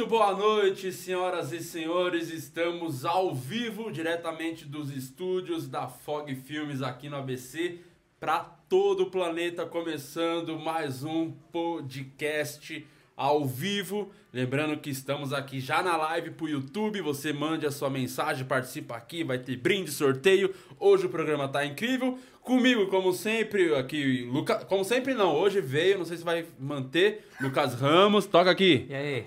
[0.00, 2.30] Muito boa noite, senhoras e senhores.
[2.30, 7.80] Estamos ao vivo, diretamente dos estúdios da Fog Filmes aqui no ABC,
[8.18, 14.10] para todo o planeta, começando mais um podcast ao vivo.
[14.32, 17.02] Lembrando que estamos aqui já na live pro YouTube.
[17.02, 20.54] Você mande a sua mensagem, participa aqui, vai ter brinde, sorteio.
[20.78, 22.18] Hoje o programa tá incrível.
[22.50, 24.56] Comigo, como sempre, aqui, Luca...
[24.64, 28.86] como sempre não, hoje veio, não sei se vai manter, Lucas Ramos, toca aqui.
[28.90, 29.26] E aí?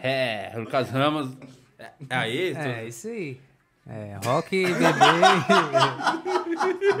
[0.00, 1.36] É, Lucas Ramos.
[1.78, 2.54] É, é aí?
[2.56, 3.38] É, isso aí.
[3.86, 4.82] É, rock, bebê.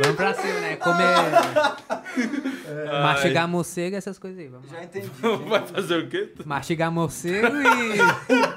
[0.02, 0.76] Vamos pra cima, né?
[0.76, 1.06] Comer.
[2.68, 3.02] É.
[3.02, 4.48] Mastigar morcego, essas coisas aí.
[4.48, 5.08] Vamos Já entendi.
[5.48, 6.34] Vai fazer o quê?
[6.44, 7.98] Mastigar morcego e.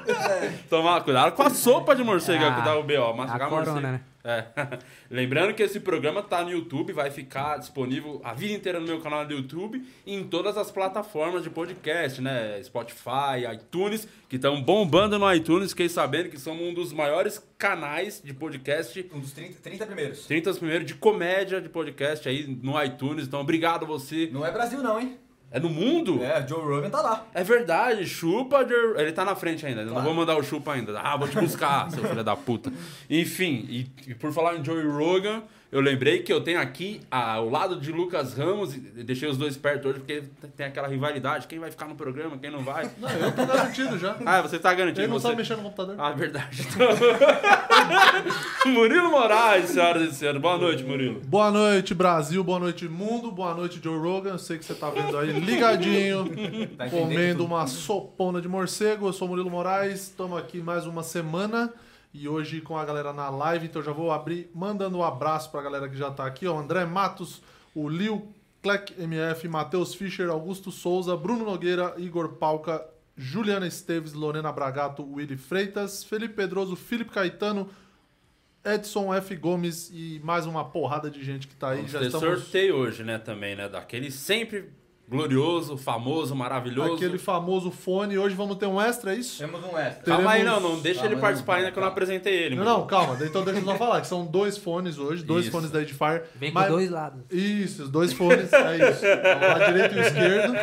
[0.68, 3.14] Tomar cuidado com a sopa de morcego, Ah, que dá o B.O.
[3.14, 3.92] Mastigar a corona, morcego.
[3.92, 4.00] né?
[4.26, 4.44] É.
[5.08, 9.00] Lembrando que esse programa tá no YouTube, vai ficar disponível a vida inteira no meu
[9.00, 12.60] canal do YouTube e em todas as plataformas de podcast, né?
[12.64, 15.70] Spotify, iTunes, que estão bombando no iTunes.
[15.70, 20.26] Fiquei sabendo que somos um dos maiores canais de podcast Um dos 30, 30 primeiros.
[20.26, 23.28] 30 primeiro de comédia de podcast aí no iTunes.
[23.28, 24.28] Então, obrigado você.
[24.32, 25.16] Não é Brasil, não, hein?
[25.50, 26.22] É no mundo?
[26.22, 27.24] É, Joe Rogan tá lá.
[27.32, 28.66] É verdade, chupa.
[28.68, 29.80] Joe- Ele tá na frente ainda.
[29.82, 30.06] eu Não Claro.
[30.08, 30.98] vou mandar o chupa ainda.
[31.00, 32.72] Ah, vou te buscar, seu filho da puta.
[33.08, 37.34] Enfim, e, e por falar em Joey Rogan, eu lembrei que eu tenho aqui ah,
[37.34, 40.22] ao lado de Lucas Ramos, e deixei os dois perto hoje, porque
[40.56, 42.88] tem aquela rivalidade: quem vai ficar no programa, quem não vai.
[42.98, 44.16] Não, eu tô garantido já.
[44.24, 45.02] Ah, você tá garantindo.
[45.02, 45.28] Ele não você...
[45.28, 45.96] sabe mexer no computador.
[45.98, 46.62] Ah, verdade.
[48.66, 50.40] Murilo Moraes, senhoras e senhores.
[50.40, 51.20] Boa noite, Murilo.
[51.20, 52.42] Boa noite, Brasil.
[52.42, 53.30] Boa noite, mundo.
[53.30, 54.30] Boa noite, Joe Rogan.
[54.30, 56.24] Eu sei que você tá vendo aí ligadinho,
[56.76, 57.46] Tá comendo tudo.
[57.46, 59.08] uma sopona de morcego.
[59.08, 60.02] Eu sou o Murilo Moraes.
[60.02, 61.72] Estamos aqui mais uma semana.
[62.18, 63.66] E hoje com a galera na live.
[63.66, 66.46] Então já vou abrir mandando um abraço pra galera que já tá aqui.
[66.46, 67.42] Ó, André Matos,
[67.74, 68.32] o Lil,
[68.62, 72.84] Clec MF, Matheus Fischer, Augusto Souza, Bruno Nogueira, Igor Palca,
[73.16, 77.68] Juliana Esteves, Lorena Bragato, Willy Freitas, Felipe Pedroso, Felipe Caetano,
[78.64, 79.36] Edson F.
[79.36, 81.76] Gomes e mais uma porrada de gente que tá aí.
[81.76, 82.40] Vamos Já ter estamos.
[82.40, 83.68] sorteio hoje, né, também, né?
[83.68, 84.70] Daquele sempre
[85.08, 86.94] glorioso, famoso, maravilhoso.
[86.94, 88.18] Aquele famoso fone.
[88.18, 89.38] Hoje vamos ter um extra, é isso?
[89.38, 90.02] Temos um extra.
[90.04, 91.88] Calma aí, não, teremos- não deixa Ah, ele mas participar não, ainda que eu não
[91.88, 91.92] calma.
[92.02, 92.54] apresentei ele.
[92.56, 93.16] Não, não, calma.
[93.24, 95.52] Então deixa eu só falar que são dois fones hoje, dois Isso.
[95.52, 96.22] fones da Edifire.
[96.34, 97.20] Vem com mas- dois lados.
[97.30, 99.04] Isso, os dois fones, é isso.
[99.04, 100.54] O lado direito e o esquerdo.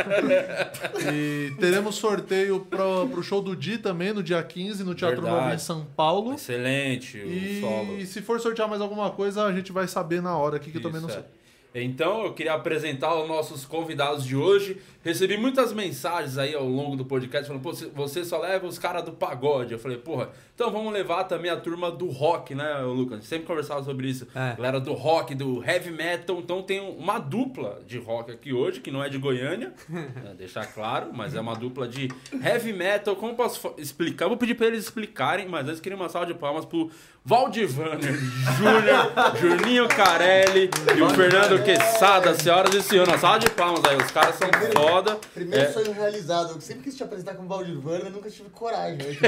[1.13, 5.41] E teremos sorteio pro, pro show do Di também, no dia 15, no Teatro Verdade.
[5.43, 6.33] Novo em São Paulo.
[6.33, 7.97] Excelente, o solo.
[7.97, 10.77] E se for sortear mais alguma coisa, a gente vai saber na hora aqui, que
[10.77, 11.25] eu também não Isso, sei.
[11.39, 11.42] é.
[11.75, 14.79] Então, eu queria apresentar os nossos convidados de hoje.
[15.03, 19.03] Recebi muitas mensagens aí ao longo do podcast falando, pô, você- só leva os caras
[19.03, 19.73] do pagode.
[19.73, 23.13] Eu falei, porra, então vamos levar também a turma do rock, né, Lucas?
[23.13, 24.25] A gente sempre conversava sobre isso.
[24.33, 24.55] É.
[24.55, 26.37] Galera do rock, do heavy metal.
[26.39, 30.65] Então tem uma dupla de rock aqui hoje, que não é de Goiânia, né, deixar
[30.67, 32.09] claro, mas é uma dupla de
[32.43, 33.15] heavy metal.
[33.17, 34.25] Como posso explicar?
[34.25, 36.89] Eu vou pedir pra eles explicarem, mas antes queria uma salva de palmas pro
[37.25, 38.13] Valdivaner
[38.57, 43.11] Júnior, Juninho Carelli e o Fernando Quesada, senhoras e senhores.
[43.13, 44.92] Uma salva de palmas aí, os caras são foda.
[45.33, 45.71] Primeiro É.
[45.71, 46.51] sonho realizado.
[46.53, 48.97] Eu sempre quis te apresentar como Valdirvana, mas nunca tive coragem.
[48.97, 49.03] né?
[49.13, 49.25] Tipo,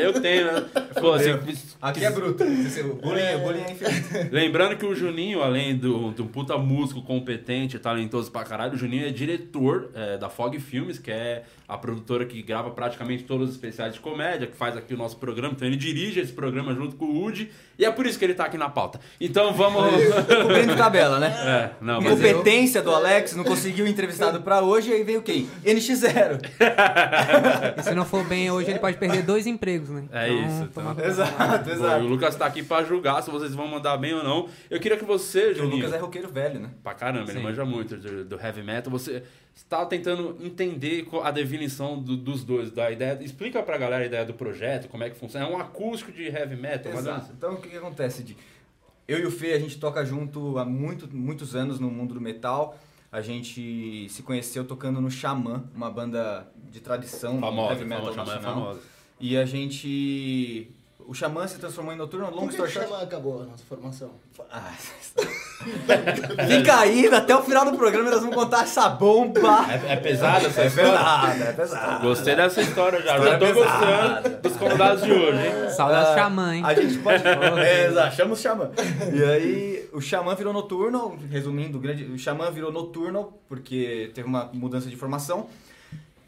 [0.00, 0.66] eu tenho, né?
[1.00, 1.30] Pô, assim,
[1.80, 2.44] Aqui é bruto.
[2.44, 4.28] Bullying, o bullying é infinito.
[4.32, 9.06] Lembrando que o Juninho, além do, do puta músico competente, talentoso pra caralho, o Juninho
[9.06, 13.54] é diretor é, da Fog Filmes, que é a produtora que grava praticamente todos os
[13.54, 15.52] especiais de comédia, que faz aqui o nosso programa.
[15.54, 18.34] Então ele dirige esse programa junto com o Woody, e é por isso que ele
[18.34, 19.00] tá aqui na pauta.
[19.20, 19.82] Então vamos.
[20.42, 21.28] Cobrindo tabela, né?
[21.28, 25.02] É, não, mas eu- Incompetência do Alex, não conseguiu o entrevistado pra hoje, e aí
[25.04, 25.48] veio quem?
[25.64, 26.40] NX0.
[27.78, 30.04] E se não for bem hoje, ele pode perder dois empregos, né?
[30.12, 30.68] É isso, então.
[30.84, 31.10] toma cuidado.
[31.10, 32.04] Exato, Bom, e o exato.
[32.04, 34.48] Lucas tá aqui pra julgar se vocês vão mandar bem ou não.
[34.70, 35.76] Eu queria que você, O Juninho.
[35.76, 36.70] Lucas é roqueiro velho, né?
[36.82, 37.44] Pra caramba, ele Sim.
[37.44, 38.90] manja muito do, do heavy metal.
[38.92, 39.22] Você
[39.56, 43.18] está tentando entender a definição do- dos dois, da ideia.
[43.22, 45.46] Explica pra galera a ideia do projeto, como é que funciona.
[45.46, 47.32] É um acústico de heavy metal, mas Exato.
[47.36, 48.36] Então o que, que acontece, Di?
[49.08, 52.20] Eu e o Fê, a gente toca junto há muito, muitos anos no mundo do
[52.20, 52.78] metal.
[53.10, 58.20] A gente se conheceu tocando no Xamã, uma banda de tradição famosa, heavy metal famosa,
[58.30, 58.54] é nacional.
[58.54, 58.80] famosa.
[59.18, 60.68] E a gente...
[61.08, 62.88] O Xamã se transformou em Noturno, long story short.
[62.88, 64.10] chama acabou a nossa formação?
[64.50, 64.72] Ah,
[66.48, 69.66] Fica aí, até o final do programa nós vamos contar essa bomba.
[69.70, 70.90] É, é pesada essa É história?
[70.92, 71.98] pesada, é pesada.
[72.04, 73.18] Gostei dessa história já.
[73.18, 74.20] Já História tô pesada.
[74.20, 75.70] gostando dos convidados de hoje, hein?
[75.70, 76.62] Saudades Ah, xamã, hein?
[76.64, 77.22] A gente pode.
[77.64, 78.70] é, exato, chama o Xamã.
[79.12, 84.26] E aí, o Xamã virou noturno, resumindo, o grande, o Xamã virou noturno porque teve
[84.28, 85.46] uma mudança de formação.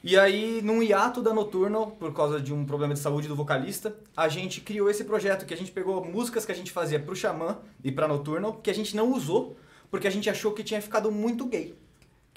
[0.03, 3.97] E aí, num hiato da Noturno, por causa de um problema de saúde do vocalista,
[4.17, 7.17] a gente criou esse projeto, que a gente pegou músicas que a gente fazia pro
[7.17, 9.57] Xamã e pra Noturno, que a gente não usou,
[9.91, 11.75] porque a gente achou que tinha ficado muito gay.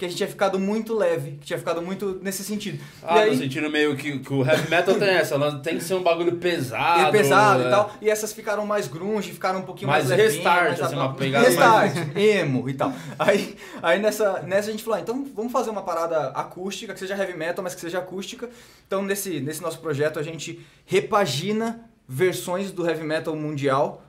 [0.02, 2.82] Que a gente tinha ficado muito leve, que tinha ficado muito nesse sentido.
[3.04, 5.78] Ah, e aí, no sentido meio que, que o heavy metal tem essa, ela tem
[5.78, 7.06] que ser um bagulho pesado.
[7.06, 7.66] é pesado é.
[7.68, 7.92] e tal.
[8.02, 11.46] E essas ficaram mais grunge, ficaram um pouquinho mais Mais restart, mais assim, uma pegada
[11.46, 12.92] Restart, emo e tal.
[13.16, 16.98] Aí, aí nessa, nessa a gente falou, ah, então vamos fazer uma parada acústica, que
[16.98, 18.50] seja heavy metal, mas que seja acústica.
[18.84, 24.02] Então nesse, nesse nosso projeto a gente repagina versões do heavy metal mundial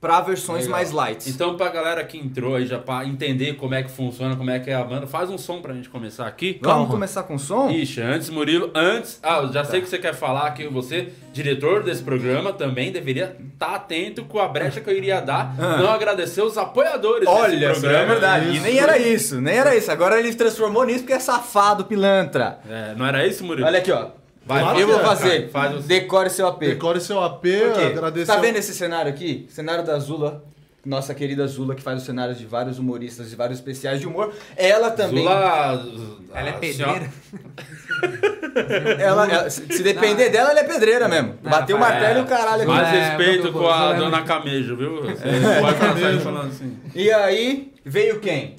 [0.00, 0.72] para versões Legal.
[0.78, 1.28] mais light.
[1.30, 4.58] Então, pra galera que entrou aí já pra entender como é que funciona, como é
[4.58, 6.58] que é a banda, faz um som pra gente começar aqui.
[6.62, 7.70] Vamos começar com som?
[7.70, 9.18] Ixi, antes, Murilo, antes.
[9.22, 13.36] Ah, eu já sei que você quer falar que você, diretor desse programa, também deveria
[13.54, 15.56] estar atento com a brecha que eu iria dar.
[15.56, 18.02] Não agradecer os apoiadores Olha, desse só, programa.
[18.04, 18.56] é verdade.
[18.56, 19.90] E nem era isso, nem era isso.
[19.90, 22.58] Agora ele transformou nisso porque é safado, pilantra.
[22.68, 23.66] É, não era isso, Murilo?
[23.66, 24.08] Olha aqui, ó.
[24.46, 25.50] Vai, Claro eu vou é, fazer.
[25.50, 26.60] Faz o- Decore seu AP.
[26.60, 27.44] Decore seu AP,
[27.90, 28.26] agradecer.
[28.32, 29.46] Tá vendo esse cenário aqui?
[29.50, 30.44] Cenário da Zula.
[30.84, 34.32] Nossa querida Zula, que faz os cenários de vários humoristas, de vários especiais de humor.
[34.56, 35.24] Ela também.
[35.24, 35.84] Zula.
[36.32, 37.10] Ela é pedreira.
[38.98, 41.34] Ela, ela- se depender dela, ela é pedreira mesmo.
[41.42, 42.66] Não, Bateu o faz- martelo e o caralho aqui.
[42.70, 45.02] Mais É, respeito muito com a é dona Camejo, viu?
[45.04, 46.76] Você não pode falando assim.
[46.94, 48.56] E aí, veio quem?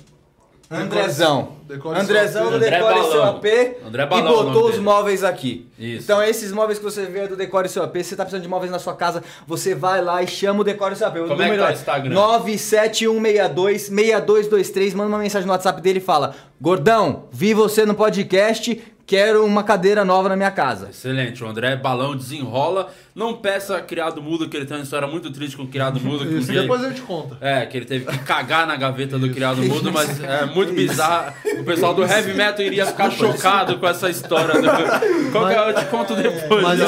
[0.70, 1.56] Andrezão.
[1.68, 3.24] Decore Andrezão do Decore Seu.
[3.24, 3.46] AP
[3.86, 4.84] André e Balão é o botou os dele.
[4.84, 5.68] móveis aqui.
[5.78, 6.04] Isso.
[6.04, 8.50] Então esses móveis que você vê é do Decore Seu AP, você tá precisando de
[8.50, 11.18] móveis na sua casa, você vai lá e chama o Decore Seu AP.
[11.18, 12.16] O Como é que número tá o Instagram?
[12.16, 19.46] 97162-6223, manda uma mensagem no WhatsApp dele e fala Gordão, vi você no podcast, quero
[19.46, 20.90] uma cadeira nova na minha casa.
[20.92, 22.92] Excelente, o André Balão desenrola.
[23.16, 26.26] Não peça criado mudo, que ele tem uma história muito triste com o criado mudo.
[26.28, 27.38] Que um Isso, dia- depois a gente conta.
[27.42, 31.34] É, que ele teve que cagar na gaveta do criado mudo, mas é muito bizarro.
[31.60, 34.62] O pessoal do heavy metal iria ficar chocado com essa história.
[34.62, 34.68] Do...
[35.32, 35.70] Qual que é?
[35.70, 36.62] Eu te conto depois.
[36.62, 36.80] Mas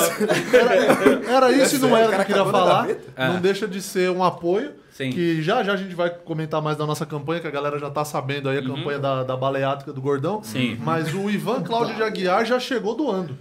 [0.53, 2.89] era, era isso e não era o que eu queria falar.
[3.15, 3.27] É.
[3.29, 4.71] Não deixa de ser um apoio.
[4.99, 5.11] Sim.
[5.11, 7.89] Que já já a gente vai comentar mais da nossa campanha, que a galera já
[7.89, 10.35] tá sabendo aí, a campanha da, da baleátrica do Gordão.
[10.37, 10.43] Uhum.
[10.43, 10.77] Sim.
[10.83, 13.37] Mas o Ivan Cláudio de Aguiar já chegou doando.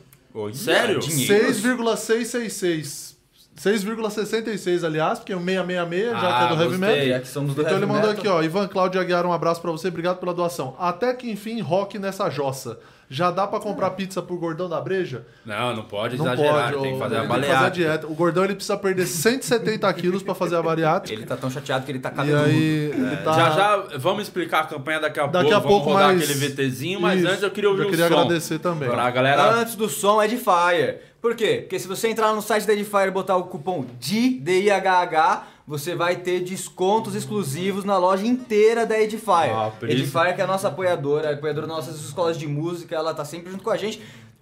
[0.52, 1.00] Sério?
[1.00, 1.52] Dinheiro.
[1.52, 3.18] 6,666.
[3.56, 6.78] 6,66, aliás, porque é o 666, já Ah, que é do Heavy gostei.
[7.00, 7.16] Metal.
[7.16, 8.18] É que somos do Então heavy ele mandou metal.
[8.20, 8.42] aqui, ó.
[8.42, 10.76] Ivan Cláudio Aguiar, um abraço pra você, obrigado pela doação.
[10.78, 12.78] Até que enfim, rock nessa jossa.
[13.10, 15.24] Já dá pra comprar pizza pro gordão da breja?
[15.46, 16.82] Não, não pode Não exagerar, pode.
[16.82, 17.70] tem que fazer ele a tem que fazer a baleada.
[17.70, 18.06] dieta.
[18.06, 21.18] O gordão ele precisa perder 170 quilos pra fazer a bariátrica.
[21.18, 22.44] Ele tá tão chateado que ele tá E cabeludo.
[22.44, 23.32] aí, ele tá...
[23.32, 25.56] Já já vamos explicar a campanha daqui a Daqui pouco.
[25.56, 27.28] a pouco vamos rodar mais- aquele VTzinho, mas Isso.
[27.30, 28.14] antes eu queria ouvir o queria som.
[28.14, 28.88] agradecer também.
[28.90, 29.52] Pra galera.
[29.54, 31.00] Antes do som, Edifier.
[31.22, 31.60] Por quê?
[31.62, 36.16] Porque se você entrar no site da Edifier e botar o cupom DIHH, você vai
[36.16, 39.54] ter descontos exclusivos na loja inteira da Edifier.
[39.54, 43.22] Ah, Edifier que é a nossa apoiadora, apoiadora das nossas escolas de música, ela tá
[43.22, 44.00] sempre junto com a gente.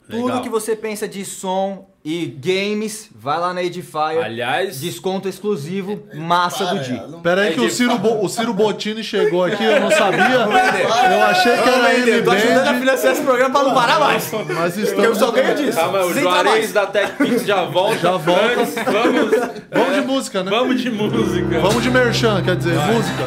[0.09, 0.43] Tudo Legal.
[0.43, 4.25] que você pensa de som e games, vai lá na Edifier.
[4.25, 7.07] Aliás, Desconto exclusivo, massa do Para, dia.
[7.09, 10.21] não- Pera aí que o Ciro, Bo- o Ciro Bottini chegou aqui, eu não sabia.
[10.37, 14.31] Eu achei que era Eu tô ajudando a financiar esse programa pra não parar mais.
[14.33, 15.19] mas Porque eu estamos...
[15.19, 15.77] só ganho disso.
[15.77, 17.99] calma, o Juarez da TechPix já volta.
[17.99, 18.61] Já volta.
[18.61, 19.31] Antes, vamos,
[19.73, 20.51] Vamos de música, né?
[20.53, 21.59] vamos de música.
[21.61, 23.25] Vamos de merchan, quer dizer, música.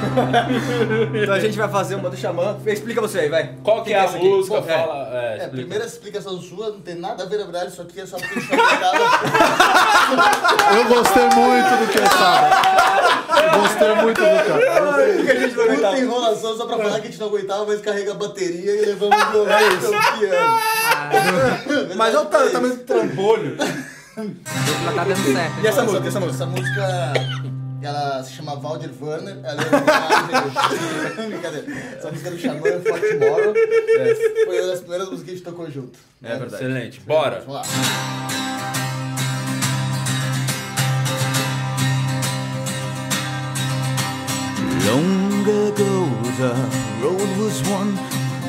[1.21, 2.57] Então a gente vai fazer uma do Xamã.
[2.65, 3.55] Explica você aí, vai.
[3.61, 4.25] Qual que é a essa aqui?
[4.25, 4.55] música?
[4.61, 5.09] Pô, Fala.
[5.13, 8.05] É, É, primeira explicação sua não tem nada a ver, na verdade, isso aqui é
[8.05, 8.39] só porque
[10.75, 12.49] Eu gostei muito do que sabe.
[13.59, 15.19] Gostei muito do cara.
[15.19, 17.65] O que a gente vai Muita enrolação só pra falar que a gente não aguentava,
[17.65, 20.57] mas carrega a bateria e levamos o violão campeão.
[21.95, 23.57] Mas olha o ta- tamanho do trampolho.
[23.59, 25.59] Ela tá dando certo.
[25.63, 26.43] E essa Essa música, essa música?
[26.43, 27.13] Essa música,
[27.81, 29.37] ela se chama Valdir Werner.
[29.43, 29.65] Ela é
[31.17, 31.23] uma...
[31.29, 31.65] Brincadeira.
[31.97, 33.53] Essa música é do Xamã, For Tomorrow.
[34.45, 35.97] Foi uma das primeiras músicas que a gente tocou junto.
[36.23, 36.55] É verdade.
[36.63, 36.99] Excelente.
[37.01, 37.39] Bora.
[37.45, 37.61] Vamos lá.
[44.89, 46.09] Long ago
[46.41, 46.53] the
[46.99, 47.93] road was one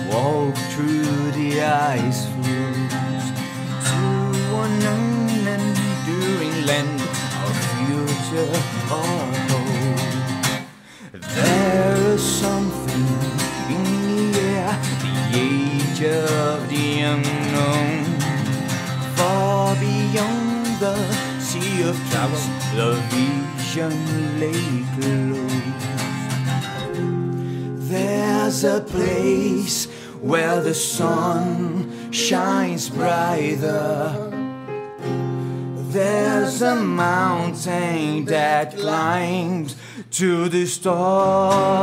[0.09, 3.27] Walk through the ice floes
[3.89, 4.01] To
[4.65, 7.01] an unenduring land
[7.41, 8.53] Our future,
[8.89, 10.65] our hope
[11.13, 13.07] There is something
[13.75, 13.85] in
[14.33, 14.73] the air
[15.05, 15.15] The
[15.47, 18.05] age of the unknown.
[19.15, 20.97] Far beyond the
[21.39, 23.93] sea of clouds The vision
[24.41, 25.60] lay close
[27.91, 29.87] There's a place
[30.21, 34.31] where the sun shines brighter.
[35.91, 39.75] There's a mountain that climbs
[40.13, 41.81] to the stars.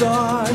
[0.00, 0.49] star.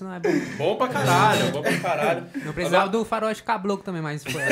[0.00, 0.14] Isso, não.
[0.14, 0.30] É bom.
[0.56, 2.26] Bom pra caralho, bom pra caralho.
[2.44, 4.42] Não precisava do faroeste cabloco também, mas foi.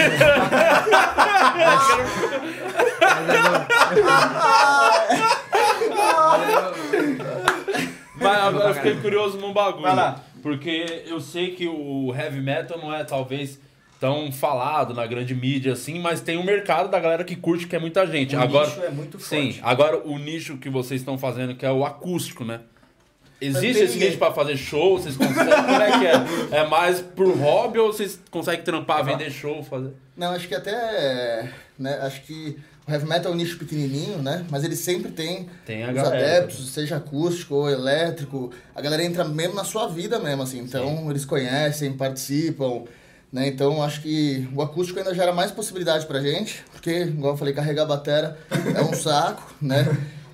[8.21, 9.83] Mas agora eu fiquei curioso num bagulho.
[9.83, 10.21] Vai lá.
[10.43, 13.61] Porque eu sei que o heavy metal não é talvez
[14.01, 17.75] tão falado na grande mídia assim, mas tem um mercado da galera que curte, que
[17.75, 18.37] é muita gente.
[18.37, 19.61] O agora, nicho é muito Sim, forte.
[19.65, 22.61] agora o nicho que vocês estão fazendo, que é o acústico, né?
[23.41, 24.09] Existe esse ninguém.
[24.09, 24.99] nicho pra fazer show?
[24.99, 25.55] Vocês conseguem?
[25.55, 26.07] Como é que
[26.55, 26.59] é?
[26.61, 29.93] É mais por hobby ou vocês conseguem trampar, vender show, fazer?
[30.17, 31.51] Não, acho que até.
[31.79, 34.45] Né, acho que o heavy metal é um nicho pequenininho, né?
[34.51, 36.17] Mas ele sempre tem, Tem a os galera.
[36.17, 38.51] adeptos, seja acústico ou elétrico.
[38.75, 40.59] A galera entra mesmo na sua vida mesmo, assim.
[40.59, 42.83] Então eles conhecem, participam.
[43.31, 43.47] Né?
[43.47, 46.65] Então acho que o acústico ainda gera mais possibilidade pra gente.
[46.73, 48.39] Porque, igual eu falei, carregar a batera
[48.75, 49.87] é um saco, né?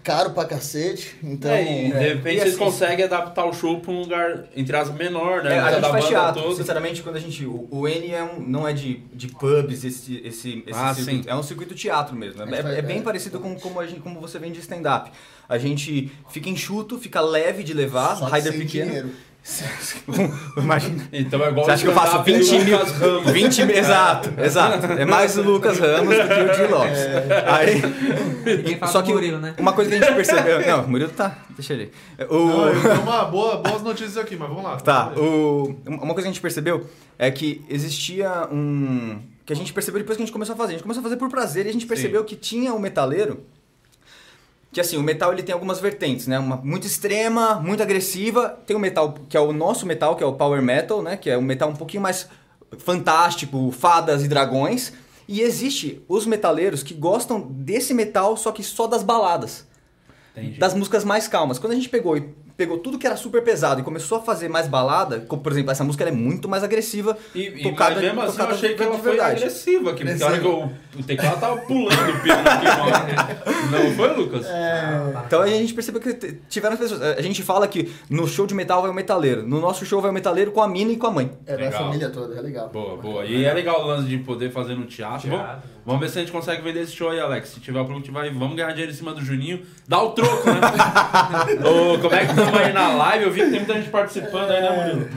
[0.05, 1.17] Caro pra cacete.
[1.23, 1.51] Então.
[1.51, 4.77] É, e de repente E vocês assim- conseguem adaptar o show pra um lugar, entre
[4.77, 5.57] as menor, né?
[5.57, 6.57] É, Não a é gente faz teatro, toda.
[6.57, 7.47] sinceramente, quando a gente.
[7.47, 11.25] O, o N é um, não é de, de pubs, esse, esse, esse Ah, circuito.
[11.25, 11.31] sim.
[11.31, 12.43] É um circuito teatro mesmo.
[12.43, 13.03] A É, faz- é bem é.
[13.03, 15.11] parecido com como, a gente, como você vem de stand-up.
[15.49, 18.87] A gente fica enxuto, fica leve de levar, Só rider pequeno.
[18.87, 19.11] dinheiro.
[20.57, 21.07] Imagina.
[21.13, 22.79] Então é igual Você acha que eu faço stand-up 20 do mil?
[22.79, 23.33] Lucas Ramos.
[23.33, 24.87] 20 mil, exato, exato.
[24.87, 26.67] É mais o Lucas Ramos do que o G.
[26.67, 26.99] Lopes.
[27.47, 29.55] Aí, Ninguém fala só que Murilo, né?
[29.59, 30.67] uma coisa que a gente percebeu.
[30.67, 31.39] Não, o Murilo tá.
[31.51, 31.93] Deixa ele.
[32.31, 34.77] O, Não, eu tenho uma boa, boas notícias aqui, mas vamos lá.
[34.77, 39.19] Tá, o, uma coisa que a gente percebeu é que existia um.
[39.45, 40.71] Que a gente percebeu depois que a gente começou a fazer.
[40.71, 43.45] A gente começou a fazer por prazer e a gente percebeu que tinha um metaleiro.
[44.75, 46.37] Que assim, o metal ele tem algumas vertentes, né?
[46.37, 48.59] Uma muito extrema, muito agressiva.
[48.67, 51.17] Tem o metal que é o nosso metal, que é o power metal, né?
[51.17, 52.29] Que é um metal um pouquinho mais
[52.79, 54.93] fantástico, fadas e dragões.
[55.29, 59.65] E existe os metaleiros que gostam desse metal, só que só das baladas
[60.37, 60.59] Entendi.
[60.59, 61.57] das músicas mais calmas.
[61.57, 62.23] Quando a gente pegou e
[62.57, 65.71] pegou tudo que era super pesado e começou a fazer mais balada, como por exemplo,
[65.71, 68.55] essa música ela é muito mais agressiva, E, e tocada, mas mesmo assim eu tocada
[68.55, 72.11] achei que ela foi agressiva aqui, porque a hora que eu, o teclado tava pulando
[72.13, 73.71] o piano aqui.
[73.71, 74.47] Não foi, Lucas?
[75.27, 76.15] Então a gente percebeu que
[76.49, 77.03] tiveram pessoas.
[77.03, 80.11] A gente fala que no show de metal vai o metaleiro, no nosso show vai
[80.11, 81.31] o metaleiro com a mina e com a mãe.
[81.47, 81.73] É Legal.
[81.85, 82.69] família toda, é legal.
[82.69, 83.25] Boa, boa.
[83.25, 85.29] E é legal o lance de poder fazer no teatro.
[85.29, 85.47] Vamos,
[85.85, 87.49] vamos ver se a gente consegue vender esse show aí, Alex.
[87.49, 89.63] Se tiver problema, a gente vai, vamos ganhar dinheiro em cima do Juninho.
[89.89, 90.61] Dá o troco, né?
[91.65, 93.25] Ô, como é que estamos aí na live?
[93.25, 95.09] Eu vi que tem muita gente participando aí, né, Murilo?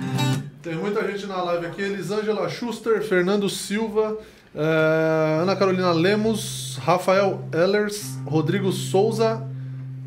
[0.62, 1.82] Tem muita gente na live aqui.
[1.82, 4.18] Elisângela Schuster, Fernando Silva,
[4.56, 9.46] É, Ana Carolina Lemos, Rafael Ellers, Rodrigo Souza,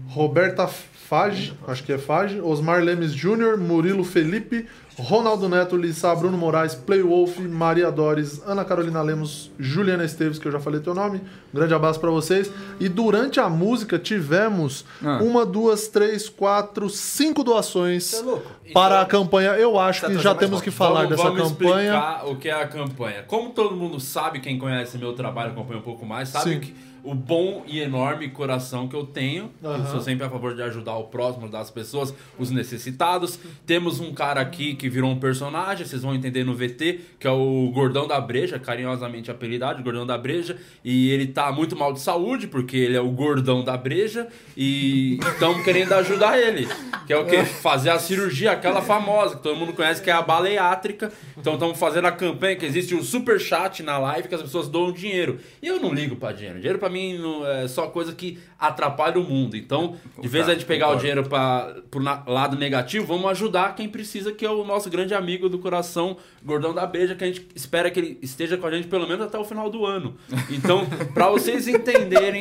[0.08, 4.66] Roberta Fage, acho que é Fage, Osmar Lemes Júnior, Murilo Felipe,
[5.00, 10.52] Ronaldo Neto, Lissa, Bruno Moraes, Playwolf, Maria Dores, Ana Carolina Lemos, Juliana Esteves, que eu
[10.52, 11.18] já falei teu nome.
[11.52, 12.50] Um grande abraço pra vocês.
[12.78, 15.18] E durante a música tivemos Ah.
[15.22, 18.50] uma, duas, três, quatro, cinco doações é louco?
[18.72, 19.50] para a campanha.
[19.50, 21.94] Eu acho que tá já temos que falar vamos, dessa vamos campanha.
[21.94, 23.22] explicar o que é a campanha.
[23.26, 26.60] Como todo mundo sabe, quem conhece meu trabalho, acompanha um pouco mais, sabe Sim.
[26.60, 29.50] que o bom e enorme coração que eu tenho.
[29.62, 29.90] Eu Aham.
[29.90, 33.38] sou sempre a favor de ajudar o próximo, das pessoas, os necessitados.
[33.66, 37.30] Temos um cara aqui que virou um personagem, vocês vão entender no VT, que é
[37.30, 40.58] o Gordão da Breja, carinhosamente apelidado, Gordão da Breja.
[40.84, 44.28] E ele tá muito mal de saúde, porque ele é o Gordão da Breja.
[44.56, 46.68] E estamos querendo ajudar ele.
[47.06, 47.42] Que é o que?
[47.44, 51.12] Fazer a cirurgia, aquela famosa, que todo mundo conhece, que é a baleátrica.
[51.36, 54.68] Então estamos fazendo a campanha que existe um super chat na live que as pessoas
[54.68, 55.38] doam dinheiro.
[55.62, 56.58] E eu não ligo pra dinheiro.
[56.58, 59.56] Dinheiro pra mim não é só coisa que atrapalha o mundo.
[59.56, 63.74] Então, de vez a gente pegar o dinheiro para pro na- lado negativo, vamos ajudar
[63.74, 67.26] quem precisa, que é o nosso grande amigo do coração, Gordão da Beija, que a
[67.26, 70.14] gente espera que ele esteja com a gente pelo menos até o final do ano.
[70.50, 72.40] Então, pra vocês entenderem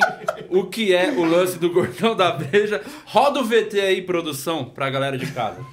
[0.50, 4.90] o que é o lance do Gordão da Beija, roda o VT aí, produção, pra
[4.90, 5.64] galera de casa.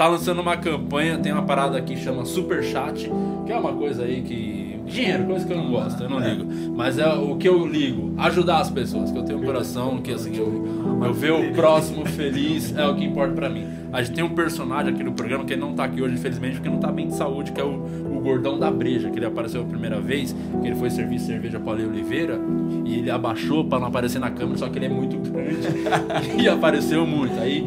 [0.00, 3.06] Tá lançando uma campanha, tem uma parada aqui que chama Super Chat,
[3.44, 4.80] que é uma coisa aí que.
[4.86, 6.46] Dinheiro, coisa que eu não gosto, eu não ligo.
[6.74, 10.10] Mas é o que eu ligo, ajudar as pessoas, que eu tenho um coração que
[10.10, 13.66] assim, eu, eu ver o próximo feliz é o que importa pra mim.
[13.92, 16.54] A gente tem um personagem aqui no programa que ele não tá aqui hoje, infelizmente,
[16.54, 19.26] porque não tá bem de saúde, que é o, o Gordão da Breja, que ele
[19.26, 22.40] apareceu a primeira vez, que ele foi servir cerveja pra Ale Oliveira,
[22.86, 25.68] e ele abaixou pra não aparecer na câmera, só que ele é muito grande
[26.42, 27.38] e apareceu muito.
[27.38, 27.66] Aí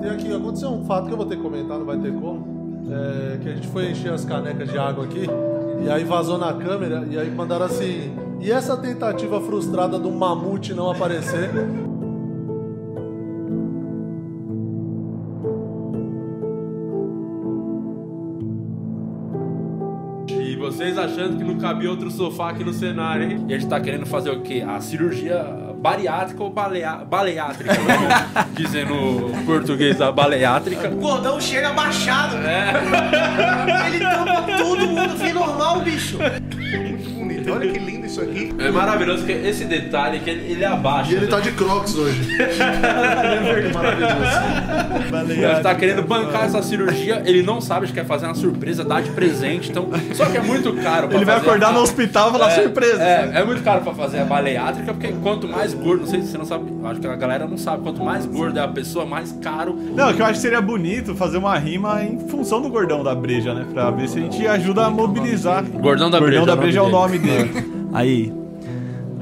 [0.00, 2.58] tem aqui, aconteceu um fato que eu vou ter que comentar, não vai ter como.
[2.90, 5.26] É, que a gente foi encher as canecas de água aqui,
[5.84, 8.12] e aí vazou na câmera, e aí mandaram assim.
[8.40, 11.50] E essa tentativa frustrada do mamute não aparecer?
[20.28, 23.44] E vocês achando que não cabia outro sofá aqui no cenário, hein?
[23.48, 24.64] E a gente tá querendo fazer o quê?
[24.66, 26.96] A cirurgia bariátrica ou balea...
[26.96, 28.46] baleátrica, né?
[28.52, 30.88] Dizendo o português a baleátrica.
[30.88, 32.36] O gordão chega baixado.
[32.38, 32.72] É.
[33.86, 36.18] Ele tampa todo mundo, vem normal, bicho.
[36.18, 37.52] Muito bonito.
[37.52, 38.54] Olha que lindo isso aqui.
[38.58, 41.12] É maravilhoso que esse detalhe que ele, ele abaixa.
[41.12, 41.30] E ele né?
[41.30, 42.36] tá de crocs hoje.
[43.72, 44.14] Maravilhoso.
[45.28, 48.84] Gente tá querendo bancar essa cirurgia, ele não sabe, a gente quer fazer uma surpresa,
[48.84, 49.88] dar de presente, então.
[50.14, 53.02] Só que é muito caro pra Ele vai acordar a- no hospital e falar surpresa.
[53.02, 56.28] É, é muito caro pra fazer a baleátrica, porque quanto mais gordo, não sei se
[56.28, 59.04] você não sabe, acho que a galera não sabe, quanto mais gorda é a pessoa,
[59.06, 59.76] mais caro.
[59.94, 63.14] Não, que eu acho que seria bonito fazer uma rima em função do gordão da
[63.14, 63.66] breja, né?
[63.72, 65.64] Pra ver se a gente ajuda a mobilizar.
[65.64, 66.46] Gordão da Gordão Breja.
[66.46, 67.50] da breja é o nome dele.
[67.92, 68.37] Aí.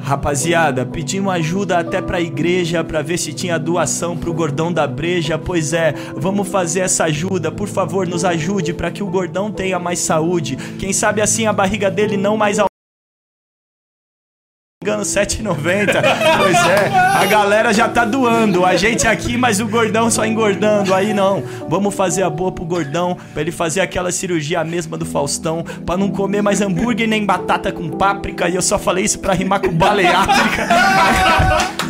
[0.06, 5.36] Rapaziada, pedimos ajuda até pra igreja pra ver se tinha doação pro gordão da breja.
[5.36, 7.50] Pois é, vamos fazer essa ajuda.
[7.50, 10.54] Por favor, nos ajude pra que o gordão tenha mais saúde.
[10.78, 12.60] Quem sabe assim a barriga dele não mais
[14.86, 16.00] Engano 7,90.
[16.38, 18.64] Pois é, a galera já tá doando.
[18.64, 20.94] A gente aqui, mas o gordão só engordando.
[20.94, 21.42] Aí não.
[21.68, 25.96] Vamos fazer a boa pro gordão, pra ele fazer aquela cirurgia mesma do Faustão, pra
[25.96, 28.48] não comer mais hambúrguer nem batata com páprica.
[28.48, 30.68] E eu só falei isso pra rimar com baleátrica.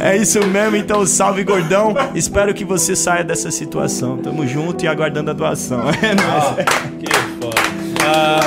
[0.01, 1.95] É isso mesmo, então salve gordão.
[2.15, 4.17] Espero que você saia dessa situação.
[4.17, 5.83] Tamo junto e aguardando a doação.
[6.03, 6.67] É nóis.
[6.99, 7.61] Que foda.
[8.07, 8.41] Ah,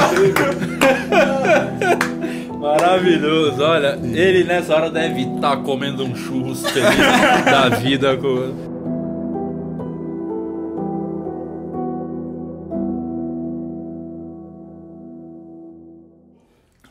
[2.60, 6.98] Maravilhoso, olha, ele nessa hora deve estar comendo um churros feliz
[7.46, 8.18] da vida.
[8.18, 8.70] Com...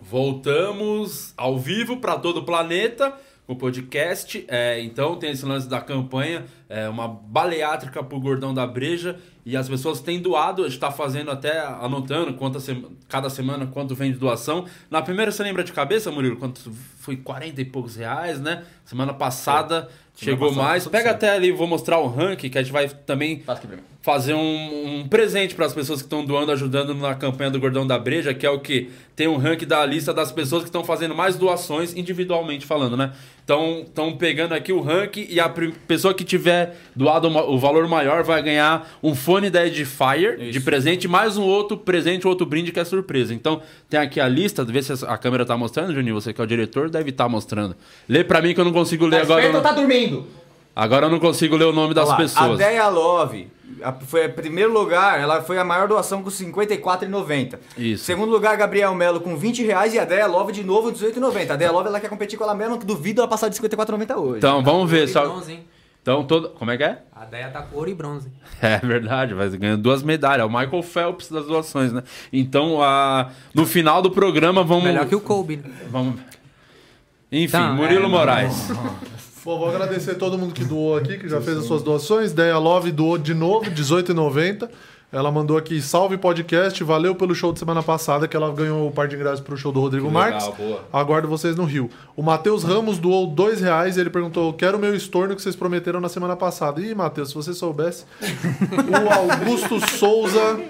[0.01, 3.13] Voltamos ao vivo para todo o planeta
[3.49, 4.45] o podcast.
[4.47, 9.17] É, então tem esse lance da campanha, é, uma baleátrica pro Gordão da Breja.
[9.47, 13.67] E as pessoas têm doado, a gente está fazendo até anotando quanto sema- cada semana
[13.67, 14.67] quanto vem de doação.
[14.91, 16.37] Na primeira você lembra de cabeça, Murilo?
[16.37, 18.65] Quanto foi 40 e poucos reais, né?
[18.85, 20.87] Semana passada chegou passada mais.
[20.87, 23.43] Pega até ali, vou mostrar o ranking que a gente vai também
[24.03, 27.87] fazer um, um presente para as pessoas que estão doando, ajudando na campanha do Gordão
[27.87, 30.85] da Breja, que é o que tem um ranking da lista das pessoas que estão
[30.85, 33.13] fazendo mais doações individualmente falando, né?
[33.51, 35.49] Estão pegando aqui o ranking e a
[35.87, 40.65] pessoa que tiver doado o valor maior vai ganhar um fone da Edifier de Isso.
[40.67, 43.33] presente, mais um outro presente, outro brinde que é surpresa.
[43.33, 46.45] Então, tem aqui a lista, vê se a câmera tá mostrando, Juninho, você que é
[46.45, 47.75] o diretor, deve estar mostrando.
[48.07, 49.43] Lê para mim que eu não consigo ler agora.
[49.47, 50.27] eu não- tá dormindo?
[50.77, 52.61] Agora eu não consigo ler o nome das Olha lá, pessoas.
[52.61, 53.49] A Deia Love,
[53.83, 57.59] a- foi em primeiro lugar, ela foi a maior doação com R$ 54,90.
[57.77, 58.05] Isso.
[58.05, 61.51] Segundo lugar, Gabriel Melo com 20 reais e a Deia Love de novo 18,90.
[61.53, 64.39] A Deia Love ela quer competir com ela mesma, duvido ela passar de 54,90 hoje.
[64.39, 65.23] Então, vamos ver só.
[65.27, 65.61] bronze?
[66.01, 66.51] Então, todo.
[66.51, 67.03] Como é que é?
[67.15, 68.33] A Deia tá com ouro e bronze.
[68.63, 70.41] É verdade, vai ganhando duas medalhas.
[70.41, 72.03] É o Michael Phelps das doações, né?
[72.33, 73.31] Então, a...
[73.55, 74.85] no final do programa, vamos.
[74.85, 75.71] Melhor que o Kobe, né?
[75.91, 76.21] vamos...
[77.31, 78.69] Enfim, Então, Murilo é, Moraes.
[79.49, 82.35] Pô, vou agradecer todo mundo que doou aqui, que já fez as suas doações.
[82.35, 84.69] Deia Love doou de novo, R$18,90.
[85.11, 88.91] Ela mandou aqui, salve podcast, valeu pelo show de semana passada, que ela ganhou o
[88.93, 90.45] par de ingressos pro show do Rodrigo Que Marques.
[90.49, 90.85] legal, boa.
[90.93, 91.89] Aguardo vocês no Rio.
[92.15, 95.57] O Matheus Ramos doou dois reais e ele perguntou, quero o meu estorno que vocês
[95.57, 96.79] prometeram na semana passada.
[96.83, 98.05] Ih, Matheus, se você soubesse.
[98.21, 100.61] o Augusto Souza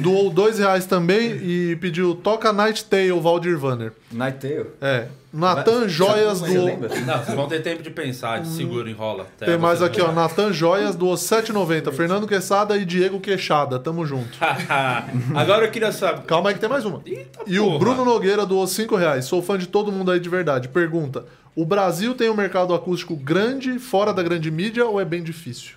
[0.00, 3.92] doou dois reais também e pediu, toca Night Tale, Valdir Vanner.
[4.12, 4.68] Night Tail.
[4.80, 5.08] É.
[5.34, 6.88] Natan Joias lembra?
[7.00, 9.24] Não, vocês vão ter tempo de pensar, de segura, enrola.
[9.24, 10.12] até Tem mais aqui, ó.
[10.12, 11.92] Natan Joias doou 7,90.
[11.92, 13.80] Fernando Quesada e Diego Queixada.
[13.80, 14.38] Tamo junto.
[15.34, 16.22] Agora eu queria saber.
[16.22, 17.02] Calma aí que tem mais uma.
[17.04, 17.78] Eita, E o porra.
[17.80, 19.24] Bruno Nogueira doou 5 reais.
[19.24, 20.68] Sou fã de todo mundo aí de verdade.
[20.68, 21.24] Pergunta:
[21.56, 25.74] o Brasil tem um mercado acústico grande, fora da grande mídia, ou é bem difícil?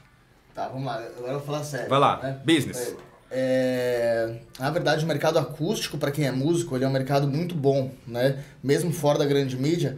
[0.54, 0.96] Tá, vamos lá.
[0.96, 1.89] Agora eu vou falar sério.
[1.89, 2.38] Vai lá, né?
[2.46, 2.96] business.
[3.30, 7.54] É, na verdade, o mercado acústico, para quem é músico, ele é um mercado muito
[7.54, 8.40] bom, né?
[8.63, 9.98] Mesmo fora da grande mídia,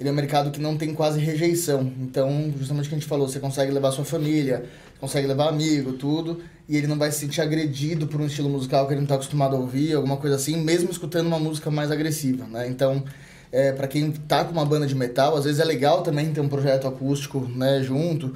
[0.00, 1.92] ele é um mercado que não tem quase rejeição.
[2.00, 4.64] Então, justamente o que a gente falou, você consegue levar sua família,
[4.98, 8.86] consegue levar amigo, tudo, e ele não vai se sentir agredido por um estilo musical
[8.86, 11.90] que ele não está acostumado a ouvir, alguma coisa assim, mesmo escutando uma música mais
[11.90, 12.66] agressiva, né?
[12.68, 13.04] Então,
[13.52, 16.40] é, para quem tá com uma banda de metal, às vezes é legal também ter
[16.40, 18.34] um projeto acústico, né, junto,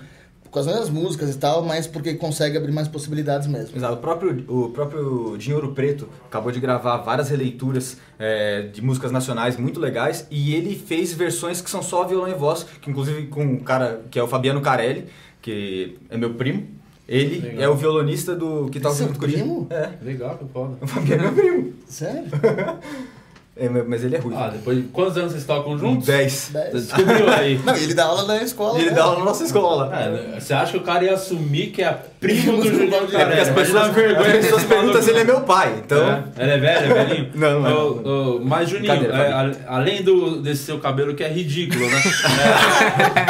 [0.57, 3.77] com as mesmas músicas e tal, mas porque consegue abrir mais possibilidades mesmo.
[3.77, 3.92] Exato.
[3.92, 9.12] O próprio, o próprio Dinho Ouro Preto acabou de gravar várias releituras é, de músicas
[9.12, 13.27] nacionais muito legais e ele fez versões que são só violão e voz, que inclusive
[13.27, 15.07] com um cara que é o Fabiano Carelli,
[15.42, 16.66] que é meu primo.
[17.07, 17.62] Ele Legal.
[17.62, 19.66] é o violonista do que toca Seu junto com o primo?
[19.69, 20.79] É, Legal, que foda.
[20.81, 21.75] o Fabiano é meu primo.
[21.87, 22.25] Sério?
[23.59, 24.37] É, mas ele é ruim.
[24.37, 24.85] Ah, depois.
[24.92, 26.07] Quantos anos vocês tocam juntos?
[26.07, 26.33] 10.
[26.33, 26.73] Você Dez.
[26.73, 27.59] descobriu aí.
[27.64, 28.79] Não, ele dá aula na escola.
[28.79, 28.97] Ele né?
[28.97, 29.90] dá aula na nossa escola.
[29.97, 33.33] É, você acha que o cara ia assumir que é do Primo do Juliano Juliano
[33.33, 33.55] É as Carelli?
[33.55, 35.74] pessoas, vergonha as pessoas perguntam se ele é meu pai.
[35.85, 37.31] Então, É, ele é velho, é velhinho?
[37.37, 37.74] Não, não é.
[37.74, 42.02] Ô, ô, mas, Juninho, é, a- além do, desse seu cabelo que é ridículo, né?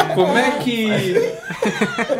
[0.09, 0.87] É, como é que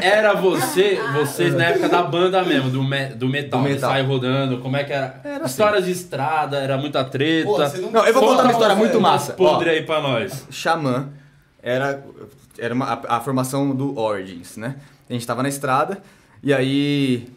[0.01, 3.89] era você, vocês na época da banda mesmo, do, me- do metal, Do metal.
[3.91, 4.58] sair rodando?
[4.60, 5.19] Como é que era?
[5.23, 5.45] Era assim.
[5.45, 7.45] Histórias de estrada, era muita treta.
[7.47, 9.34] Pô, não- Não, eu vou contar uma história muito umas massa.
[9.34, 10.45] podre aí pra nós.
[10.51, 11.10] Xamã
[11.63, 12.03] era,
[12.60, 14.75] era uma- a, a formação do Origins, né?
[15.10, 15.99] A gente tava na estrada
[16.43, 17.30] e aí.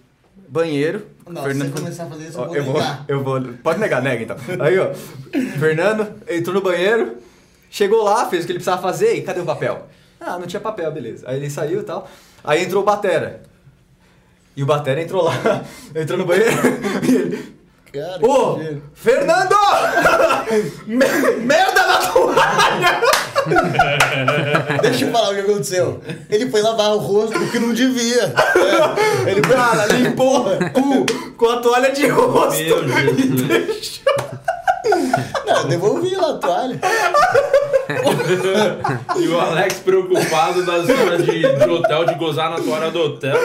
[0.48, 1.06] Banheiro.
[1.28, 3.04] Não, se você começar a fazer isso, eu vou eu vou, negar.
[3.06, 3.40] eu vou.
[3.62, 4.36] Pode negar, nega então.
[4.58, 4.90] Aí, ó.
[5.60, 7.18] Fernando entrou no banheiro,
[7.70, 9.86] chegou lá, fez o que ele precisava fazer e cadê o papel?
[10.20, 11.24] Ah, não tinha papel, beleza.
[11.28, 12.10] Aí ele saiu e tal.
[12.42, 13.42] Aí entrou o Batera.
[14.56, 15.34] E o Batera entrou lá,
[15.94, 16.50] entrou no banheiro
[17.08, 17.56] e ele.
[17.92, 18.58] Cara, Ô.
[18.94, 19.54] Fernando!
[20.86, 23.00] Me- Merda na toalha!
[24.82, 26.00] Deixa eu falar o que aconteceu.
[26.28, 28.32] Ele foi lavar o rosto porque não devia.
[29.26, 32.62] É, Ele foi Cara, limpou o cu com a toalha de rosto.
[32.62, 34.00] Meu Jesus.
[35.46, 36.80] Não, eu devolvi lá a toalha.
[39.18, 43.36] E o Alex preocupado das horas de, de hotel, de gozar na toalha do hotel.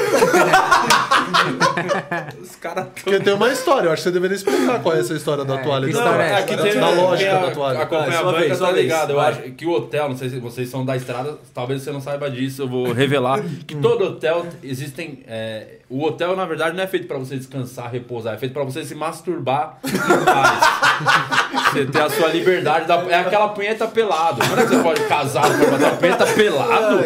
[2.42, 5.14] Os caras Porque tem uma história, eu acho que você deveria explicar qual é essa
[5.14, 5.88] história da É, toalha.
[5.88, 7.80] que Não, história é aqui Da tem Da lógica a- da toalha.
[7.82, 9.10] Acompanha Vai, a sua banca, vez, tá ligado?
[9.12, 12.02] Eu acho que o hotel, não sei se vocês são da estrada, talvez você não
[12.02, 15.20] saiba disso, eu vou revelar que todo hotel existem.
[15.28, 18.64] é, o hotel, na verdade, não é feito pra você descansar, repousar, é feito pra
[18.64, 20.60] você se masturbar em paz.
[21.72, 22.88] você ter a sua liberdade.
[22.88, 23.88] Da, é aquela punheta
[24.36, 24.50] pelado.
[24.50, 27.00] Quando é que você pode casar bater uma punheta pelado?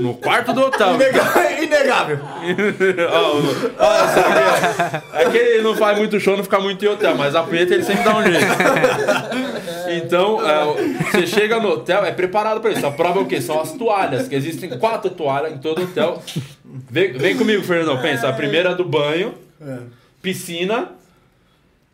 [0.00, 0.94] No quarto do hotel.
[0.94, 1.58] Inegável.
[1.62, 2.18] Inegável.
[3.10, 3.74] Ó, o-
[4.14, 7.42] sabe, é que ele não faz muito show, não fica muito em hotel, mas a
[7.42, 8.46] punheta ele sempre dá um jeito.
[9.88, 10.64] Então, é,
[11.12, 12.84] você chega no hotel, é preparado pra isso.
[12.86, 13.40] A prova é o quê?
[13.40, 16.22] São as toalhas, que existem quatro toalhas em todo hotel.
[16.90, 18.28] Vem, vem comigo, Fernandão, pensa.
[18.28, 19.34] A primeira é do banho,
[20.20, 20.90] piscina,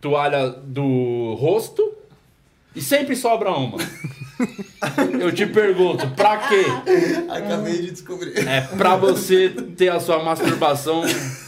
[0.01, 1.93] toalha do rosto
[2.75, 3.77] e sempre sobra uma.
[5.21, 6.65] Eu te pergunto, pra quê?
[7.29, 8.47] Acabei de descobrir.
[8.47, 11.03] É pra você ter a sua masturbação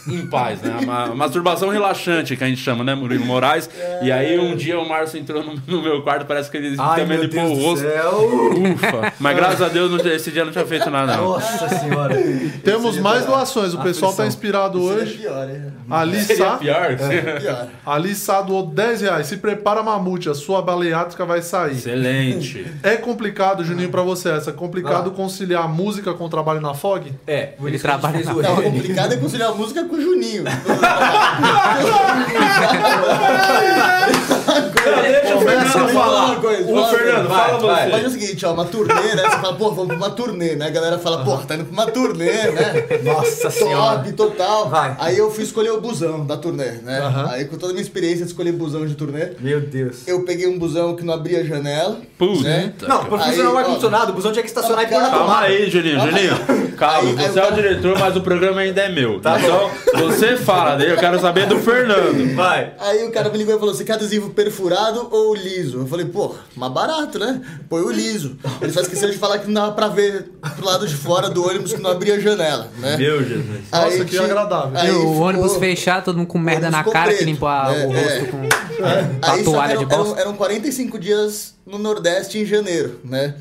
[0.09, 0.77] em paz, né?
[0.81, 3.69] A ma- masturbação relaxante, que a gente chama, né, Murilo Moraes?
[4.03, 7.01] E aí um dia o Márcio entrou no, no meu quarto, parece que ele Ai,
[7.01, 7.83] também meu limpou Deus o do rosto.
[7.87, 8.31] céu.
[8.73, 9.13] Ufa!
[9.19, 11.25] Mas graças a Deus esse dia não tinha feito nada, não.
[11.31, 12.15] Nossa senhora.
[12.65, 13.37] Temos mais pior.
[13.37, 15.15] doações, o pessoal tá inspirado Seria hoje.
[15.19, 15.63] pior, hein?
[15.91, 16.97] Ali Seria Sá, pior?
[17.41, 17.67] Pior.
[17.85, 19.27] Ali Sá doou 10 reais.
[19.27, 21.73] Se prepara, mamute, a sua baleátrica vai sair.
[21.73, 22.67] Excelente.
[22.83, 24.51] É complicado Juninho, pra você essa.
[24.51, 27.13] É complicado conciliar música com trabalho na FOG?
[27.27, 28.63] É, Ele isso trabalha na o Rene.
[28.79, 30.45] complicado é conciliar a música com o Juninho.
[34.85, 36.25] Deixa o Fernando falar.
[36.27, 37.85] Uma coisa, Ô, fala, Fernando, vai, fala vai.
[37.85, 37.91] você.
[37.93, 39.23] Mas é o seguinte, ó, uma turnê, né?
[39.23, 40.67] Você fala, pô, vamos pra uma turnê, né?
[40.67, 42.75] A galera fala, pô, tá indo pra uma turnê, né?
[43.03, 43.99] Nossa senhora.
[43.99, 44.69] Top, total.
[44.69, 44.97] Vai.
[44.99, 47.01] Aí eu fui escolher o busão da turnê, né?
[47.31, 50.07] Aí com toda a minha experiência de escolher busão de turnê, Meu Deus.
[50.07, 51.99] eu peguei um busão que não abria janela.
[52.19, 52.43] Puta.
[52.45, 52.73] né?
[52.87, 55.09] Não, pra Aí, funcionar o ó, ar-condicionado, o busão tinha que estacionar e pôr na
[55.11, 55.47] Calma Calma tomada.
[55.47, 56.75] aí, Juninho, Juninho.
[56.77, 59.15] Calma, Aí- aí você o é o diretor, mas o programa ainda é meu.
[59.17, 62.35] então, você fala dele, eu quero saber do Fernando.
[62.35, 62.73] Vai.
[62.79, 65.79] Aí o cara me ligou e falou: você quer adesivo perfurado ou liso?
[65.81, 67.41] Eu falei, pô, mais barato, né?
[67.69, 68.37] Põe o liso.
[68.61, 71.47] Ele só esqueceu de falar que não dava pra ver pro lado de fora do
[71.47, 72.97] ônibus que não abria janela, né?
[72.97, 73.45] Meu Jesus.
[73.73, 74.71] Nossa, Aí que tinha- agradável.
[74.79, 77.49] aí E o ficou- ônibus fechado, todo mundo com merda na cara, que preto, limpou
[77.49, 77.85] a- né?
[77.87, 78.25] o rosto É.
[78.25, 80.13] com Aí a que toalha eram, de bosta.
[80.13, 83.35] eram, eram 45 dias no Nordeste em janeiro, né?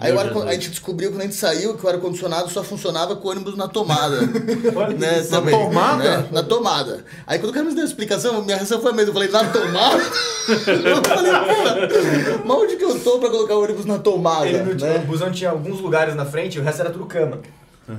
[0.00, 3.14] Aí o ar, a gente descobriu quando a gente saiu que o ar-condicionado só funcionava
[3.16, 4.22] com o ônibus na tomada.
[4.98, 6.18] né, Na também, tomada?
[6.22, 6.28] né?
[6.32, 7.04] Na tomada.
[7.26, 9.10] Aí quando o cara me deu a explicação, minha reação foi a mesma.
[9.10, 10.02] Eu falei, na tomada?
[10.88, 14.46] eu falei, porra, mas onde que eu tô pra colocar o ônibus na tomada?
[14.48, 15.04] Ele tinha, né?
[15.04, 17.40] O busão tinha alguns lugares na frente e o resto era tudo cama.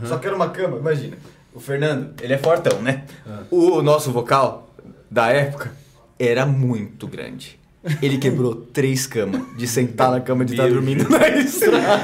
[0.06, 1.18] Só que era uma cama, imagina.
[1.54, 3.04] O Fernando, ele é fortão, né?
[3.52, 4.70] O nosso vocal
[5.10, 5.72] da época
[6.18, 7.61] era muito grande.
[8.02, 12.04] Ele quebrou três camas de sentar na cama de estar dormindo na estrada.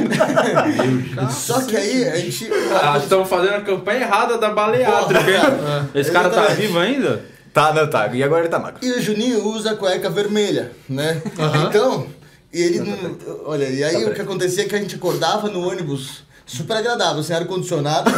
[1.29, 2.49] Só que aí a gente.
[2.81, 5.21] Ah, estamos fazendo a campanha errada da baleátrica.
[5.21, 5.89] hein?
[5.93, 7.23] Esse cara tá vivo ainda?
[7.53, 8.07] Tá, não, tá.
[8.13, 8.79] E agora ele tá magro.
[8.83, 11.21] E o Juninho usa cueca vermelha, né?
[11.67, 12.07] Então,
[12.51, 13.17] ele não.
[13.45, 17.21] Olha, e aí o que acontecia é que a gente acordava no ônibus super agradável,
[17.21, 18.09] sem ar-condicionado,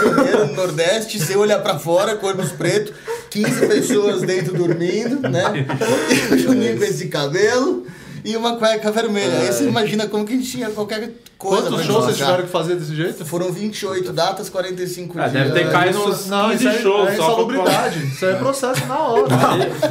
[0.47, 2.93] no Nordeste, sem olhar pra fora, com ônibus preto,
[3.31, 5.65] 15 pessoas dentro dormindo, né?
[6.31, 7.85] E o Juninho com esse cabelo
[8.23, 9.39] e uma cueca vermelha.
[9.39, 12.49] Aí você imagina como que a gente tinha qualquer coisa Quantos shows vocês tiveram que
[12.49, 13.25] fazer desse jeito?
[13.25, 15.47] Foram 28 datas, 45 Ah, dias.
[15.51, 18.05] deve ter caído uns Não, 15 isso é, shows é só pra insalubridade.
[18.07, 19.27] Isso é processo na hora.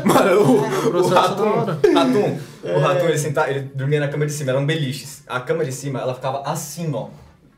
[0.04, 1.78] Mano, o, o Processo na Ratum, hora.
[1.94, 5.22] Ratum, o Ratum, ele, senta, ele dormia na cama de cima, eram beliches.
[5.26, 7.06] A cama de cima, ela ficava assim, ó,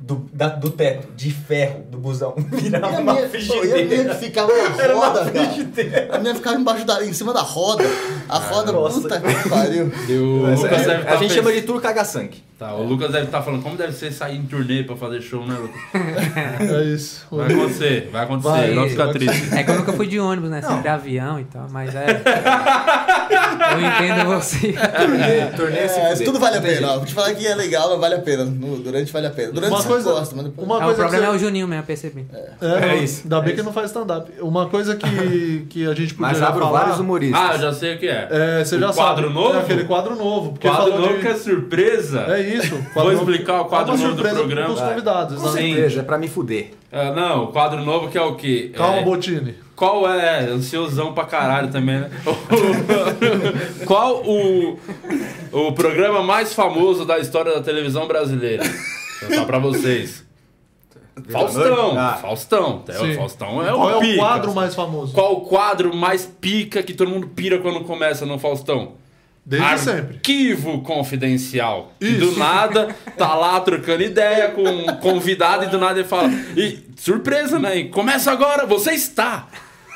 [0.01, 2.35] do, da- do teto, de ferro, do busão.
[2.51, 4.15] Virava E a uma minha, pô, e a minha frigideira.
[4.15, 5.31] ficava na Era uma roda, cara.
[5.47, 6.09] frigideira.
[6.11, 7.85] A minha ficava embaixo da, em cima da roda.
[8.29, 9.01] A roda, nossa.
[9.03, 9.93] puta que pariu.
[10.07, 12.43] Deve a tá gente chama de tour caga-sangue.
[12.61, 15.46] Tá, o Lucas deve estar falando como deve ser sair em turnê pra fazer show,
[15.46, 15.81] né, Lucas?
[16.70, 17.27] É isso.
[17.31, 19.55] Vai acontecer, vai acontecer, Vai, não fica triste.
[19.57, 20.61] É que eu nunca fui de ônibus, né?
[20.61, 22.05] Sempre avião e tal, mas é.
[23.73, 24.73] eu entendo você.
[24.77, 26.27] Turnê, turnê se É, fuder.
[26.27, 26.88] tudo vale a Não pena.
[26.92, 26.96] ó.
[26.99, 28.44] Vou te falar que é legal, mas vale a pena.
[28.44, 29.53] No- durante vale a pena.
[29.53, 30.66] Durante Uma você coisa, gosta, mas depois...
[30.66, 32.27] uma É, o coisa problema que é você- o Juninho mesmo, percebi.
[32.33, 34.31] É, É não, isso, Ainda é bem que não faz stand-up.
[34.40, 36.81] Uma coisa que, que a gente podia Mas abro falar...
[36.81, 37.40] vários humoristas.
[37.40, 38.29] Ah, eu já sei o que é.
[38.31, 39.35] É, você O já quadro sabe.
[39.35, 39.57] novo?
[39.57, 40.51] É aquele quadro novo.
[40.53, 41.20] Porque Quadro falou novo de...
[41.23, 42.20] que é surpresa.
[42.29, 42.50] É isso.
[42.59, 43.31] Vou quadro novo.
[43.31, 44.65] explicar o quadro é uma novo do programa.
[44.75, 45.35] pros convidados.
[45.41, 45.45] Sim.
[45.47, 45.75] exatamente.
[45.75, 46.71] Certeza, é pra me fuder.
[46.93, 48.73] Ah, não, o quadro novo que é o quê?
[48.75, 49.55] Calma, é, Botini.
[49.77, 50.41] Qual é?
[50.51, 52.11] Ansiosão pra caralho também, né?
[53.87, 54.79] Qual o,
[55.53, 58.63] o programa mais famoso da história da televisão brasileira?
[59.23, 60.25] Vou falar pra vocês.
[61.29, 61.99] Faustão.
[61.99, 62.19] Ah.
[62.21, 62.83] Faustão.
[62.89, 63.13] É, Sim.
[63.13, 64.19] o Faustão é Qual o é o pica.
[64.19, 65.13] quadro mais famoso?
[65.13, 68.93] Qual o quadro mais pica que todo mundo pira quando começa no Faustão?
[69.44, 70.16] Desde sempre.
[70.16, 71.92] Arquivo confidencial.
[72.00, 72.18] E Isso.
[72.18, 76.31] do nada, tá lá trocando ideia com um convidado e do nada ele fala.
[76.57, 77.79] E surpresa, né?
[77.79, 79.48] E começa agora, você está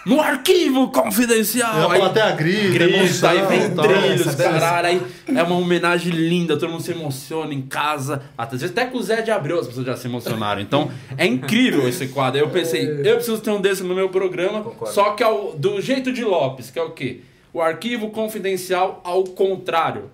[0.05, 1.75] no arquivo confidencial.
[1.77, 3.85] E a Aí plateia grita, grita, emoção, aí vem tal.
[3.87, 4.87] trilhos, caralho.
[4.89, 5.03] Aí
[5.37, 8.23] é uma homenagem linda, todo mundo se emociona em casa.
[8.37, 10.61] Às vezes até com o Zé de Abreu as pessoas já se emocionaram.
[10.61, 12.41] Então é incrível esse quadro.
[12.41, 15.81] Aí eu pensei, eu preciso ter um desse no meu programa, só que ao, do
[15.81, 17.21] jeito de Lopes, que é o quê?
[17.55, 20.11] O arquivo confidencial ao contrário.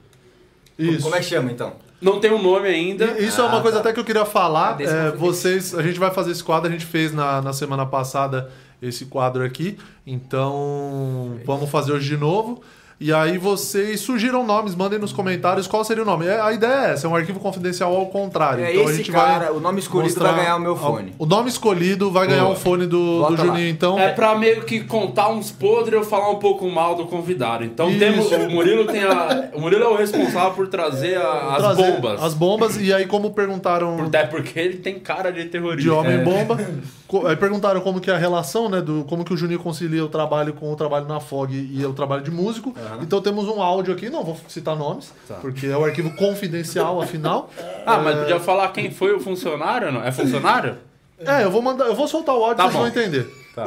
[0.78, 1.02] Isso.
[1.02, 1.72] Como é que chama, então?
[2.00, 3.04] Não tem um nome ainda.
[3.18, 4.80] E- Isso é uma coisa até que eu queria falar.
[4.80, 5.16] É, conflito.
[5.18, 8.50] vocês, a gente vai fazer esse quadro, a gente fez na, na semana passada
[8.80, 9.76] esse quadro aqui.
[10.06, 12.62] Então, vamos fazer hoje de novo.
[13.00, 16.26] E aí vocês sugiram nomes, mandem nos comentários qual seria o nome.
[16.26, 18.62] É, a ideia é essa, é um arquivo confidencial ao contrário.
[18.62, 20.76] É então a esse gente cara, vai o nome escolhido mostrar vai ganhar o meu
[20.76, 21.14] fone.
[21.18, 22.52] O nome escolhido vai ganhar Boa.
[22.52, 23.36] um fone do, do.
[23.38, 23.98] Juninho, então.
[23.98, 27.64] É pra meio que contar uns podres eu falar um pouco mal do convidado.
[27.64, 27.98] Então Isso.
[27.98, 28.30] temos.
[28.30, 29.48] O Murilo tem a.
[29.54, 32.22] O Murilo é o responsável por trazer a- as trazer bombas.
[32.22, 34.04] As bombas, e aí como perguntaram...
[34.04, 35.82] Até porque ele tem cara de terrorista.
[35.82, 36.18] de homem É.
[36.18, 36.58] bomba.
[37.26, 38.80] Aí perguntaram como que é a relação, né?
[38.80, 41.92] Do, como que o Juninho concilia o trabalho com o trabalho na FOG e o
[41.92, 42.72] trabalho de músico.
[43.02, 47.50] Então temos um áudio aqui, não vou citar nomes, porque é o arquivo confidencial, afinal.
[47.86, 50.02] Ah, mas podia falar quem foi o funcionário, não?
[50.04, 50.78] É funcionário?
[51.18, 53.00] É, eu vou mandar, eu vou soltar o áudio Tá pra vocês bom.
[53.00, 53.40] vão entender.
[53.54, 53.66] Tá.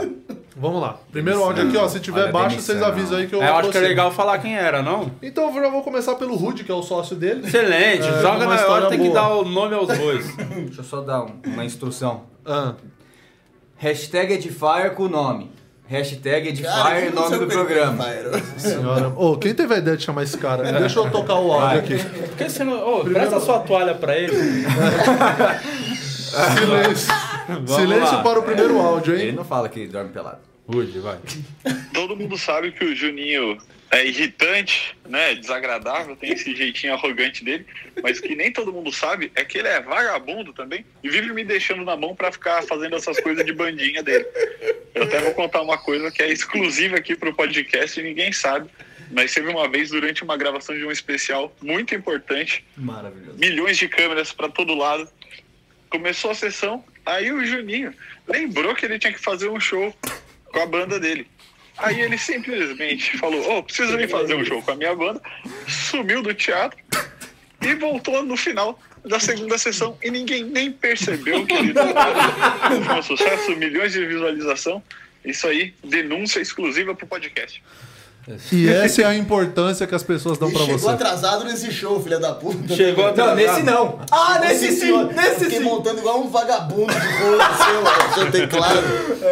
[0.55, 0.97] Vamos lá.
[1.11, 1.87] Primeiro áudio aqui, ó.
[1.87, 2.75] Se tiver Olha baixo, demissão.
[2.75, 5.11] vocês avisam aí que eu É, eu acho que é legal falar quem era, não?
[5.21, 7.45] Então eu já vou começar pelo Rude, que é o sócio dele.
[7.45, 9.13] Excelente, É, joga na história hora, tem que boa.
[9.21, 10.35] dar o nome aos bois.
[10.37, 12.23] Deixa eu só dar um- uma instrução.
[12.45, 12.73] Ah,
[13.77, 15.51] Hashtag Edifier com o nome.
[15.93, 18.05] Hashtag Edifier é nome do programa.
[18.11, 19.09] ele, senhora.
[19.15, 20.63] Ô, quem teve a ideia de chamar esse cara?
[20.79, 21.97] Deixa eu tocar o áudio aqui.
[22.03, 22.99] Por que você não.
[22.99, 24.33] Ô, presta sua toalha pra ele.
[26.33, 27.13] Silêncio.
[27.75, 28.23] Silêncio lá.
[28.23, 29.31] para o primeiro áudio, Ele hein?
[29.33, 30.39] não fala que dorme pelado.
[30.67, 31.17] Rude, vai.
[31.93, 33.57] Todo mundo sabe que o Juninho
[33.93, 35.35] é irritante, né?
[35.35, 37.65] Desagradável, tem esse jeitinho arrogante dele,
[38.01, 41.43] mas que nem todo mundo sabe é que ele é vagabundo também e vive me
[41.43, 44.25] deixando na mão pra ficar fazendo essas coisas de bandinha dele.
[44.95, 48.69] Eu até vou contar uma coisa que é exclusiva aqui pro podcast e ninguém sabe.
[49.11, 53.37] Mas teve uma vez durante uma gravação de um especial muito importante, Maravilhoso.
[53.37, 55.07] milhões de câmeras pra todo lado.
[55.87, 57.93] Começou a sessão, aí o Juninho
[58.27, 59.95] lembrou que ele tinha que fazer um show
[60.47, 61.27] com a banda dele.
[61.83, 65.21] Aí ele simplesmente falou: Ô, preciso vir fazer um show com a minha banda.
[65.67, 66.79] Sumiu do teatro
[67.61, 73.01] e voltou no final da segunda sessão e ninguém nem percebeu que ele foi um
[73.01, 74.81] sucesso, milhões de visualização.
[75.25, 77.61] Isso aí, denúncia exclusiva pro podcast.
[78.51, 80.89] E essa é a importância que as pessoas dão E pra chegou você.
[80.89, 82.73] atrasado nesse show, filha da puta.
[82.73, 83.35] Chegou Não, atrasado.
[83.35, 83.99] nesse não.
[84.09, 85.13] Ah, nesse sim, senhor.
[85.13, 85.63] Nesse Fiquei sim.
[85.65, 87.37] montando igual um vagabundo de rolo
[88.15, 88.79] seu, seu teclado.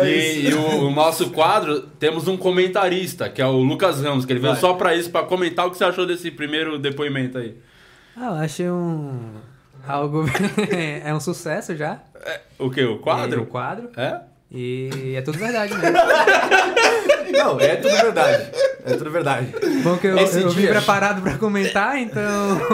[0.03, 4.33] E, e o, o nosso quadro, temos um comentarista, que é o Lucas Ramos, que
[4.33, 7.55] ele veio só pra isso, pra comentar o que você achou desse primeiro depoimento aí.
[8.17, 9.31] Ah, eu achei um.
[9.87, 10.25] Algo.
[11.03, 11.99] é um sucesso já.
[12.59, 12.81] O que?
[12.83, 13.45] O E, o quadro?
[13.45, 13.89] quadro.
[13.95, 14.19] É?
[14.51, 15.97] E é tudo verdade mesmo.
[17.31, 18.47] Não, é tudo verdade.
[18.85, 19.47] É tudo verdade.
[19.83, 22.21] Bom que eu, Esse eu vim preparado pra comentar, então.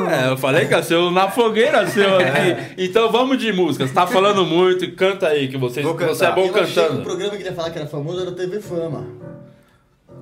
[0.09, 2.73] É, eu falei que é seu na fogueira seu aqui.
[2.77, 3.85] Então vamos de música.
[3.87, 6.83] Você tá falando muito, canta aí, que você, você é bom Eu achei que o
[6.83, 7.01] cantando.
[7.03, 9.05] programa que ele ia falar que era famoso era o TV Fama.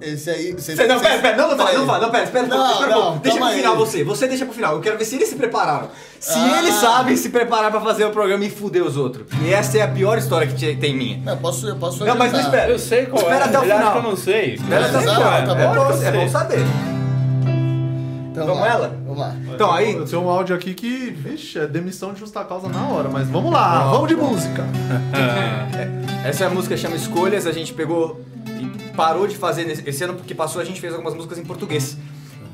[0.02, 0.52] Esse aí.
[0.54, 3.02] Você, Não, pera, pera, não, não fala, não fala, não, pera, espera, Não, espera não,
[3.04, 3.20] pouco.
[3.20, 3.78] Deixa pro final aí.
[3.80, 4.74] você, você deixa pro final.
[4.76, 5.90] Eu quero ver se eles se prepararam.
[6.20, 6.60] Se Ah.
[6.60, 9.26] eles sabem se preparar pra fazer o programa e fuder os outros.
[9.42, 11.18] E essa é a pior história que te- tem minha.
[11.20, 12.72] Não, eu posso, eu posso Não, mas não espera.
[12.72, 13.48] Eu sei qual Espera é.
[13.48, 13.92] até o final.
[13.94, 14.54] que eu não sei.
[14.56, 15.22] Espera até o final.
[15.22, 16.60] tá É bom, bom, eu é bom saber.
[18.32, 18.98] Então, Vamos lá, ela?
[19.06, 19.36] Vamos lá.
[19.54, 23.08] Então aí, tenho um áudio aqui que, vixe, é demissão de justa causa na hora,
[23.08, 24.62] mas vamos lá, vamos de música.
[26.26, 28.20] essa é a música chama Escolhas, a gente pegou
[28.96, 31.98] parou de fazer nesse esse ano que passou, a gente fez algumas músicas em português.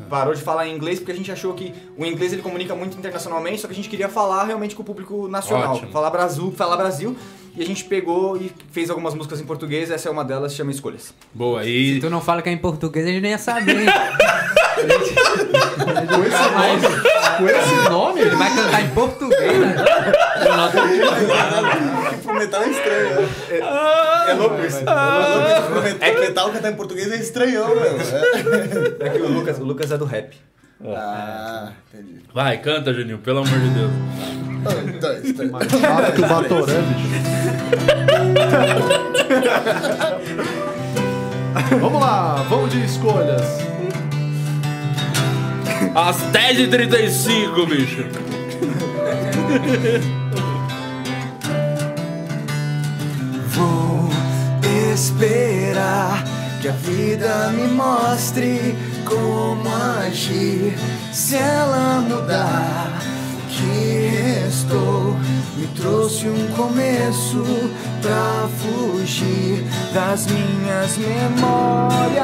[0.09, 2.97] Parou de falar em inglês porque a gente achou que o inglês ele comunica muito
[2.97, 5.91] internacionalmente, só que a gente queria falar realmente com o público nacional, Ótimo.
[5.91, 7.15] falar Brasil, falar Brasil,
[7.55, 10.71] e a gente pegou e fez algumas músicas em português, essa é uma delas, chama
[10.71, 11.13] Escolhas.
[11.33, 13.85] Boa, Se e tu não fala que é em português, a gente nem ia saber.
[14.81, 16.81] Com esse nome,
[17.37, 19.75] com esse nome, Ele vai cantar em português, né?
[22.41, 23.29] Pro metal é estranho, né?
[24.27, 24.79] É louco isso.
[24.79, 27.97] Pro metal, metal cantar em português é estranhão, meu.
[28.99, 30.35] É que o Lucas, o Lucas é do rap.
[30.83, 32.21] Ah, entendi.
[32.33, 33.91] vai, canta, Juninho, pelo amor de Deus.
[33.91, 35.51] Um, dois, três.
[35.51, 37.07] mais chato que o Batoré, bicho.
[41.79, 43.61] Vamos lá, vamos de escolhas.
[45.93, 48.05] Às 10h35, bicho.
[54.93, 56.23] Esperar
[56.61, 58.75] que a vida me mostre
[59.05, 59.69] como
[60.05, 60.77] agir.
[61.11, 62.99] Se ela mudar,
[63.37, 65.15] o que restou
[65.57, 67.43] me trouxe um começo
[68.01, 72.23] pra fugir das minhas memórias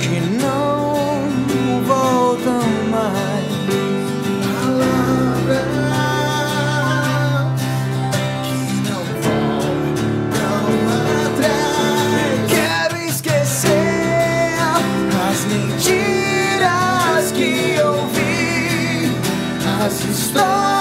[0.00, 0.94] que não
[1.86, 3.93] voltam mais.
[20.36, 20.73] As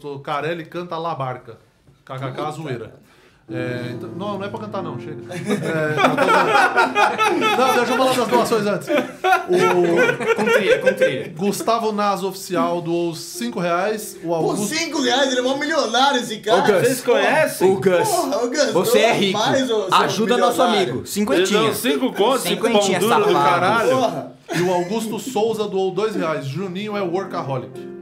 [0.00, 1.58] botou Carelli canta La Barca.
[2.04, 2.94] KKK zoeira.
[3.52, 5.22] É, então- não, não é pra cantar não, chega.
[5.34, 5.96] É,
[7.40, 8.88] não, não, deixa eu falar das doações antes.
[8.88, 11.34] O Com trilha, com trilha.
[11.36, 14.16] Gustavo Nas Oficial doou cinco reais.
[14.22, 14.66] O Por Augusto...
[14.72, 16.80] 5 reais, ele é um milionário esse cara.
[16.80, 17.72] Vocês conhecem?
[17.72, 18.08] O Gus.
[18.08, 19.38] Porra, ô, Gus, Você é rico.
[19.38, 21.04] mais, Ajuda nosso amigo.
[21.04, 21.74] Cinquentinha.
[21.74, 23.90] cinco contos, cinco pão duro do caralho.
[23.90, 24.32] Porra.
[24.54, 26.46] E o Augusto Souza doou dois reais.
[26.46, 27.99] Juninho é workaholic.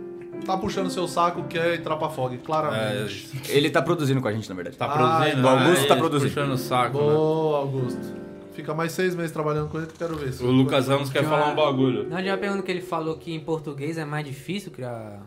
[0.49, 3.31] Tá puxando seu saco, quer entrar pra fog, É, claramente.
[3.49, 4.77] Ele tá produzindo com a gente, na verdade.
[4.79, 5.47] tá produzindo.
[5.47, 5.87] o Augusto né?
[5.89, 6.31] tá produzindo.
[6.33, 7.05] Puxando o saco, né?
[7.05, 8.19] Boa, Augusto.
[8.55, 10.33] Fica mais seis meses trabalhando com ele que eu quero ver.
[10.33, 12.09] se- O Lucas Ramos quer falar um bagulho.
[12.09, 15.21] Não, já perguntando que ele falou que em português é mais difícil criar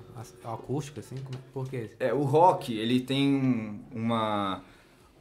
[0.43, 1.15] a- acústica, assim.
[1.15, 1.91] é- Por quê?
[1.99, 4.61] É, o rock, ele tem uma,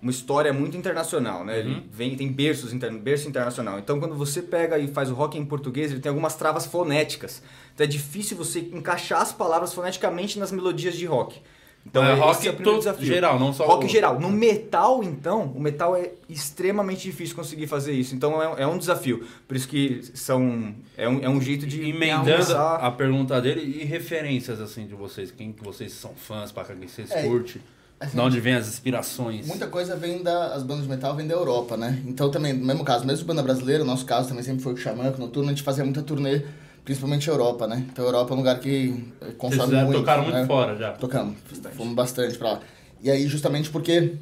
[0.03, 1.53] uma história muito internacional, né?
[1.53, 1.59] Uhum.
[1.61, 3.79] Ele vem, tem berços interno, berço internacional.
[3.79, 7.43] Então, quando você pega e faz o rock em português, ele tem algumas travas fonéticas.
[7.81, 11.41] Então, é difícil você encaixar as palavras foneticamente nas melodias de rock.
[11.87, 13.07] Então, É esse rock é o primeiro desafio.
[13.07, 14.21] geral, não só Rock o- geral.
[14.21, 18.15] No metal, então, o metal é extremamente difícil conseguir fazer isso.
[18.15, 19.25] Então, é, é um desafio.
[19.49, 20.75] Por isso que são...
[20.95, 21.89] É um, é um jeito de...
[21.89, 26.65] Emendando a pergunta dele e referências assim de vocês, quem que vocês são fãs, pra
[26.65, 27.63] quem vocês É, curtem,
[27.99, 29.47] assim, de onde vem as inspirações.
[29.47, 30.53] Muita coisa vem da.
[30.55, 31.99] As bandas de metal vêm da Europa, né?
[32.07, 34.79] Então também, no mesmo caso, mesmo banda brasileira, no nosso caso também sempre foi com
[34.79, 36.43] o Xamã, com o Noturno, a gente fazia muita turnê,
[36.85, 37.85] principalmente Europa, né?
[37.93, 39.99] Então a Europa é um lugar que eh, Vocês consome já muito.
[39.99, 40.47] tocaram muito né?
[40.47, 40.93] fora já.
[40.93, 41.37] Tocamos,
[41.77, 42.61] fomos bastante pra lá.
[43.03, 44.15] E aí, justamente porque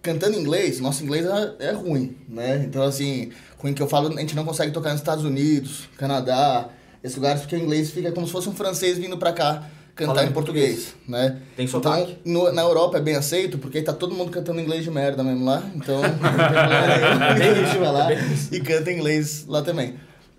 [0.00, 2.62] cantando inglês, nosso inglês é, é ruim, né?
[2.66, 6.68] Então, assim, ruim que eu falo, a gente não consegue tocar nos Estados Unidos, Canadá,
[7.04, 10.14] esses lugares, porque o inglês fica como se fosse um francês vindo pra cá cantar
[10.14, 11.38] Falando em português, né?
[11.54, 12.16] Tem então, sotaque.
[12.24, 15.44] no- na Europa é bem aceito, porque tá todo mundo cantando inglês de merda mesmo
[15.44, 18.08] lá, então a gente vai lá
[18.50, 19.94] e canta inglês lá também.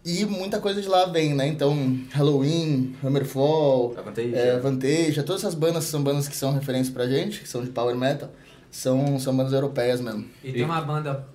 [0.05, 1.47] E muita coisa de lá vem, né?
[1.47, 4.37] Então, Halloween, Hammerfall, Avantasia.
[4.37, 7.95] é, todas essas bandas são bandas que são referência pra gente, que são de power
[7.95, 8.29] metal,
[8.69, 10.25] são, são bandas europeias mesmo.
[10.43, 11.25] E tem uma banda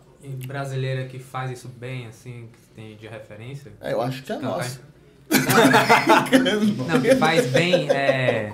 [0.47, 3.73] brasileira que faz isso bem, assim, que tem de referência?
[3.81, 4.81] É, eu acho que é a nossa.
[6.89, 8.51] Não, que faz bem, é...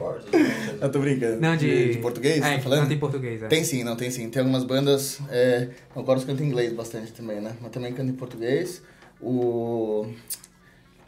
[0.80, 1.40] Eu tô brincando.
[1.40, 1.92] Não, de...
[1.92, 2.82] de português, É, tá falando?
[2.82, 3.46] canta em português, é.
[3.46, 4.28] Tem sim, não, tem sim.
[4.28, 5.20] Tem algumas bandas.
[5.30, 7.54] É, o Chorus canta em inglês bastante também, né?
[7.60, 8.82] Mas também canta em português.
[9.24, 10.06] O.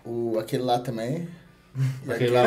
[0.04, 0.38] O.
[0.38, 1.28] Aquele lá também.
[2.06, 2.44] E Aquele lá,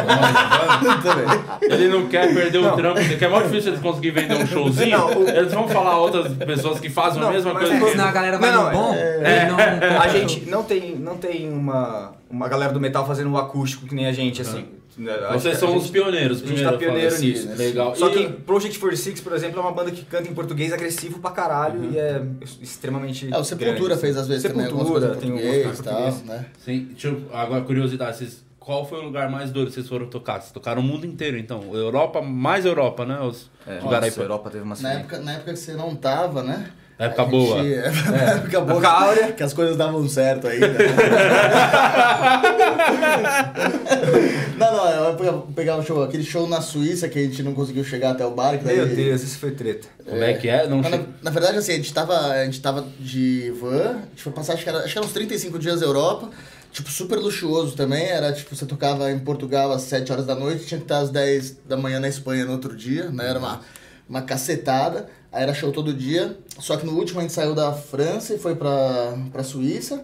[0.82, 1.28] não, também.
[1.62, 4.98] Ele não quer perder o trampo, que é muito difícil eles conseguirem vender um showzinho.
[4.98, 7.86] Não, o- Eles vão falar a outras pessoas que fazem a Não, mesma mas coisa.
[7.86, 10.02] é- Senão a galera vai Não, no não, bom, é- não...
[10.02, 13.94] A gente não tem, não tem uma, uma galera do metal fazendo um acústico que
[13.94, 14.66] nem a gente, assim.
[14.98, 17.48] A Vocês gente- são a os gente- pioneiros, A gente tá primeiro, pioneiro assim, nisso.
[17.48, 17.56] né?
[17.56, 17.96] Legal.
[17.96, 21.20] Só E- que Project 46, por exemplo, é uma banda que canta em português agressivo
[21.20, 21.92] pra caralho Uhum.
[21.94, 22.22] e é
[22.62, 23.32] extremamente.
[23.34, 24.02] É, o Sepultura grande.
[24.02, 26.24] fez às vezes também algumas Sepultura, coisas em tem algumas e tal, português.
[26.26, 26.46] né?
[26.64, 30.08] Sim, deixa eu- agora curiosidade, vocês, qual foi o lugar mais duro que vocês foram
[30.08, 30.42] tocar?
[30.42, 31.74] Vocês tocaram o mundo inteiro, então.
[31.74, 33.20] Europa, mais Europa, né?
[33.22, 36.72] Os É, lugares Europa teve uma Na época, na época que você não tava, né?
[37.00, 37.66] Na época gente- boa.
[37.66, 38.74] É, na época boa.
[38.80, 39.32] Época áurea.
[39.32, 40.60] Que as coisas davam certo aí.
[40.60, 40.68] Né?
[44.58, 47.54] não, não, eu vou pegar um show, aquele show na Suíça que a gente não
[47.54, 48.58] conseguiu chegar até o bar.
[48.58, 49.88] que daí- Meu Deus, isso foi treta.
[50.06, 50.68] Como é que é?
[50.68, 53.98] Não Mas che- na, na verdade, assim, a gente tava, a gente tava de van,
[53.98, 56.30] a gente foi passar, acho que, era, acho que eram uns 35 dias na Europa,
[56.72, 60.66] tipo, super luxuoso também, era tipo, você tocava em Portugal às 7 horas da noite,
[60.66, 63.62] tinha que estar às 10 da manhã na Espanha no outro dia, né, era uma,
[64.08, 67.74] uma cacetada, aí era show todo dia, só que no último a gente saiu da
[67.74, 70.04] França e foi pra, pra Suíça,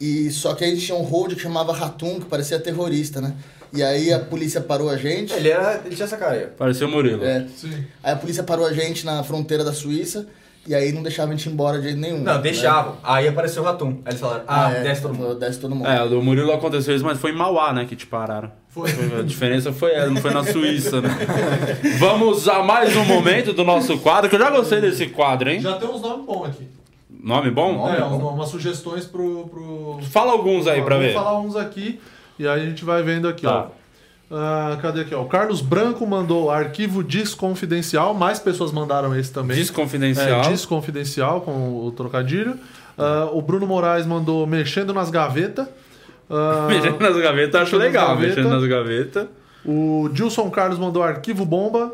[0.00, 3.20] e só que aí a gente tinha um hold que chamava Ratum, que parecia terrorista,
[3.20, 3.34] né,
[3.72, 5.32] e aí a polícia parou a gente...
[5.32, 6.46] Ele, era, ele tinha essa cara aí.
[6.46, 7.24] Pareceu o Murilo.
[7.24, 7.46] É.
[7.56, 7.84] Sim.
[8.02, 10.26] Aí a polícia parou a gente na fronteira da Suíça
[10.70, 12.18] e aí não deixava a gente ir embora de jeito nenhum.
[12.22, 12.40] Não, né?
[12.40, 12.96] deixavam.
[13.02, 13.98] Aí apareceu o Ratum.
[14.04, 15.34] Aí eles falaram, ah, é, desce todo mundo.
[15.34, 15.88] Desce todo mundo.
[15.88, 18.52] É, o do Murilo aconteceu isso, mas foi em Mauá, né, que te pararam.
[18.68, 18.88] Foi.
[19.18, 21.08] A diferença foi ela, não foi na Suíça, né?
[21.98, 25.60] Vamos a mais um momento do nosso quadro, que eu já gostei desse quadro, hein?
[25.60, 26.68] Já tem uns nomes bons aqui.
[27.22, 27.88] Nome bom?
[27.92, 29.48] É, uns- umas sugestões pro.
[29.48, 29.98] pro...
[30.10, 31.12] Fala alguns aí Ó, pra vou ver.
[31.14, 32.00] falar uns aqui
[32.38, 33.66] e aí a gente vai vendo aqui, Tá.
[33.66, 33.79] ó.
[34.30, 35.22] Ah, cadê aqui, ó?
[35.22, 39.56] O Carlos Branco mandou arquivo desconfidencial, mais pessoas mandaram esse também.
[39.56, 40.42] Desconfidencial.
[40.42, 42.56] É, desconfidencial com o trocadilho.
[42.96, 45.66] Ah, o Bruno Moraes mandou mexendo nas gavetas.
[46.28, 48.36] Ah, Mexendo nas gavetas, acho Mexendo nas legal, gavetas.
[48.36, 49.26] mexendo nas gavetas.
[49.64, 51.92] O Dilson Carlos mandou arquivo bomba.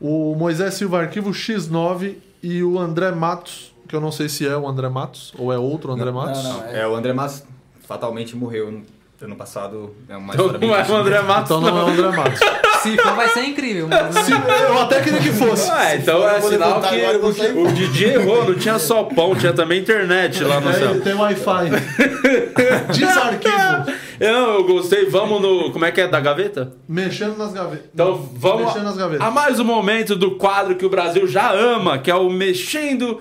[0.00, 4.56] O Moisés Silva arquivo X9 e o André Matos, que eu não sei se é
[4.56, 6.42] o André Matos ou é outro André Matos.
[6.42, 7.44] não, É, o André Matos
[7.86, 8.82] fatalmente morreu
[9.24, 9.94] ano passado.
[10.08, 10.94] É uma Então história bem não é o.
[10.96, 12.40] André Matos, Então não é o André Matos.
[12.82, 13.86] Se for, vai ser incrível.
[13.88, 14.24] Mas...
[14.24, 15.70] Se- eu até queria que fosse.
[15.70, 19.34] Ah, então for, é sinal que agora o, o Didi errou, não tinha só pão,
[19.36, 21.00] tinha também internet lá no É, céu.
[21.00, 21.70] tem Wi-Fi.
[22.92, 24.02] Desarquivo.
[24.20, 25.70] Eu, eu gostei, vamos no.
[25.72, 26.08] Como é que é?
[26.08, 26.72] Da gaveta?
[26.88, 27.86] Mexendo nas gavetas.
[27.92, 29.26] Então vamos Mexendo nas gavetas.
[29.26, 33.20] a mais um momento do quadro que o Brasil já ama, que é o Mexendo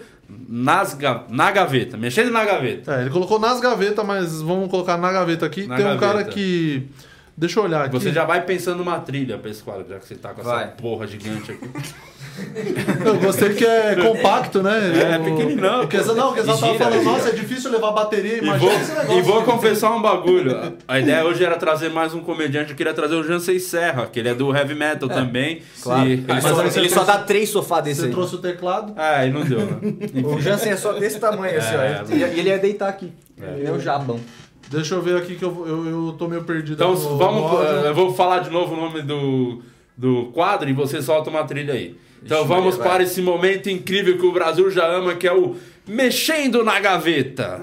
[0.49, 0.97] nas
[1.29, 1.97] na Gaveta.
[1.97, 2.95] Mexendo na Gaveta.
[2.95, 5.67] É, ele colocou nas gavetas, mas vamos colocar na gaveta aqui.
[5.67, 6.87] Na Tem um cara que.
[7.37, 7.93] Deixa eu olhar aqui.
[7.93, 10.49] Você já vai pensando numa trilha pra esse quadro, já que você tá com essa
[10.49, 10.67] Vai.
[10.71, 11.69] porra gigante aqui.
[13.05, 14.71] Eu gostei que é compacto, né?
[14.95, 17.03] É, Eu- pequeninão, Quesal, não, o Quesal E tava falando, gira.
[17.11, 19.17] nossa, é difícil levar bateria, E imagina vou, esse negócio.
[19.17, 20.73] e vou confessar um bagulho.
[20.87, 22.71] A ideia hoje era trazer mais um comediante.
[22.71, 25.61] Eu queria trazer o Jansen Serra, que ele é do heavy metal também.
[25.81, 26.07] Claro.
[26.09, 28.11] Ele, Mas só, você ele só dá três sofás desse Você aí.
[28.13, 28.93] trouxe o teclado.
[28.95, 29.77] Ah, e não deu, né?
[30.23, 32.13] O Jansen é só desse tamanho, assim, É, ó.
[32.13, 33.11] E e ele ia deitar aqui.
[33.37, 34.19] Ele é o jabão.
[34.71, 36.73] Deixa eu ver aqui que eu, eu, eu tô meio perdido.
[36.75, 37.41] Então no- vamos.
[37.41, 37.85] no áudio.
[37.85, 39.61] eh, Eu vou falar de novo o nome do,
[39.97, 41.97] do quadro e você solta uma trilha aí.
[42.23, 42.87] Então Ixi, vamos Maria, vai.
[42.89, 45.55] para esse momento incrível que o Brasil já ama, que é o
[45.87, 47.59] Mexendo na Gaveta.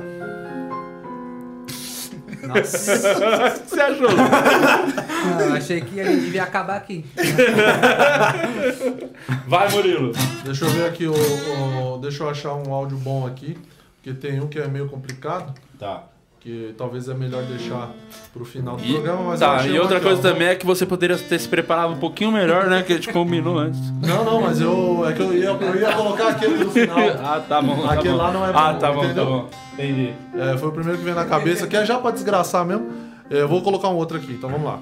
[2.43, 2.97] Nossa,
[3.67, 4.09] Você achou?
[4.11, 7.05] eu achei que a gente devia acabar aqui.
[9.47, 10.13] Vai, Murilo.
[10.45, 13.57] Deixa eu ver aqui, o, o- deixa eu achar um áudio bom aqui.
[13.97, 15.53] Porque tem um que é meio complicado.
[15.79, 16.05] Tá.
[16.41, 17.91] Que talvez é melhor deixar
[18.33, 20.23] pro final do E, programa, mas eu tá, e outra coisa ó.
[20.33, 22.83] também é que você poderia ter se preparado um pouquinho melhor, né?
[22.85, 23.81] Que a gente combinou antes.
[24.07, 25.05] Não, não, mas eu.
[25.09, 26.97] É que eu ia, eu ia colocar aquele no final.
[27.25, 27.83] ah, tá bom.
[27.83, 28.17] tá Aquele bom.
[28.17, 29.25] lá não é Ah, bom, tá bom, entendeu?
[29.25, 29.51] tá bom.
[29.75, 30.15] Entendi.
[30.37, 32.89] É, foi o primeiro que veio na cabeça, que é já pra desgraçar mesmo.
[33.29, 34.81] É, eu vou colocar um outro aqui, então vamos lá.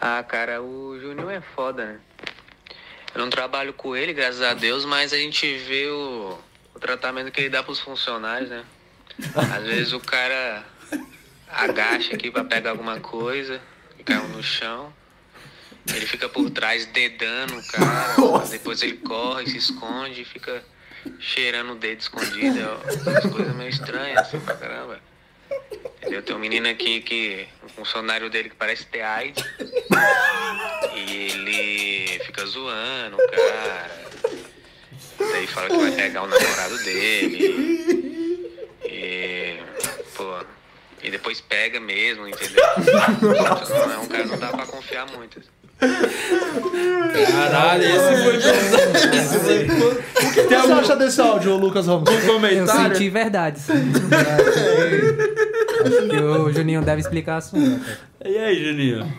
[0.00, 1.96] Ah, cara, o Juninho é foda, né?
[3.14, 6.36] Eu não trabalho com ele, graças a Deus, mas a gente vê o,
[6.74, 8.64] o tratamento que ele dá pros funcionários, né?
[9.34, 10.64] Às vezes o cara
[11.48, 13.60] agacha aqui pra pegar alguma coisa
[14.04, 14.92] caiu no chão.
[15.88, 20.64] Ele fica por trás dedando o cara, depois ele corre, se esconde e fica
[21.18, 22.58] cheirando o dedo escondido.
[22.58, 25.00] É umas coisas meio estranhas, assim, pra caramba.
[25.98, 26.22] Entendeu?
[26.22, 27.46] Tem um menino aqui que.
[27.62, 29.44] um funcionário dele que parece ter AIDS.
[30.94, 34.04] E ele fica zoando o cara.
[35.18, 38.23] Daí fala que vai pegar o namorado dele.
[38.84, 39.56] E.
[40.16, 40.36] Pô.
[41.02, 42.64] E depois pega mesmo, entendeu?
[43.20, 45.40] Não é um cara que não dá pra confiar muito.
[47.30, 52.08] Caralho, esse foi O que você acha desse áudio, Lucas Ramos?
[52.08, 52.94] um Eu comentário.
[52.96, 53.66] senti verdades.
[55.84, 57.58] Acho que o Juninho deve explicar a sua.
[58.24, 59.12] E aí, Juninho?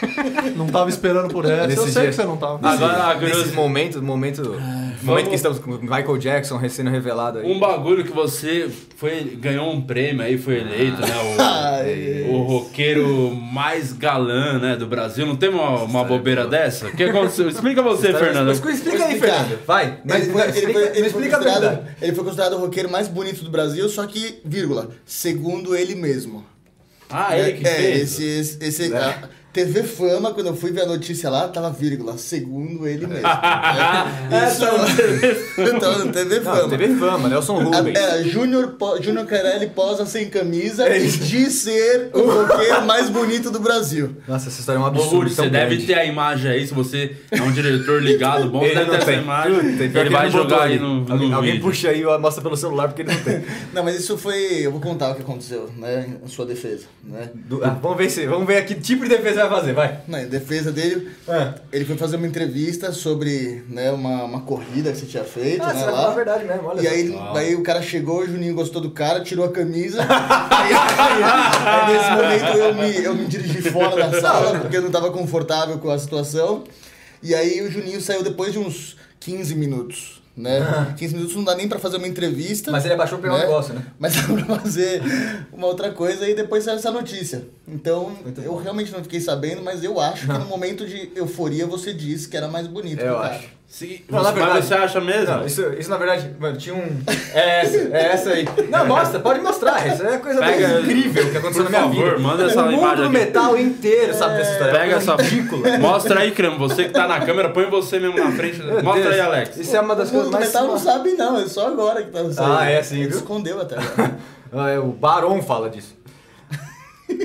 [0.56, 1.54] Não tava esperando por essa.
[1.64, 2.54] eu Nesses sei dias- que você não tava.
[2.66, 3.56] Agora, a Nesses curiosidade.
[3.56, 4.56] momentos, momento,
[5.02, 7.50] momento que estamos com o Michael Jackson recém revelado aí.
[7.50, 12.26] Um bagulho que você foi, ganhou um prêmio aí, foi eleito, né?
[12.28, 15.26] O, o roqueiro mais galã, né, do Brasil.
[15.26, 16.86] Não tem uma, uma bobeira dessa?
[16.88, 17.48] O que aconteceu?
[17.48, 18.46] Explica você, Fernando.
[18.48, 19.18] Mas explica aí.
[19.20, 19.58] Fernando.
[19.66, 19.98] Vai.
[20.04, 21.80] Mas Ele foi, ele explica, foi- ele foi considerado, verdade.
[22.02, 26.44] ele foi considerado o roqueiro mais bonito do Brasil, só que, vírgula, segundo ele mesmo.
[27.12, 28.02] Ah, ele que é, fez?
[28.20, 32.16] esse, esse, esse- a TV Fama, quando eu fui ver a notícia lá, tava vírgula,
[32.16, 33.26] segundo ele mesmo.
[34.30, 34.64] é, isso,
[35.58, 36.68] então, TV Não, Fama.
[36.68, 37.98] TV Fama, Nelson Rubens.
[37.98, 43.58] É, Júnior Júnior Carelli posa sem camisa e diz ser o roqueiro mais bonito do
[43.58, 44.16] Brasil.
[44.28, 45.34] Nossa, essa história é um Ô, absurdo.
[45.34, 45.86] Tão você deve grande.
[45.86, 48.90] ter a imagem aí, se você é um diretor ligado, bom, você Ele deve não
[48.94, 49.20] ter essa tem.
[49.22, 49.54] imagem.
[49.54, 52.18] Puta, pior que Ele vai não jogar aí no, no Alguém, alguém puxa aí e
[52.18, 53.42] mostra pelo celular porque ele não tem.
[53.72, 54.64] Não, mas isso foi.
[54.64, 56.06] Eu vou contar o que aconteceu, né?
[56.24, 57.30] Em sua defesa, né?
[57.34, 60.00] Do- ah, vamos ver se, vamos ver que tipo de defesa vai fazer, vai.
[60.06, 61.54] Na defesa dele, É.
[61.72, 65.72] ele foi fazer uma entrevista sobre né, uma, uma corrida que você tinha feito, Ah,
[65.72, 66.14] né, falar a lá.
[66.14, 69.44] verdade mesmo, olha E aí, daí o cara chegou, o Juninho gostou do cara, tirou
[69.44, 70.00] a camisa.
[70.50, 70.72] aí,
[71.66, 75.10] aí nesse momento eu me, eu me dirigi fora da sala, porque eu não tava
[75.10, 76.64] confortável com a situação.
[77.22, 80.19] E aí o Juninho saiu depois de uns 15 minutos.
[80.40, 80.94] Né?
[80.96, 82.70] 15 minutos não dá nem pra fazer uma entrevista.
[82.70, 83.84] Mas ele abaixou pra pegar um negócio, né?
[83.98, 85.02] Mas dá pra fazer
[85.52, 87.44] uma outra coisa e depois saiu essa notícia.
[87.68, 91.92] Então, eu realmente não fiquei sabendo, mas eu acho que no momento de euforia você
[91.92, 93.00] disse que era mais bonito.
[93.00, 93.59] Eu o acho.
[93.72, 95.26] Sim, Não, na mas verdade- você acha mesmo?
[95.36, 96.88] Não, isso, isso na verdade, mano, tinha um.
[97.32, 98.48] É essa, é essa aí.
[98.68, 99.86] Não, mostra, pode mostrar.
[99.86, 102.18] Isso é a coisa mais Pega- incrível que aconteceu Por na minha favor, vida.
[102.28, 103.12] manda essa o imagem aqui.
[103.12, 104.72] metal inteiro sabe dessa história.
[104.74, 105.78] Pega é essa uma coisa ridícula.
[105.78, 106.58] Mostra aí, Cremo.
[106.58, 108.58] Você que tá na câmera, põe você mesmo na frente.
[108.58, 109.14] Meu Mostra Deus.
[109.14, 109.56] aí, Alex.
[109.56, 110.46] Isso é uma das O coisas mais.
[110.46, 112.42] metal não sabe não, é só agora que tá saindo.
[112.52, 113.18] Ah, é assim, Ele viu?
[113.18, 114.18] escondeu até agora.
[114.52, 115.94] É, o Baron fala disso.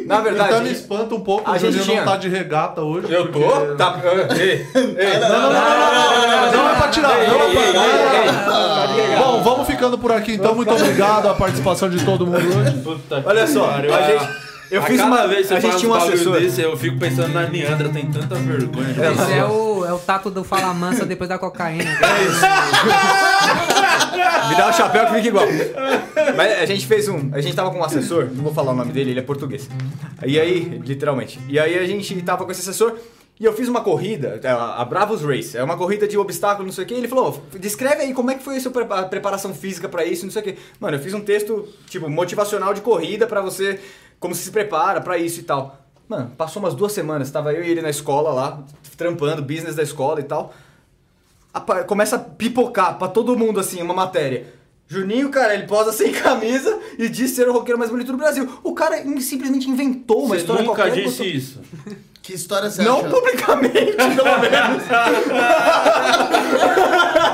[0.06, 0.50] Na verdade.
[0.50, 3.12] Então me espanta um pouco, a o gente tinha- não tá de regata hoje.
[3.12, 3.40] Eu tô?
[3.40, 4.00] porque- Tá.
[4.38, 5.20] Ei, ei.
[5.20, 7.10] Não, não, não, não, não, não, não, não é pra tirar.
[7.28, 9.20] Não é pra tirar.
[9.24, 10.54] Bom, vamos ficando por aqui então.
[10.56, 12.84] Muito obrigado a participação de todo mundo hoje.
[13.26, 14.45] Olha só, a Ah, gente.
[14.72, 16.40] Eu a fiz cada uma- vez a gente tinha um um assessor.
[16.40, 18.90] desse, eu fico pensando na Leandra, tem tanta vergonha.
[18.90, 21.84] Esse é o, é o tato do Fala Mansa depois da cocaína.
[24.50, 25.46] Me dá o chapéu que fica igual.
[26.36, 27.30] Mas a gente fez um.
[27.34, 29.70] A gente tava com um assessor, não vou falar o nome dele, ele é português.
[30.26, 31.40] E aí, literalmente.
[31.48, 32.96] E aí a gente tava com esse assessor.
[33.38, 36.72] E eu fiz uma corrida, é, a Bravos Race, é uma corrida de obstáculo, não
[36.72, 36.94] sei o que.
[36.94, 40.24] Ele falou: descreve aí como é que foi a sua prepa- preparação física pra isso,
[40.26, 40.56] não sei o que.
[40.80, 43.78] Mano, eu fiz um texto, tipo, motivacional de corrida pra você,
[44.26, 45.80] como se prepara pra isso e tal.
[46.10, 48.60] Mano, passou umas duas semanas, tava eu e ele na escola lá,
[48.98, 50.54] trampando, business da escola e tal
[51.88, 54.46] começa a pipocar pra todo mundo, assim, uma matéria.
[54.90, 58.60] Juninho, cara, ele posa sem camisa e diz ser o roqueiro mais bonito do Brasil.
[58.62, 61.02] O cara simplesmente inventou uma Você história nunca qualquer.
[61.04, 61.62] disse botou- isso.
[62.22, 63.10] Que história você Não acha?
[63.10, 64.84] publicamente, pelo menos.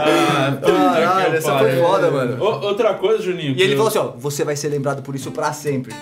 [0.03, 2.43] Ah, Caralho, essa foi foda, mano.
[2.43, 3.55] Ô, outra coisa, Juninho.
[3.57, 5.95] E ele eu- falou assim, ó, você vai ser lembrado por isso pra sempre.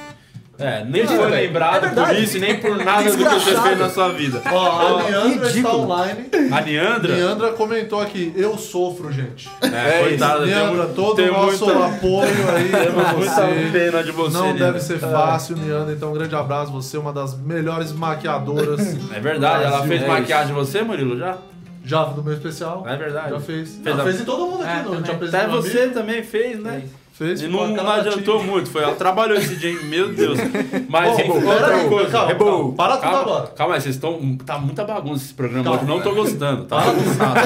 [0.60, 1.30] É, nem foi velho.
[1.30, 4.42] lembrado É por isso e nem por nada do que você fez na sua vida.
[4.52, 6.26] Ó, a Leandra está online.
[6.52, 7.16] A Leandra?
[7.16, 9.50] Leandra comentou aqui, eu sofro, gente.
[9.62, 13.70] É, coitada, Leandra, temos- todo o nosso muita- apoio aí pra você.
[13.72, 14.66] pena de você, Não Leandra.
[14.68, 15.94] deve ser fácil, Leandra.
[15.94, 16.72] Então, um grande abraço.
[16.74, 18.98] Você é uma das melhores maquiadoras.
[19.16, 21.38] É verdade, ela fez maquiagem de você, Murilo, já?
[21.86, 22.84] Já do meu especial.
[22.88, 23.30] É verdade.
[23.32, 23.70] Já fez.
[23.76, 25.28] Fez Ela a- fez em todo mundo aqui, É, não?
[25.28, 26.84] Até você também fez, né?
[27.20, 30.40] Fez E não, não adiantou muito, foi, ela trabalhou esse dia, meu Deus.
[30.88, 32.10] Mas Bom, bom, outra peraí, coisa.
[32.12, 32.46] calma, bom.
[32.46, 33.48] calma, para tudo Calma, agora.
[33.48, 34.38] calma aí, vocês estão.
[34.46, 35.80] Tá muita bagunça esse programa Calma.
[35.80, 37.40] hoje, não tô gostando, tá bagunçado.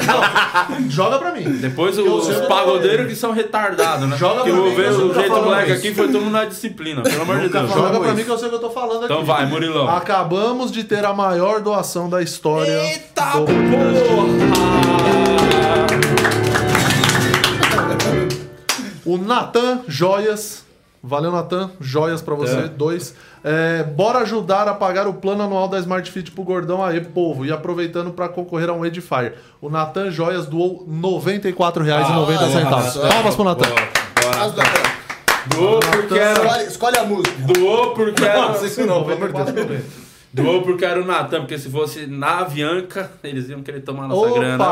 [0.88, 1.42] Joga pra mim.
[1.42, 4.16] Depois os que- pagodeiros que são retardados, né?
[4.16, 5.78] Joga que pra eu vou mim, ver eu o jeito moleque isso.
[5.80, 7.72] aqui foi todo mundo na disciplina, pelo amor de Deus.
[7.72, 8.16] Joga pra isso.
[8.16, 9.12] mim que eu sei o que eu tô falando aqui.
[9.12, 9.88] Então vai, Murilão.
[9.90, 12.70] Acabamos de ter a maior doação da história.
[12.92, 15.23] Eita porra!
[19.04, 20.64] O Natan Joias.
[21.02, 21.70] Valeu, Natan.
[21.80, 22.56] Joias pra você.
[22.60, 22.68] É.
[22.68, 23.14] Dois.
[23.42, 27.44] É, bora ajudar a pagar o plano anual da Smart Fit pro Gordão aí, povo.
[27.44, 29.34] E aproveitando pra concorrer a um Edifier.
[29.60, 30.96] O Natan Joias doou R$
[31.52, 33.00] 94,90.
[33.04, 33.68] Ah, Palmas pro Natan.
[33.68, 34.64] Do Natan.
[35.54, 36.32] Doou porque era.
[36.42, 37.34] Escolhe, escolhe a música.
[37.52, 38.64] Doou porque era.
[38.64, 39.66] Isso não, pelo amor de Deus.
[39.66, 39.80] 94,90.
[40.32, 44.26] Doou porque era o Natan, porque se fosse na Avianca, eles iam querer tomar nossa
[44.30, 44.64] Opa, grana.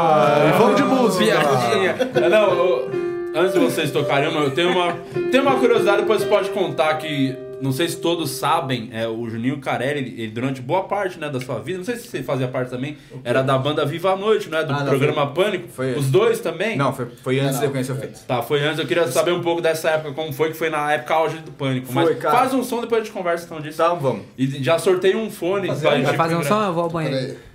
[0.59, 1.24] vamos de música.
[1.24, 1.95] Piadinha.
[2.30, 4.93] Não, eu- antes de vocês tocarem, eu tenho uma,
[5.30, 9.28] tenho uma curiosidade, depois você pode contar que, não sei se todos sabem, é, o
[9.30, 12.22] Juninho Carelli, ele, ele durante boa parte né, da sua vida, não sei se você
[12.22, 14.62] fazia parte também, era da banda Viva a Noite, né?
[14.64, 15.68] Do Ah, não, programa Pânico.
[15.68, 16.76] foi- Os dois também?
[16.76, 18.18] Não, foi, foi antes de eu conhecer o Feito.
[18.26, 18.78] Tá, foi antes.
[18.80, 21.53] Eu queria saber um pouco dessa época, como foi que foi na época auge do
[21.53, 21.87] Pânico.
[21.93, 22.37] Foi, Mas cara.
[22.37, 23.80] faz um som, depois a gente conversa então disso.
[23.80, 24.22] Então vamos.
[24.37, 26.62] E já sorteio um fone Fazer pra um- gente Vai fazer um som?
[26.64, 27.37] Eu vou ao banheiro.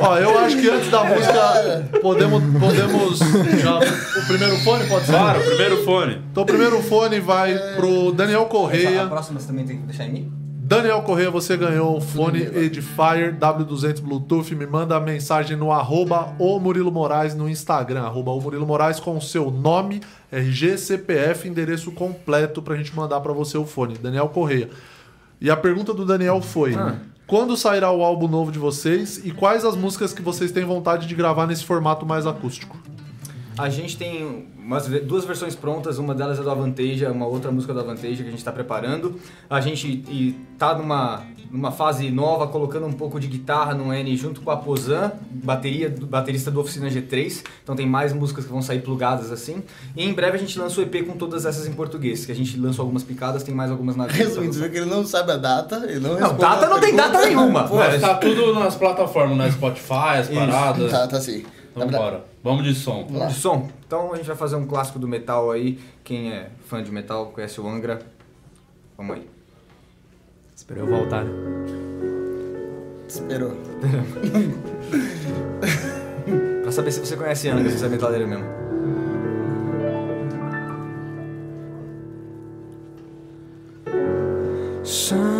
[0.00, 5.12] Ó, eu acho que antes da música podemos, podemos já o primeiro fone pode ser.
[5.12, 6.22] Claro, primeiro fone.
[6.30, 9.06] Então o primeiro fone vai pro Daniel A Correia.
[9.06, 10.32] próxima você também tem que deixar em mim?
[10.66, 14.54] Daniel Correia, você ganhou um fone Edifier W200 Bluetooth.
[14.54, 18.00] Me manda a mensagem no arroba o Murilo Moraes no Instagram.
[18.00, 20.00] Arroba o Murilo Moraes com o seu nome,
[20.32, 23.98] RG, CPF, endereço completo pra gente mandar pra você o fone.
[23.98, 24.70] Daniel Correia.
[25.38, 26.74] E a pergunta do Daniel foi:
[27.34, 31.04] quando sairá o álbum novo de vocês e quais as músicas que vocês têm vontade
[31.08, 32.78] de gravar nesse formato mais acústico?
[33.58, 37.72] A gente tem umas, duas versões prontas, uma delas é do Avanteja, uma outra música
[37.74, 39.18] do Avanteja que a gente está preparando.
[39.48, 44.16] A gente e, tá numa, numa fase nova, colocando um pouco de guitarra no N
[44.16, 47.42] junto com a Pozan, bateria, do- baterista do Oficina G3.
[47.62, 49.62] Então tem mais músicas que vão sair plugadas assim.
[49.96, 52.34] E em breve a gente lança o EP com todas essas em português, que a
[52.34, 55.84] gente lança algumas picadas, tem mais algumas na Resumindo, que ele não sabe a data,
[55.88, 57.08] ele não Não, data não tem pergunta.
[57.12, 57.64] data nenhuma.
[57.68, 60.90] Pô, Mas tá tudo nas plataformas, na Spotify, as paradas.
[60.90, 61.44] Tá, tá sim.
[61.76, 62.33] Então Tá bora.
[62.44, 63.06] Vamos de som.
[63.10, 63.70] Vamos de som.
[63.86, 65.80] Então a gente vai fazer um clássico do metal aí.
[66.04, 68.02] Quem é fã de metal conhece o Angra.
[68.98, 69.26] Vamos aí.
[70.54, 71.24] Esperou eu voltar.
[73.08, 73.56] Esperou.
[76.62, 78.44] Pra saber se você conhece Angra, se você é metaleiro mesmo.
[84.84, 85.33] Somehow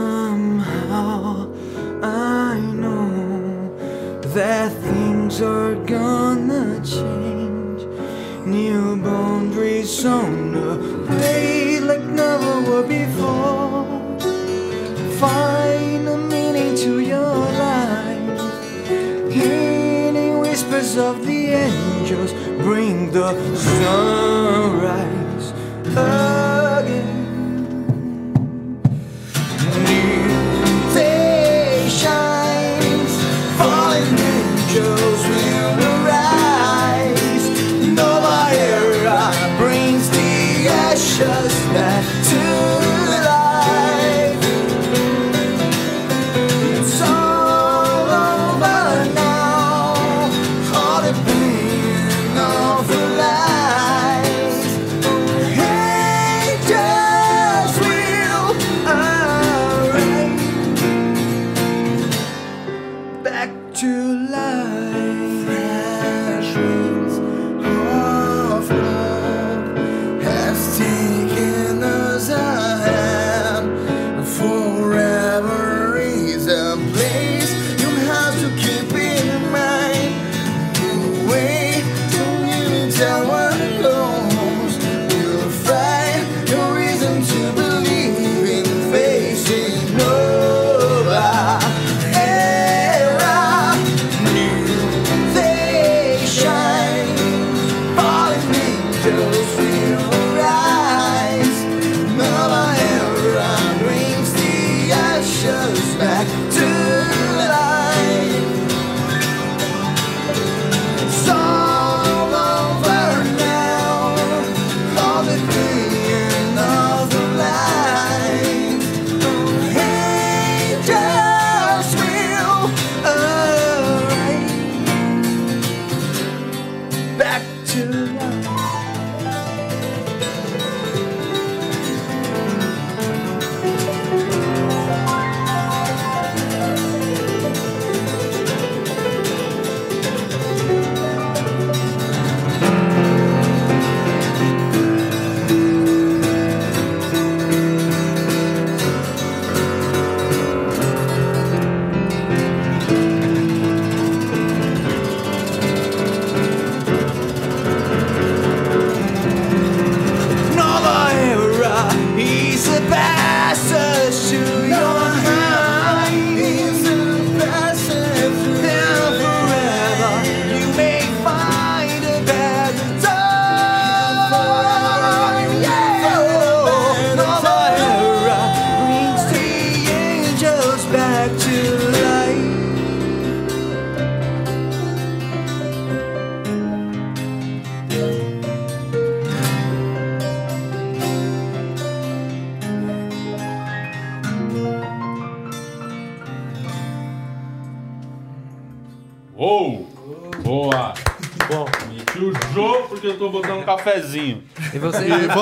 [5.35, 7.82] things are gonna change.
[8.47, 14.18] New boundaries on the way like never were before.
[15.18, 18.41] Find a meaning to your life.
[19.32, 22.32] Hearing whispers of the angels
[22.62, 26.43] bring the sunrise again.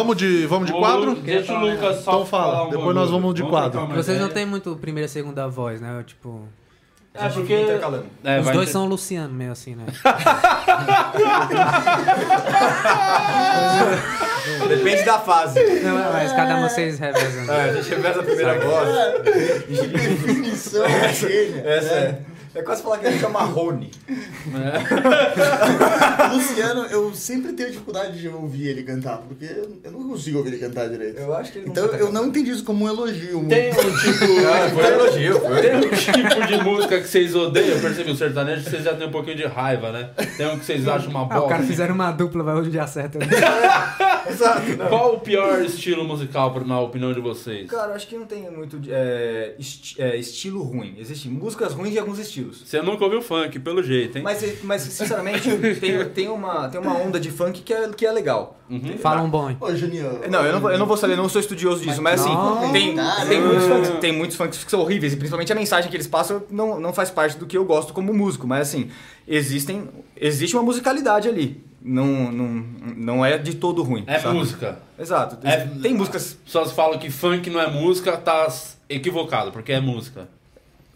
[0.03, 1.15] Vamos de, vamos de quadro?
[1.15, 3.87] Deixa o Lucas só Então fala, falar um depois nós vamos de quadro.
[3.89, 6.03] Vocês não têm muito primeira e segunda voz, né?
[6.05, 6.43] Tipo.
[7.15, 7.55] É porque.
[8.25, 9.85] É, os dois ter- são o Luciano, meio assim, né?
[14.69, 15.61] Depende da fase.
[15.83, 17.53] Não, mas cada um vocês revezam.
[17.55, 18.89] É, a gente reveza a primeira voz.
[19.69, 21.63] Definição gênia.
[21.67, 22.19] Essa é.
[22.29, 23.91] É quase falar que a gente é Marrone.
[26.33, 29.45] O Luciano, eu sempre tenho dificuldade de ouvir ele cantar, porque
[29.85, 31.19] eu não consigo ouvir ele cantar direito.
[31.19, 33.47] Eu acho que ele não Então canta eu não entendi isso como um elogio.
[33.49, 34.33] Tem um tipo.
[34.53, 35.61] Ah, foi elogio, foi.
[35.63, 38.95] Tem um tipo de música que vocês odeiam, eu percebi, o sertanejo, que vocês já
[38.95, 40.11] têm um pouquinho de raiva, né?
[40.37, 41.49] Tem um que vocês acham uma Ah, o bosta.
[41.49, 43.19] cara fizeram uma dupla, vai hoje acerta.
[44.29, 44.77] Exato.
[44.77, 44.87] não.
[44.89, 47.69] Qual o pior estilo musical, na opinião de vocês?
[47.71, 50.95] Cara, eu acho que não tem muito é, esti- é, estilo ruim.
[50.99, 52.42] Existem músicas ruins e alguns estilos.
[52.51, 54.25] Você nunca ouviu funk, pelo jeito, hein?
[54.25, 55.49] Mas, mas sinceramente,
[55.81, 58.59] tem, tem, uma, tem uma onda de funk que é, que é legal.
[58.71, 58.97] Uhum.
[58.99, 59.57] Fala um bom, hein?
[59.61, 60.21] Ô, Juninho.
[60.31, 62.31] Não, eu não, vou- eu não vou saber, eu não sou estudioso disso, mas, assim,
[62.33, 62.73] Não.
[62.73, 62.95] tem,
[63.29, 66.07] tem, muitos funks, tem muitos funks que são horríveis, e principalmente a mensagem que eles
[66.07, 68.91] passam não, não faz parte do que eu gosto como músico, mas assim,
[69.29, 71.63] existem, existe uma musicalidade ali.
[71.85, 72.65] Não, não,
[72.97, 74.05] não é de todo ruim.
[74.07, 74.37] É sabe?
[74.39, 74.79] música.
[74.99, 75.37] Exato.
[75.47, 76.39] É- Tem músicas.
[76.45, 78.47] Pessoas falam que funk não é música, tá
[78.89, 80.29] equivocado, porque é música.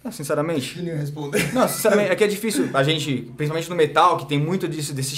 [0.06, 0.80] Ah, Sinceramente.
[0.80, 1.52] Responder.
[1.52, 4.92] Não, sinceramente, é que é difícil a gente, principalmente no metal, que tem muito disso,
[4.94, 5.16] desse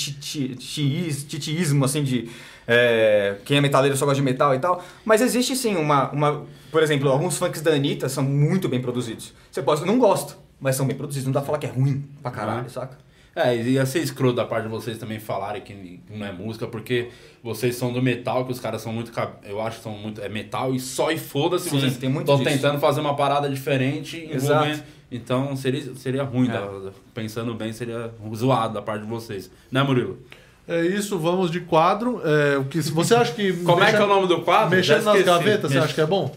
[1.27, 2.31] titiísmo, assim, de
[2.67, 4.83] é, quem é metaleiro só gosta de metal e tal.
[5.05, 6.45] Mas existe sim uma, uma.
[6.71, 9.33] Por exemplo, alguns funks da Anitta são muito bem produzidos.
[9.51, 11.27] Você pode, não gosto, mas são bem produzidos.
[11.27, 12.69] Não dá pra falar que é ruim pra caralho, Uhum.
[12.69, 12.99] saca?
[13.41, 16.67] É, e ia ser escroto da parte de vocês também falarem que não é música,
[16.67, 17.09] porque
[17.43, 19.13] vocês são do metal, que os caras são muito.
[19.45, 20.21] Eu acho que são muito.
[20.21, 21.69] É metal e só e foda-se.
[21.71, 24.83] Vocês tem muito estão tentando fazer uma parada diferente, Exato.
[25.11, 26.53] Então seria, seria ruim, É.
[26.53, 29.51] da- pensando bem, seria zoado da parte de vocês.
[29.71, 30.19] Né, Murilo?
[30.67, 32.21] É isso, vamos de quadro.
[32.23, 33.53] É, o que, você acha que.
[33.65, 34.77] Como é que é o nome do quadro?
[34.77, 36.35] Mexendo nas gavetas, você Mex- acha que é bom?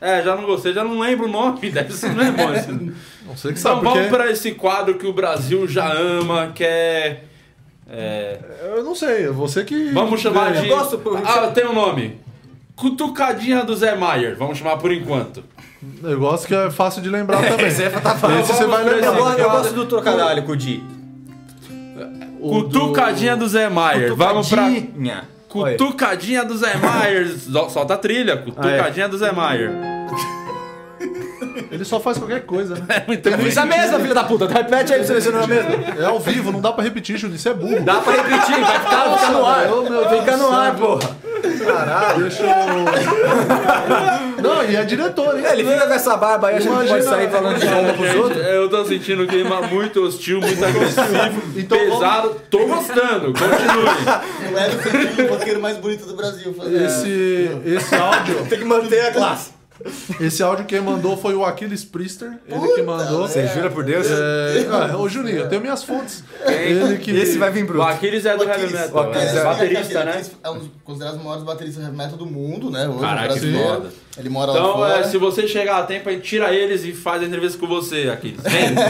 [0.00, 2.70] É, já não gostei, já não lembro o nome, deve ser, não é bom esse.
[2.72, 4.08] Não sei que Então sabe, vamos porque...
[4.16, 7.24] para esse quadro que o Brasil já ama, que é.
[7.88, 8.38] é,
[8.76, 9.90] Eu não sei, é você que...
[9.92, 10.68] vamos chamar Eu de.
[10.68, 12.18] gosto, pô, Ah, tem um nome.
[12.74, 15.44] Cutucadinha do Zé Maier, vamos chamar por enquanto.
[16.02, 17.66] Negócio que é fácil de lembrar também.
[17.66, 18.14] Esse é tá.
[18.40, 19.18] Esse você vai Vamos Eu, lembrar.
[19.18, 20.82] gosto- eu gosto do trocadilho com o Di.
[22.40, 24.62] O do- Cutucadinha do Zé Maier, vamos pra.
[25.50, 25.76] Cutucadinha.
[25.78, 27.28] Cutucadinha do Zé Maier.
[27.28, 29.70] Sol- Solta a trilha, Cutucadinha do Zé Maier.
[31.70, 33.04] Ele só faz qualquer coisa, né?
[33.06, 33.38] Muito bem.
[33.38, 34.46] Fiz a mesma, filha da puta.
[34.46, 35.70] Repete aí pra você ver se não é a mesma.
[35.98, 37.36] É ao vivo, não dá pra repetir, Júnior.
[37.36, 37.80] Isso é burro.
[37.80, 39.68] Dá pra repetir, vai ficar, ficar no ar.
[39.68, 41.16] Meu Deus Fica no ar, porra.
[41.64, 42.22] Caralho.
[42.22, 42.48] Deixa eu...
[44.42, 45.44] Não, e é diretor, hein?
[45.44, 48.14] É, Ele fica com essa barba aí, achando que pode sair falando de bomba pros
[48.14, 48.42] outros.
[48.42, 52.36] Gente, eu tô sentindo um clima muito hostil, muito agressivo, Então pesado.
[52.50, 53.84] Tô gostando, continue.
[54.50, 54.68] Não é
[55.28, 56.54] o roqueiro mais bonito do Brasil.
[56.54, 58.46] fazer Esse, esse áudio...
[58.48, 59.59] Tem que manter a classe.
[60.20, 62.38] Esse áudio quem mandou foi o Aquiles Priester.
[62.46, 63.26] Ele que mandou.
[63.26, 64.06] Você jura por Deus?
[64.10, 66.22] É, ah, ô Juninho, eu tenho minhas fontes.
[66.46, 67.10] Ele que.
[67.10, 67.82] Esse vai vir O bruto.
[67.86, 70.10] Aquiles é do O heavy metal, o Aquiles é é- baterista, né?
[70.12, 72.88] Aquiles É um dos considerados os maiores bateristas heavy metal do mundo, né?
[72.88, 73.90] Hoje, Caraca, que foda.
[74.18, 74.98] Ele mora lá Então, fora.
[74.98, 77.66] é, se você chegar a tempo, a gente tira eles e faz a entrevista com
[77.66, 78.40] você, Aquiles.
[78.42, 78.70] Vem.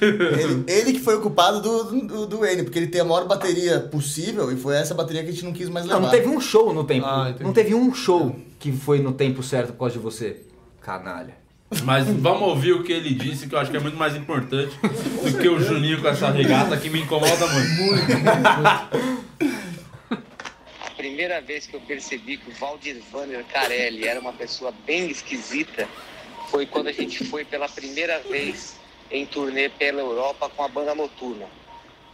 [0.00, 3.26] Ele, ele que foi o culpado do, do, do N, porque ele tem a maior
[3.26, 5.98] bateria possível e foi essa bateria que a gente não quis mais levar.
[6.00, 7.06] Não, não teve um show no tempo.
[7.06, 8.34] Ah, não teve um show
[8.64, 10.40] que foi no tempo certo por causa de você.
[10.80, 11.36] Canalha.
[11.82, 14.74] Mas vamos ouvir o que ele disse, que eu acho que é muito mais importante
[14.80, 18.06] do que o Juninho com essa regata que me incomoda muito.
[20.80, 25.10] A primeira vez que eu percebi que o Valdir Vander Carelli era uma pessoa bem
[25.10, 25.86] esquisita
[26.50, 28.76] foi quando a gente foi pela primeira vez
[29.10, 31.46] em turnê pela Europa com a banda noturna.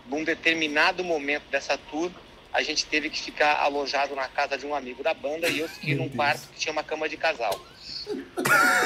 [0.08, 2.10] Num determinado momento dessa tour,
[2.52, 5.68] a gente teve que ficar alojado na casa de um amigo da banda e eu
[5.68, 7.58] fiquei num quarto que tinha uma cama de casal.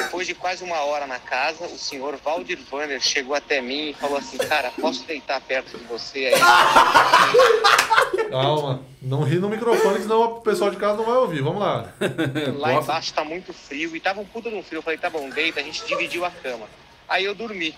[0.05, 3.95] Depois de quase uma hora na casa, o senhor Valdir Vander chegou até mim e
[3.95, 6.41] falou assim: Cara, posso deitar perto de você aí?
[8.31, 8.83] Calma.
[9.01, 11.43] Não ri no microfone, senão o pessoal de casa não vai ouvir.
[11.43, 11.93] Vamos lá.
[12.57, 14.79] Lá embaixo tá muito frio e tava um puta de um frio.
[14.79, 16.67] Eu falei, tá bom, deita, a gente dividiu a cama.
[17.09, 17.75] Aí eu dormi.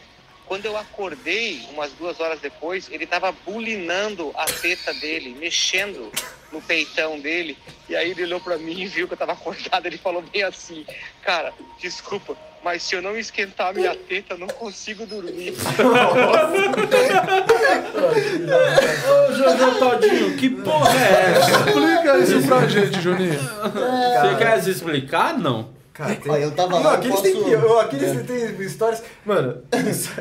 [0.46, 6.10] Quando eu acordei, umas duas horas depois, ele tava bulinando a teta dele, mexendo
[6.52, 7.58] no peitão dele.
[7.88, 9.86] E aí ele olhou pra mim e viu que eu tava acordado.
[9.86, 10.86] Ele falou bem assim:
[11.22, 15.52] Cara, desculpa, mas se eu não esquentar a minha teta, eu não consigo dormir.
[19.08, 21.50] Ô, José Todinho, que porra é essa?
[21.50, 23.38] Explica isso pra gente, Juninho.
[23.40, 25.36] Você quer se explicar?
[25.36, 25.75] Não.
[25.96, 26.30] Cara, tem...
[26.32, 28.22] Olha, eu tava Não, lá, aqueles posso- têm, eu- aqueles É.
[28.22, 29.02] têm histórias.
[29.24, 29.62] Mano,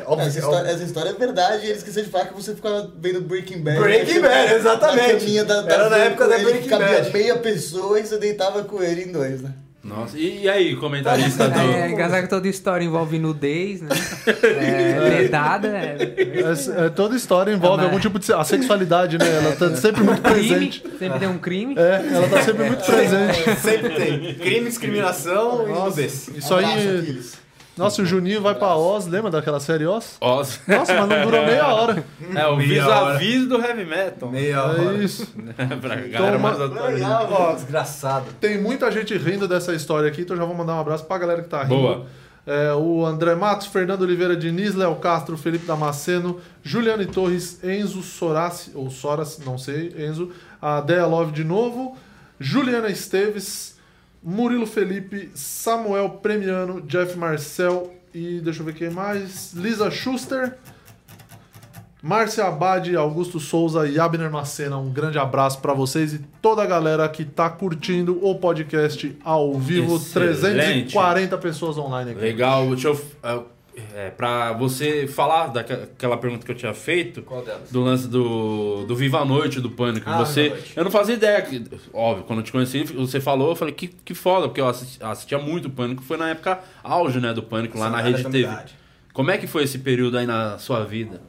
[0.06, 2.90] óbvio, Essa história, essa história é verdade, e eles esqueceram de falar que você ficava
[2.98, 3.78] vendo Breaking Bad.
[3.80, 4.20] Breaking?
[4.20, 5.42] Bad, exatamente.
[5.44, 7.12] Da, da Era na época da Breaking que cabia Bad.
[7.12, 9.52] meia pessoa e você deitava com ele em dois, né?
[9.86, 11.60] Nossa, e, e aí, comentarista do.
[11.60, 13.88] É, engraçado que toda história envolve nudez, né?
[14.42, 18.32] É, dedada, é, É, é, toda história envolve Mas- algum tipo de.
[18.32, 19.26] A sexualidade, né?
[19.36, 20.82] Ela tá sempre muito crime, presente.
[20.98, 21.74] sempre tem um crime.
[21.78, 23.60] É, ela tá sempre muito presente.
[23.60, 24.34] Sempre tem.
[24.34, 26.28] Crime, discriminação e nudez.
[26.34, 27.20] Isso aí.
[27.76, 30.16] Nossa, o Juninho vai pra Oz, lembra daquela série Oz?
[30.20, 30.60] Oz.
[30.66, 32.04] Nossa, mas não durou meia hora.
[32.34, 34.30] É, o vis-a-vis do heavy metal.
[34.30, 34.94] Meia É hora.
[34.94, 35.26] isso.
[35.80, 37.54] pra galera uma- mais atualizada.
[37.54, 38.24] Desgraçado.
[38.40, 41.42] Tem muita gente rindo dessa história aqui, então já vou mandar um abraço pra galera
[41.42, 41.76] que tá rindo.
[41.76, 42.06] Boa.
[42.46, 48.70] É, o André Matos, Fernando Oliveira Diniz, Léo Castro, Felipe Damasceno, Juliane Torres, Enzo Soraci,
[48.74, 50.30] ou Soras, não sei, Enzo,
[50.62, 51.96] a Dea Love de novo,
[52.38, 53.75] Juliana Esteves,
[54.28, 60.56] Murilo Felipe, Samuel Premiano, Jeff Marcel e deixa eu ver quem mais, Lisa Schuster,
[62.02, 66.66] Márcia Abad, Augusto Souza e Abner Macena, um grande abraço pra vocês e toda a
[66.66, 69.94] galera que tá curtindo o podcast ao vivo.
[69.94, 70.92] Excelente.
[70.92, 72.20] 340 pessoas online aqui.
[72.20, 73.55] Legal, deixa eu.
[73.94, 77.70] É, pra você falar daquela pergunta que eu tinha feito, Qual delas?
[77.70, 80.08] do lance do, do Viva a Noite, do Pânico.
[80.08, 81.62] Ah, você, eu não fazia ideia, que,
[81.92, 85.02] óbvio, quando eu te conheci, você falou, eu falei, que, que foda, porque eu assisti-
[85.02, 88.48] assistia muito Pânico, foi na época auge, né, do Pânico, lá Essa na Rede TV.
[89.12, 91.20] Como é que foi esse período aí na sua vida?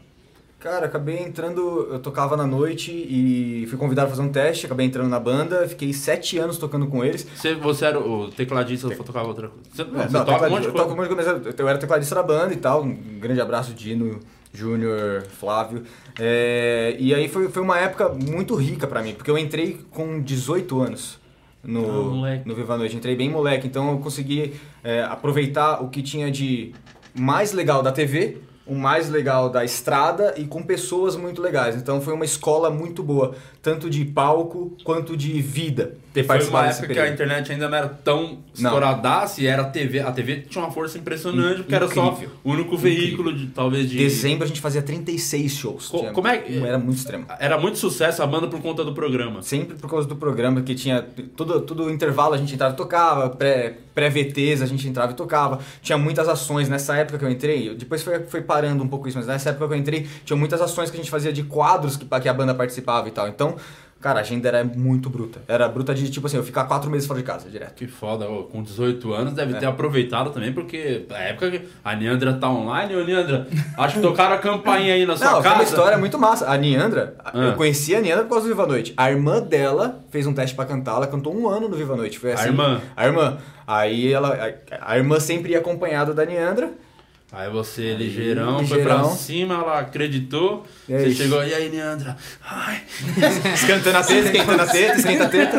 [0.67, 4.85] Cara, acabei entrando, eu tocava na noite e fui convidado a fazer um teste, acabei
[4.85, 7.25] entrando na banda, fiquei sete anos tocando com eles.
[7.35, 9.63] Você, você era o tecladista, ou tocava outra coisa?
[9.71, 10.77] Você, Não, você não, toca um monte de eu coisa.
[10.83, 12.83] toco um monte de coisa, mas eu era tecladista da banda e tal.
[12.83, 14.19] Um grande abraço, Dino,
[14.53, 15.83] Júnior, Flávio.
[16.19, 20.19] É, e aí foi, foi uma época muito rica pra mim, porque eu entrei com
[20.21, 21.17] 18 anos.
[21.63, 22.45] Ah, No, moleque.
[22.45, 24.53] no Viva a Noite, entrei bem moleque, então eu consegui
[24.83, 26.73] é, aproveitar o que tinha de
[27.17, 31.75] mais legal da TV, o mais legal da estrada e com pessoas muito legais.
[31.75, 35.95] Então foi uma escola muito boa, tanto de palco quanto de vida.
[36.17, 39.65] Ter Foi uma época que a internet ainda não era tão estouradaça e era a
[39.65, 39.99] TV.
[39.99, 42.29] A TV tinha uma força impressionante, porque era só Incrível.
[42.43, 43.97] o único veículo de talvez de.
[43.97, 45.87] Dezembro a gente fazia 36 shows.
[45.89, 47.25] Co- como é que- Era muito extremo.
[47.39, 49.41] Era muito sucesso a banda por conta do programa.
[49.43, 51.05] Sempre por causa do programa, que tinha
[51.35, 55.59] todo, todo intervalo a gente entrava e tocava, pré- pré-VTs a gente entrava e tocava.
[55.81, 57.75] Tinha muitas ações nessa época que eu entrei.
[57.75, 60.61] Depois foi, foi parando um pouco isso, mas nessa época que eu entrei, tinha muitas
[60.61, 63.27] ações que a gente fazia de quadros que, que a banda participava e tal.
[63.27, 63.55] Então,
[64.01, 65.39] cara, a agenda era muito bruta.
[65.47, 67.75] Era bruta de tipo assim, eu ficar quatro meses fora de casa direto.
[67.75, 69.59] Que foda, ô, com 18 anos deve É.
[69.59, 74.01] ter aproveitado também, porque na época que a Neandra tá online, ô Neandra, acho que
[74.01, 75.55] tocaram a campainha aí na sua Não, casa.
[75.55, 76.49] uma história muito massa.
[76.49, 77.31] A Niandra, Ah.
[77.37, 78.93] eu conheci a Niandra por causa do Viva a Noite.
[78.97, 81.97] A irmã dela fez um teste pra cantar, ela cantou um ano no Viva a
[81.97, 82.19] Noite.
[82.19, 82.47] Foi assim.
[82.49, 82.79] irmã?
[82.95, 83.37] A irmã.
[83.65, 84.33] Aí ela,
[84.79, 86.71] a, a irmã sempre ia acompanhada da Niandra.
[87.29, 88.99] Aí você, ligeirão, foi ligeirão.
[89.01, 90.65] pra cima, ela acreditou.
[90.89, 91.23] É você isso.
[91.23, 92.15] chegou, e aí, Neandra?
[92.41, 92.81] Ai,
[93.53, 95.57] Esquentando a teta, esquentando a teta, esquenta a teta.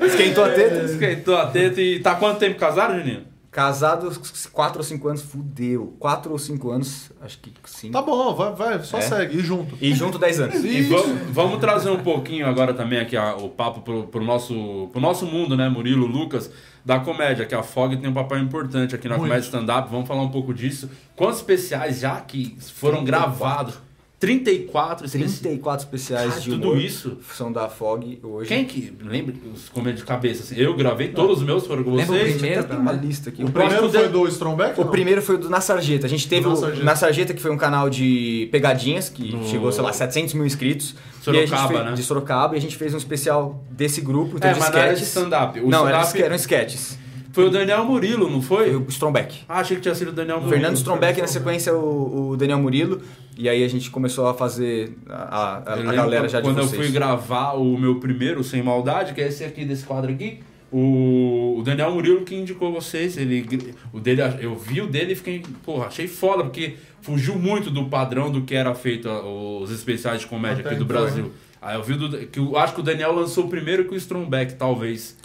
[0.06, 0.84] Esquentou a teta.
[0.84, 3.22] esquentou a teta e tá quanto tempo casado, Juninho?
[3.54, 5.94] Casados 4 ou 5 anos, fudeu.
[6.00, 7.88] 4 ou 5 anos, acho que sim.
[7.92, 9.00] Tá bom, vai, vai só É.
[9.02, 9.78] segue, e junto.
[9.80, 10.64] E junto 10 anos.
[10.64, 14.88] E vamos, vamos trazer um pouquinho agora também aqui a- o papo pro, pro, nosso,
[14.90, 16.50] pro nosso mundo, né, Murilo, Lucas,
[16.84, 19.28] da comédia, que a Fog tem um papel importante aqui na Muito.
[19.28, 19.88] comédia stand-up.
[19.88, 20.90] Vamos falar um pouco disso.
[21.14, 23.78] Quantos especiais já que foram gravados?
[24.26, 25.38] 34 especiais.
[25.40, 27.18] 34 especiais Cara, de tudo humor isso?
[27.34, 28.48] São da FOG hoje.
[28.48, 30.42] Quem que lembra os comédias de cabeça?
[30.42, 30.56] assim?
[30.60, 32.34] eu gravei todos os meus, foram com Lembra o vocês.
[32.36, 32.64] primeiro?
[32.64, 33.42] Tem uma lista aqui.
[33.44, 34.80] O primeiro Acho que foi o do Strongback?
[34.80, 36.06] O primeiro foi do Na Sarjeta.
[36.06, 36.84] A gente teve Na o Sarjeta.
[36.84, 40.46] Na Sarjeta, que foi um canal de pegadinhas, que No- chegou, sei lá, 700 mil
[40.46, 40.94] inscritos.
[41.20, 41.92] Sorocaba, e a gente fez, né?
[41.92, 44.78] De Sorocaba, e a gente fez um especial desse grupo, então É, de mas não
[44.78, 45.08] era de sketches.
[45.16, 45.60] stand-up.
[45.60, 46.98] O Não, era de- eram sketches.
[47.34, 48.66] Foi o Daniel Murilo, não foi?
[48.70, 49.40] Foi o Strombeck.
[49.48, 50.52] Ah, achei que tinha sido o Daniel Murilo.
[50.54, 53.02] Fernando Strombeck, na sequência, o, o Daniel Murilo.
[53.36, 56.68] E aí a gente começou a fazer a, a- a- galera já de quando eu
[56.68, 60.38] fui gravar o meu primeiro Sem Maldade, que é esse aqui desse quadro aqui,
[60.70, 65.16] o, o Daniel Murilo que indicou vocês, ele o dele, eu vi o dele e
[65.16, 70.20] fiquei, porra, achei foda porque fugiu muito do padrão do que era feito os especiais
[70.20, 71.32] de comédia Até aqui do então, Brasil.
[71.60, 74.54] Aí eu vi do, que eu acho que o Daniel lançou primeiro que o Strombeck,
[74.54, 75.16] talvez.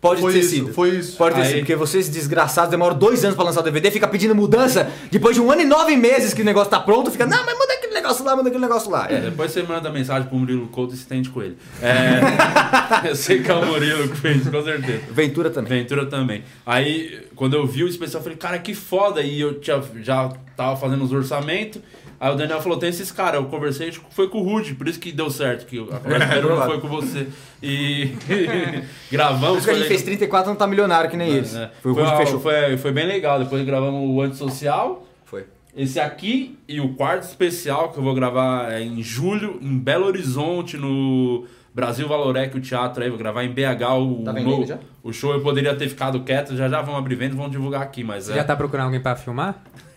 [0.00, 0.72] Pode Foi ter isso, sido.
[0.72, 1.16] foi isso.
[1.18, 4.08] Pode ter Aí- sido, porque vocês desgraçados demoram dois anos pra lançar o DVD, fica
[4.08, 7.26] pedindo mudança, depois de um ano e nove meses que o negócio tá pronto, fica,
[7.26, 9.06] não, mas muda aquele negócio lá, manda aquele negócio lá.
[9.10, 9.20] É, É.
[9.20, 11.58] depois você manda mensagem pro Murilo Couto e se tende com ele.
[11.82, 12.20] É,
[13.10, 15.02] eu sei que é o Murilo que fez, com certeza.
[15.10, 15.70] Ventura também.
[15.82, 16.44] Ventura também.
[16.64, 19.20] Aí, quando eu vi o especial, eu falei, cara, que foda.
[19.20, 21.82] E eu tinha, já tava fazendo os orçamentos.
[22.20, 23.40] Aí o Daniel falou, tem esses caras.
[23.40, 25.64] Eu conversei, foi com o Rude, por isso que deu certo.
[25.66, 27.26] Que a conversa não foi com você.
[27.62, 29.56] E Por gravamos.
[29.58, 31.54] isso que a gente foi fez 34 não tá milionário que nem eles.
[31.54, 31.70] é.
[31.82, 32.40] Foi o Foi, Rude que uma- fechou.
[32.40, 33.38] foi, foi bem legal.
[33.38, 35.06] Depois gravamos o Antissocial.
[35.24, 35.46] Foi.
[35.74, 40.04] Esse aqui e o quarto especial que eu vou gravar é em julho, em Belo
[40.06, 43.08] Horizonte, no Brasil Valorec, o teatro aí.
[43.08, 45.32] Vou gravar em BH o, Tá vendendo o show.
[45.32, 48.02] Eu poderia ter ficado quieto, já já vamos abrir venda e vamos divulgar aqui.
[48.02, 48.36] Mas Você é.
[48.36, 49.62] já tá procurando alguém pra filmar?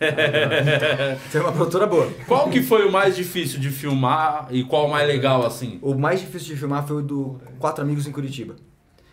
[1.28, 2.08] Você é uma produtora boa.
[2.26, 5.78] Qual que foi o mais difícil de filmar e qual o mais legal assim?
[5.82, 8.54] O mais difícil de filmar foi o do Quatro Amigos em Curitiba.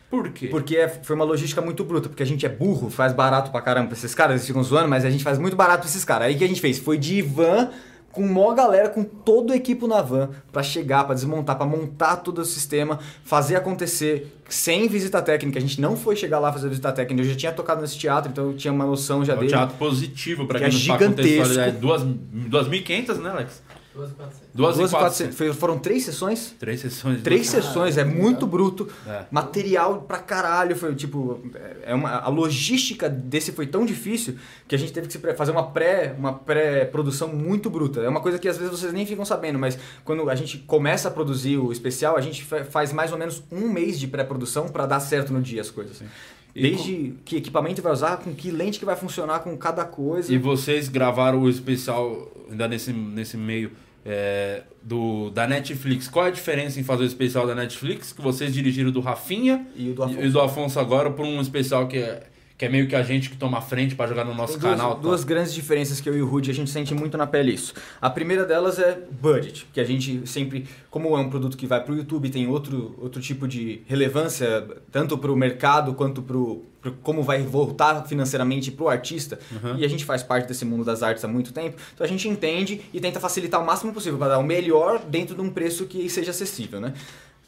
[0.09, 0.47] Por quê?
[0.47, 3.61] Porque é- foi uma logística muito bruta, porque a gente é burro, faz barato pra
[3.61, 6.03] caramba pra esses caras, eles ficam zoando, mas a gente faz muito barato pra esses
[6.03, 6.27] caras.
[6.27, 6.77] Aí o que a gente fez?
[6.79, 7.69] Foi de van,
[8.11, 12.17] com mó galera, com todo o equipo na van, pra chegar, pra desmontar, pra montar
[12.17, 15.57] todo o sistema, fazer acontecer, sem visita técnica.
[15.57, 18.31] A gente não foi chegar lá fazer visita técnica, eu já tinha tocado nesse teatro,
[18.31, 19.51] então eu tinha uma noção já É um dele.
[19.51, 21.31] teatro positivo, pra Que quem é não sabe gigantesco.
[21.37, 21.67] contextualizar.
[21.67, 23.61] É duas- 2.500, né, Alex?
[23.95, 24.09] 2.400.
[24.55, 24.89] 2.400.
[24.91, 25.33] 2.400.
[25.33, 26.55] Foi- Foram três sessões?
[26.59, 27.17] Três sessões.
[27.17, 28.87] de- Três sessões, é muito bruto.
[29.07, 29.25] É.
[29.31, 30.75] Material pra caralho.
[30.75, 31.41] Foi tipo.
[31.83, 34.35] É uma, a logística desse foi tão difícil
[34.67, 37.99] que a gente teve que fazer uma pré uma pré-produção muito bruta.
[38.01, 41.07] É uma coisa que às vezes vocês nem ficam sabendo, mas quando a gente começa
[41.07, 44.69] a produzir o especial, a gente fa- faz mais ou menos um mês de pré-produção
[44.69, 46.01] pra dar certo no dia as coisas.
[46.01, 46.05] E
[46.53, 50.33] Desde que equipamento vai usar, com que lente que vai funcionar com cada coisa.
[50.33, 53.71] E vocês gravaram o especial ainda nesse, nesse meio
[54.05, 56.07] é, do, da Netflix.
[56.07, 58.11] Qual é a diferença em fazer o especial da Netflix?
[58.11, 60.21] Que vocês dirigiram do Rafinha E o do Afonso.
[60.21, 62.23] e do Afonso agora por um especial que é,
[62.61, 64.73] que é meio que a gente que toma a frente pra jogar no nosso duas,
[64.77, 64.93] canal.
[64.93, 65.01] tá?
[65.01, 67.73] duas grandes diferenças que eu e o Rudy a gente sente muito na pele isso.
[67.99, 71.83] A primeira delas é budget, que a gente sempre, como é um produto que vai
[71.83, 76.91] para o YouTube, tem outro, outro tipo de relevância, tanto para o mercado quanto para
[77.01, 79.39] como vai voltar financeiramente para o artista.
[79.51, 79.79] Uhum.
[79.79, 82.29] E a gente faz parte desse mundo das artes há muito tempo, então a gente
[82.29, 85.87] entende e tenta facilitar o máximo possível para dar o melhor dentro de um preço
[85.87, 86.93] que seja acessível, né?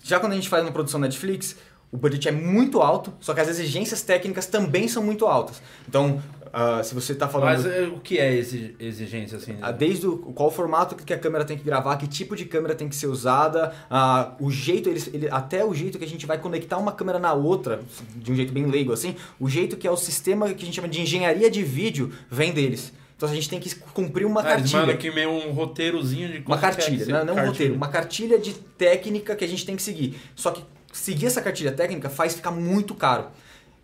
[0.03, 1.55] Já quando a gente faz uma produção Netflix,
[1.93, 5.61] o budget é muito alto, só que as exigências técnicas também são muito altas.
[5.87, 6.21] Então,
[6.51, 7.49] ah, se você está falando...
[7.63, 9.55] Mas é, o que é exi- exigência assim?
[9.61, 12.75] Ah, Desde o, qual formato que a câmera tem que gravar, que tipo de câmera
[12.75, 16.25] tem que ser usada, ah, o jeito, eles, ele, até o jeito que a gente
[16.25, 17.79] vai conectar uma câmera na outra,
[18.15, 20.75] de um jeito bem leigo assim, o jeito que é o sistema que a gente
[20.75, 22.91] chama de engenharia de vídeo vem deles.
[23.15, 24.91] Então a gente tem que cumprir uma Ah, cartilha.
[24.93, 27.45] aqui meio um roteirozinho de Uma que cartilha, não, não um Cartilha.
[27.51, 30.19] roteiro, uma cartilha de técnica que a gente tem que seguir.
[30.35, 30.63] Só que
[30.93, 33.25] seguir essa cartilha técnica faz ficar muito caro.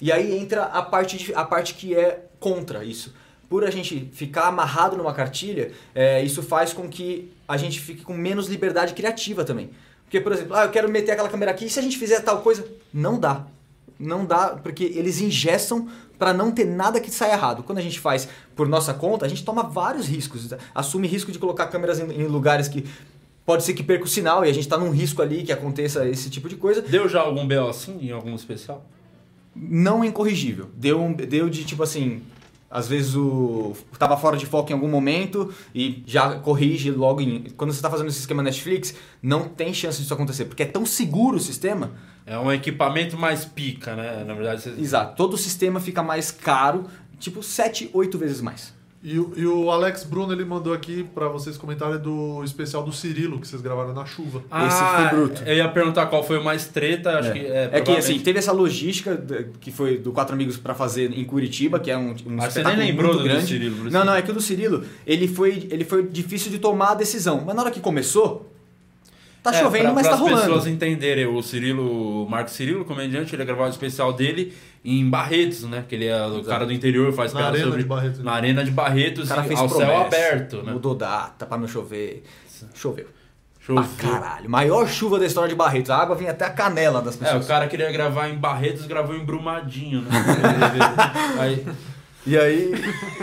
[0.01, 3.13] E aí entra a parte, de- a parte que é contra isso.
[3.49, 8.03] Por a gente ficar amarrado numa cartilha, é, isso faz com que a gente fique
[8.03, 9.71] com menos liberdade criativa também.
[10.05, 12.21] Porque, por exemplo, ah, eu quero meter aquela câmera aqui, e se a gente fizer
[12.21, 12.65] tal coisa?
[12.93, 13.45] Não dá.
[13.99, 17.63] Não dá, porque eles ingessam para não ter nada que saia errado.
[17.63, 20.49] Quando a gente faz por nossa conta, a gente toma vários riscos.
[20.73, 22.85] Assume risco de colocar câmeras em, em lugares que
[23.49, 26.07] pode ser que perca o sinal e a gente está num risco ali que aconteça
[26.07, 26.83] esse tipo de coisa.
[26.83, 28.85] Deu já algum BO assim em algum especial?
[29.55, 30.69] Não incorrigível.
[30.77, 32.21] Deu, um- deu de tipo assim.
[32.69, 37.45] Às vezes o tava fora de foco em algum momento e já corrige logo em.
[37.57, 40.85] Quando você está fazendo esse esquema Netflix, não tem chance disso acontecer, porque é tão
[40.85, 41.89] seguro o sistema
[42.27, 44.23] É um equipamento mais pica, né?
[44.27, 44.69] Na verdade, você...
[44.77, 45.15] Exato.
[45.15, 46.83] Todo o sistema fica mais caro,
[47.17, 48.77] tipo 7, 8 vezes mais.
[49.01, 52.91] E, o- e o Alex Bruno ele mandou aqui pra vocês comentarem do especial do
[52.91, 54.43] Cirilo que vocês gravaram na chuva.
[54.51, 55.09] Ah,
[55.45, 57.69] Eu ia perguntar qual foi o mais treta, acho que é.
[57.71, 59.15] É que assim, teve essa logística
[59.61, 62.61] que foi do Quatro Amigos pra fazer em Curitiba, que é um, um Mas você
[62.61, 63.47] nem lembrou muito do grande.
[63.47, 66.89] Cirilo, não, não, é que o do Cirilo, ele foi, ele foi difícil de tomar
[66.91, 67.41] a decisão.
[67.45, 68.51] Mas na hora que começou,
[69.41, 70.39] tá É, chovendo, pra, mas para tá rolando.
[70.41, 74.53] as pessoas entenderem, o Cirilo, o Marco Cirilo, comediante, ele ia gravar o especial dele
[74.83, 75.83] em Barretos, né?
[75.87, 77.81] Que ele é o cara do interior, faz Na arena sobre...
[77.83, 78.23] de Barretos.
[78.23, 80.71] Na arena de Barretos, O cara fez ao promessa, céu aberto, né?
[80.73, 82.23] Mudou data pra não chover.
[82.73, 83.07] Choveu.
[83.59, 83.83] Choveu.
[83.83, 84.49] Pra caralho.
[84.49, 85.91] Maior chuva da história de Barretos.
[85.91, 87.45] A água vinha até a canela das É, pessoas.
[87.45, 90.09] o cara queria gravar em Barretos, gravou em Brumadinho, né?
[91.39, 91.65] Aí,
[92.27, 92.71] E aí,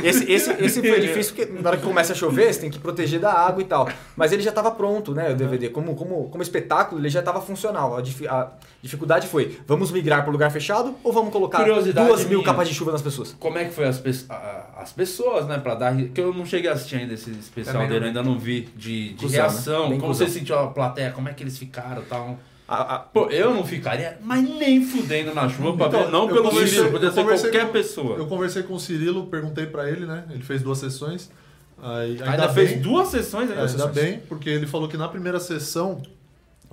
[0.02, 2.78] esse, esse, esse foi difícil porque na hora que começa a chover, você tem que
[2.78, 3.88] proteger da água e tal.
[4.16, 5.68] Mas ele já estava pronto, né, o DVD.
[5.68, 7.96] Como, como, como espetáculo, ele já estava funcional.
[7.96, 8.50] A, difi- a
[8.82, 12.42] dificuldade foi, vamos migrar para lugar fechado ou vamos colocar duas mil minha.
[12.44, 13.36] capas de chuva nas pessoas?
[13.38, 14.24] como é que foi as, pe-
[14.76, 15.58] as pessoas, né?
[15.58, 15.94] Pra dar...
[15.94, 18.06] Que eu não cheguei a assistir ainda esse especial dele, vi.
[18.06, 18.62] ainda não vi.
[18.74, 19.36] De, de Cusão, né?
[19.36, 20.26] reação, Bem como cuzão.
[20.26, 22.38] você sentiu a plateia, como é que eles ficaram e tal...
[22.68, 26.26] A- a- Pô, eu não ficaria, mas nem fudendo na chuva pra Então, ver, não
[26.26, 28.16] pelo Cirilo, podia ser qualquer com- pessoa.
[28.16, 30.24] Eu conversei com o Cirilo, perguntei pra ele, né?
[30.30, 31.30] Ele fez duas sessões.
[31.80, 33.54] Aí, Ainda fez duas sessões ainda?
[33.62, 33.94] É, ainda Sessões.
[33.94, 36.02] bem, porque ele falou que na primeira sessão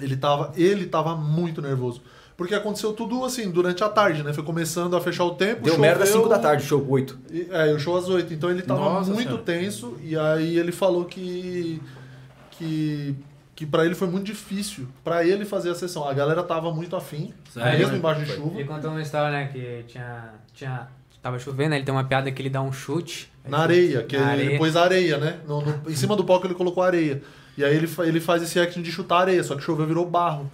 [0.01, 2.01] ele tava, ele tava muito nervoso.
[2.35, 4.33] Porque aconteceu tudo assim, durante a tarde, né?
[4.33, 5.61] Foi começando a fechar o tempo.
[5.63, 7.19] Deu merda às choveu, 5 da tarde, show 8.
[7.31, 8.33] e- É, e o show às 8.
[8.33, 9.43] Então ele tava Nossa muito Senhora.
[9.43, 9.95] tenso.
[10.01, 11.79] E aí ele falou que.
[12.51, 13.15] que.
[13.55, 14.87] Que pra ele foi muito difícil.
[15.03, 16.07] Pra ele fazer a sessão.
[16.07, 17.79] A galera tava muito afim, Sério?
[17.79, 18.55] mesmo embaixo de chuva.
[18.59, 19.47] Ele contou uma história, né?
[19.51, 20.29] Que tinha.
[20.53, 20.87] tinha
[21.21, 23.31] tava chovendo, ele tem uma piada que ele dá um chute.
[23.47, 24.57] Na areia, que Na ele areia.
[24.57, 25.39] pôs areia, né?
[25.47, 27.21] No- no- em cima do palco ele colocou areia.
[27.57, 30.51] E aí ele, ele faz esse action de chutar areia, só que choveu virou barro.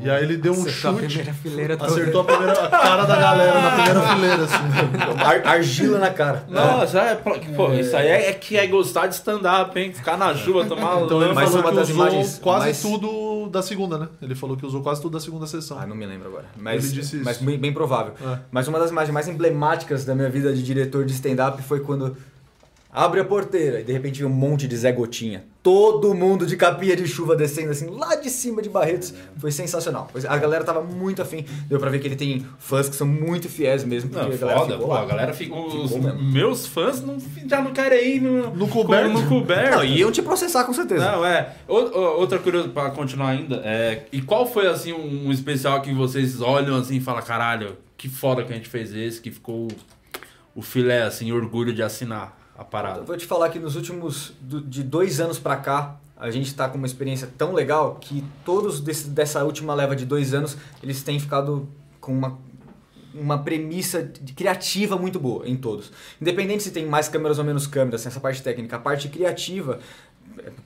[0.00, 1.06] E aí ele deu um Acertou a chute.
[1.06, 1.90] primeira fileira toda.
[1.92, 5.24] acertou a primeira a cara da galera na primeira fileira, assim.
[5.24, 6.44] Ar- argila na cara.
[6.48, 9.92] Nossa, é, pô, pô, isso aí é, é que é gostar de stand-up, hein?
[9.92, 12.82] Ficar na chuva, tomar Então ele Mas falou uma que das usou imagens quase mais-
[12.82, 14.08] tudo da segunda, né?
[14.20, 15.78] Ele falou que usou quase tudo da segunda sessão.
[15.78, 16.44] Ah, não me lembro agora.
[16.56, 17.24] Mas, Ele disse isso.
[17.24, 18.14] mas bem, bem provável.
[18.22, 18.38] É.
[18.50, 22.16] Mas uma das imagens mais emblemáticas da minha vida de diretor de stand-up foi quando
[22.94, 25.44] abre a porteira e de repente vem um monte de Zé Gotinha.
[25.64, 29.12] Todo mundo de capinha de chuva descendo assim, lá de cima de Barretos.
[29.38, 30.08] Foi sensacional.
[30.12, 31.44] Pois A galera tava muito afim.
[31.66, 34.10] Deu pra ver que ele tem fãs que são muito fiéis mesmo.
[34.10, 35.00] Porque Não, a galera foda, ficou pô, lá.
[35.00, 35.32] a galera.
[35.32, 36.22] Os Ficou mesmo.
[36.22, 37.16] meus fãs não,
[37.48, 39.10] já não querem ir no, No coberto?
[39.12, 39.76] No coberto.
[39.78, 41.10] Não, iam te processar com certeza.
[41.10, 41.54] Não, é.
[41.66, 43.56] Outra curiosidade pra continuar ainda.
[43.64, 47.76] É, e qual foi assim um, um especial que vocês olham assim e falam, caralho,
[47.96, 49.66] que foda que a gente fez esse, que ficou
[50.54, 53.00] o filé, assim, orgulho de assinar a parada.
[53.00, 56.54] Eu vou te falar que nos últimos do- de dois anos pra cá, a gente
[56.54, 60.56] tá com uma experiência tão legal que todos desse- dessa última leva de dois anos,
[60.82, 61.68] eles têm ficado
[62.00, 62.38] com uma,
[63.12, 65.90] uma premissa de- criativa muito boa em todos.
[66.20, 69.80] Independente se tem mais câmeras ou menos câmeras, assim, essa parte técnica, a parte criativa,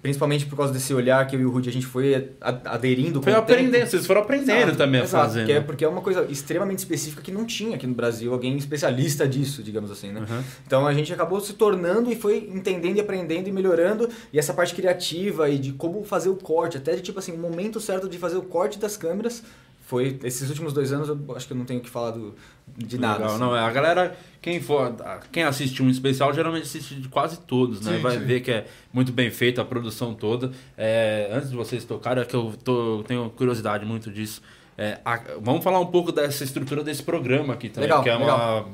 [0.02, 2.30] principalmente por causa desse olhar que eu e o Rudy a gente foi
[2.64, 3.52] aderindo Foi com o tempo.
[3.52, 5.46] aprendendo, vocês foram aprendendo Exato, também a exato, fazer.
[5.46, 5.60] que é né?
[5.60, 9.62] porque é uma coisa extremamente específica que não tinha aqui no Brasil alguém especialista disso,
[9.62, 10.20] digamos assim, né?
[10.20, 10.42] Uhum.
[10.66, 14.52] Então a gente acabou se tornando e foi entendendo e aprendendo e melhorando e essa
[14.54, 18.08] parte criativa e de como fazer o corte, até de tipo assim, o momento certo
[18.08, 19.42] de fazer o corte das câmeras
[19.88, 22.34] foi esses últimos dois anos eu acho que eu não tenho o que falar do,
[22.76, 23.14] de nada.
[23.18, 23.40] Legal, assim.
[23.40, 24.94] não, é, a galera, quem for,
[25.32, 27.96] quem assiste um especial, geralmente assiste de quase todos, né?
[27.96, 28.24] Sim, Vai sim.
[28.24, 30.50] ver que é muito bem feita a produção toda.
[30.76, 34.40] É, antes de vocês tocarem, é que eu tô, tenho curiosidade muito disso.
[34.76, 38.14] É, a- vamos falar um pouco dessa estrutura desse programa aqui também, Legal, que é
[38.14, 38.68] uma, legal.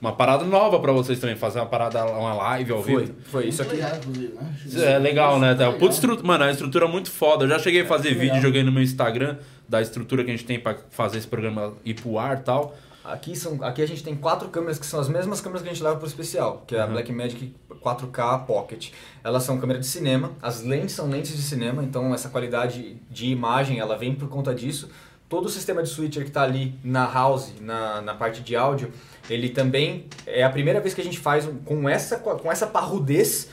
[0.00, 3.18] uma parada nova pra vocês também, fazer uma parada, uma live ao Foi, vivo.
[3.24, 3.76] foi isso aqui.
[3.76, 4.94] Legal, né?
[4.94, 5.54] É legal, né?
[5.54, 5.70] Tá?
[5.72, 6.18] Puta estru...
[6.24, 7.44] Mano, é uma estrutura muito foda.
[7.44, 8.40] Eu já cheguei a fazer vídeo, legal.
[8.40, 9.36] joguei no meu Instagram
[9.68, 12.74] da estrutura que a gente tem pra fazer esse programa ir pro ar e tal.
[13.04, 15.72] Aqui, são, aqui a gente tem quatro câmeras que são as mesmas câmeras que a
[15.72, 16.92] gente leva pro especial, que é a Uhum.
[16.92, 18.90] Blackmagic 4K Pocket.
[19.24, 23.26] Elas são câmeras de cinema, as lentes são lentes de cinema, então essa qualidade de
[23.26, 24.90] imagem ela vem por conta disso.
[25.30, 28.92] Todo o sistema de switcher que está ali na house, na, na parte de áudio,
[29.30, 32.66] ele também é a primeira vez que a gente faz um- com essa, com essa
[32.66, 33.48] parrudez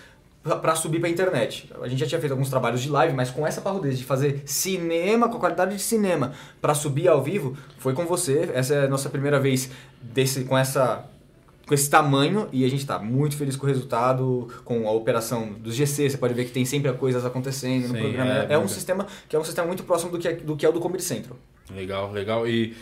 [0.55, 1.69] para subir para internet.
[1.81, 4.41] A gente já tinha feito alguns trabalhos de live, mas com essa parrudez de fazer
[4.45, 8.49] cinema, com a qualidade de cinema, para subir ao vivo, foi com você.
[8.53, 9.69] Essa é a nossa primeira vez
[10.01, 11.05] desse, com essa
[11.67, 15.51] com esse tamanho e a gente está muito feliz com o resultado, com a operação
[15.51, 18.31] dos GC, você pode ver que tem sempre coisas acontecendo no Sim, programa.
[18.31, 18.71] é, É, um verdade.
[18.71, 20.79] sistema que é um sistema muito próximo do que é, do que é o do
[20.79, 21.35] Comedy Central.
[21.69, 22.47] Legal, legal.
[22.47, 22.73] E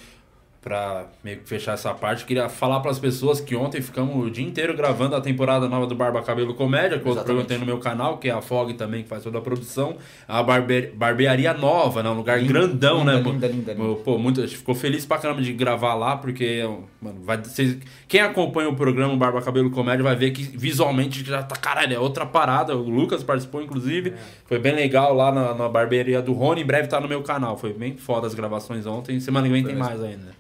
[0.66, 4.44] pra meio que fechar essa parte, queria falar pras pessoas que ontem ficamos o dia
[4.44, 7.78] inteiro gravando a temporada nova do Barba Cabelo Comédia, que é programa tem no meu
[7.78, 9.98] canal, que é a Fog também, que faz toda a produção.
[10.28, 10.92] A barbe...
[10.96, 12.10] barbearia nova, né?
[12.10, 13.22] Um lugar Linda, grandão, linda, né?
[13.22, 13.96] linda, linda, linda.
[14.04, 16.68] Pô, muito, ficou feliz pra caramba de gravar lá, porque,
[17.00, 17.78] mano, vai, vocês,
[18.08, 22.00] quem acompanha o programa Barba Cabelo Comédia vai ver que visualmente já tá, caralho, é
[22.00, 22.76] outra parada.
[22.76, 24.14] O Lucas participou, inclusive.
[24.48, 26.62] Foi bem legal lá na, na barbearia do Rony.
[26.62, 27.56] Em breve tá no meu canal.
[27.56, 29.20] Foi bem foda as gravações ontem.
[29.20, 30.34] Semana que vem tem mais ainda.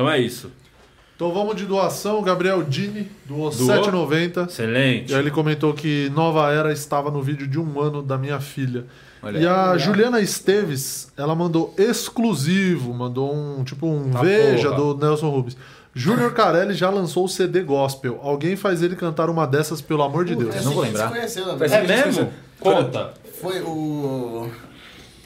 [0.00, 0.50] Então é isso.
[1.14, 2.22] Então vamos de doação.
[2.22, 4.48] Gabriel Dini doou 7,90.
[4.48, 5.12] Excelente.
[5.12, 8.40] E aí ele comentou que Nova Era estava no vídeo de um ano da minha
[8.40, 8.86] filha.
[9.22, 9.78] Olha e a legal.
[9.78, 14.94] Juliana Esteves, ela mandou exclusivo, mandou um tipo um Tá veja porra.
[14.94, 15.56] do Nelson Rubens.
[15.94, 18.18] Júnior Carelli já lançou o CD gospel.
[18.22, 20.64] Alguém faz ele cantar uma dessas, pelo amor de Deus.
[20.64, 21.10] não vou lembrar.
[21.10, 22.06] Conheceu, na Faz É verdade.
[22.06, 22.32] mesmo?
[22.58, 23.12] Conta.
[23.42, 24.48] Foi o.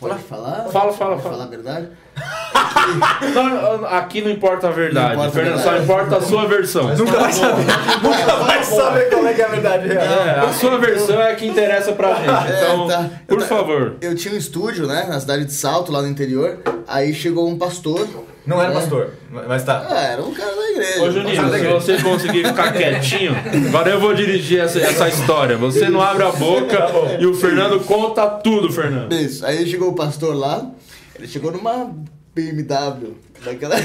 [0.01, 0.67] Pode falar?
[0.71, 1.23] Fala, fala, Pode fala.
[1.23, 1.89] falar a verdade?
[3.35, 5.15] Não, aqui não importa a verdade.
[5.15, 6.95] Importa a Fernando, só importa a sua versão.
[6.95, 7.65] Nunca vai saber.
[8.03, 10.05] Nunca vai saber qual é que é a verdade real.
[10.05, 12.53] É, a sua versão é a que interessa pra gente.
[12.53, 13.11] É, Então, tá.
[13.27, 13.97] por favor.
[14.01, 16.59] Eu tinha um estúdio, né, na cidade de Salto, lá no interior.
[16.87, 18.07] Aí chegou um pastor.
[18.47, 18.75] Não era É.
[18.75, 19.11] pastor,
[19.49, 19.87] mas tá.
[19.91, 21.03] Ah, era um cara da igreja.
[21.03, 21.81] Ô Juninho, pastor se igreja.
[21.81, 23.33] você conseguir ficar quietinho,
[23.69, 25.57] agora eu vou dirigir essa, essa história.
[25.57, 26.79] Você não abre a boca
[27.19, 29.13] e o Fernando conta tudo, Fernando.
[29.15, 29.47] Isso.
[29.47, 30.71] Aí chegou o pastor lá.
[31.17, 31.91] Ele chegou numa
[32.35, 33.15] BMW.
[33.45, 33.77] Daquela.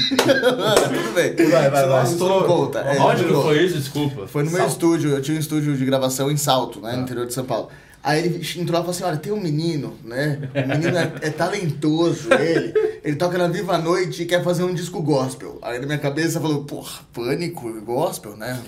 [0.00, 1.34] Tudo bem.
[1.50, 2.10] Vai, vai, vai.
[2.10, 2.78] Não conta.
[2.80, 3.76] É, Onde não foi isso?
[3.76, 4.26] Desculpa.
[4.26, 7.26] Foi no meu estúdio, eu tinha um estúdio de gravação em Salto, né, no interior
[7.26, 7.68] de São Paulo.
[8.02, 11.12] Aí ele entrou lá e falou assim, olha, tem um menino, né, o menino é,
[11.20, 12.72] é talentoso, ele,
[13.04, 15.58] ele toca na Viva Noite e quer fazer um disco gospel.
[15.60, 18.58] Aí na minha cabeça falou, porra, pânico, gospel, né?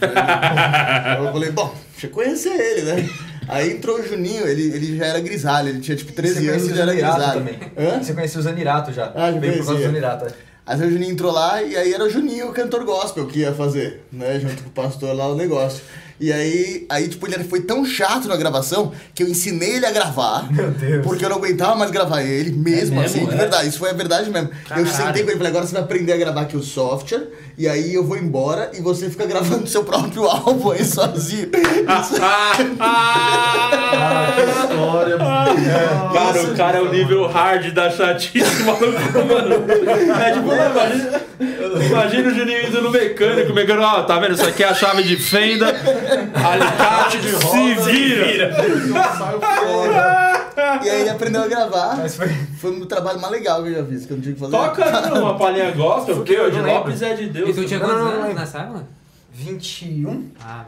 [1.19, 3.09] Eu falei, bom, deixa eu conhecer ele, né?
[3.49, 6.71] Aí entrou o Juninho, ele, ele já era grisalho, ele tinha tipo 13 Você anos
[6.71, 7.33] e já era grisalho.
[7.41, 7.59] também.
[7.77, 8.03] Hã?
[8.03, 9.13] Você conhecia o Zanirato já.
[9.15, 9.87] Ah, já Veio por causa do.
[9.87, 10.27] Zanirato.
[10.27, 10.33] é.
[10.65, 13.53] Aí o Juninho entrou lá e aí era o Juninho, o cantor gospel, que ia
[13.53, 14.39] fazer, né?
[14.39, 15.83] Junto com o pastor lá o negócio.
[16.23, 19.91] E aí, aí, tipo, ele foi tão chato na gravação que eu ensinei ele a
[19.91, 20.47] gravar.
[20.55, 21.05] Meu Deus.
[21.05, 23.39] Porque eu não aguentava mais gravar ele, mesmo, É mesmo, assim, de é?
[23.39, 23.69] verdade.
[23.69, 24.51] Isso foi a verdade mesmo.
[24.69, 24.87] Caralho.
[24.87, 27.27] Eu sentei com ele e falei, agora você vai aprender a gravar aqui o software,
[27.59, 31.49] e aí eu vou embora e você fica gravando seu próprio álbum aí sozinho.
[31.51, 32.23] Isso-
[32.79, 34.43] Ah, que
[34.73, 36.13] história, mano.
[36.13, 38.85] Cara, o cara é o nível hard da chatice, maluco,
[39.29, 39.65] mano.
[40.21, 41.21] É tipo, imagina,
[41.87, 44.35] imagina o Juninho indo no mecânico, o mecânico, ó, tá vendo?
[44.35, 45.67] Isso aqui é a chave de fenda,
[46.35, 48.55] alicate de se vira.
[49.19, 50.51] Saiu fora.
[50.83, 51.97] E aí ele aprendeu a gravar.
[51.97, 52.29] Mas foi...
[52.59, 54.53] Foi um trabalho mais legal que eu já fiz, que eu não tinha que fazer.
[54.53, 56.79] Toca uma palhinha gospel, porque Eu o de não lembro.
[56.81, 57.51] Lopes é de Deus.
[57.51, 58.35] E tu tinha Não, quantos não, não, anos não.
[58.35, 58.87] nessa época?
[59.33, 60.31] 21?
[60.41, 60.65] Ah,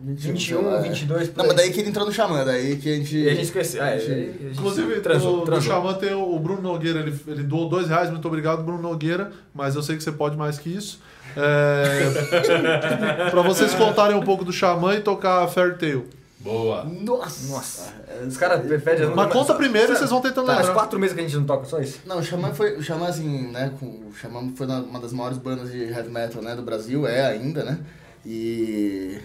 [0.00, 1.48] 21, 22, por Não, aí.
[1.48, 3.16] mas daí que ele entrou no Xamã, daí que a gente...
[3.16, 3.82] E a gente conheceu.
[3.82, 5.72] É, a gente Inclusive, transou, no, no transou.
[5.74, 9.32] Xamã tem o, o Bruno Nogueira, ele, ele doou dois reais, muito obrigado, Bruno Nogueira,
[9.52, 11.00] mas eu sei que você pode mais que isso.
[11.36, 16.06] É, pra vocês contarem um pouco do Xamã e tocar Fairy Tail.
[16.40, 16.84] Boa.
[16.84, 17.52] Nossa!
[17.52, 17.94] Nossa,
[18.26, 19.08] os caras pedem...
[19.14, 21.44] Mas conta primeiro e vocês vão tentando Tá, faz quatro meses que a gente não
[21.44, 22.00] toca, só isso.
[22.06, 22.76] Não, o Xamã foi.
[22.76, 23.72] O Xamã, assim, né?
[23.78, 27.26] Com, o Xamã foi uma das maiores bandas de heavy metal né, do Brasil, é
[27.26, 27.78] ainda, né?
[28.24, 29.18] E.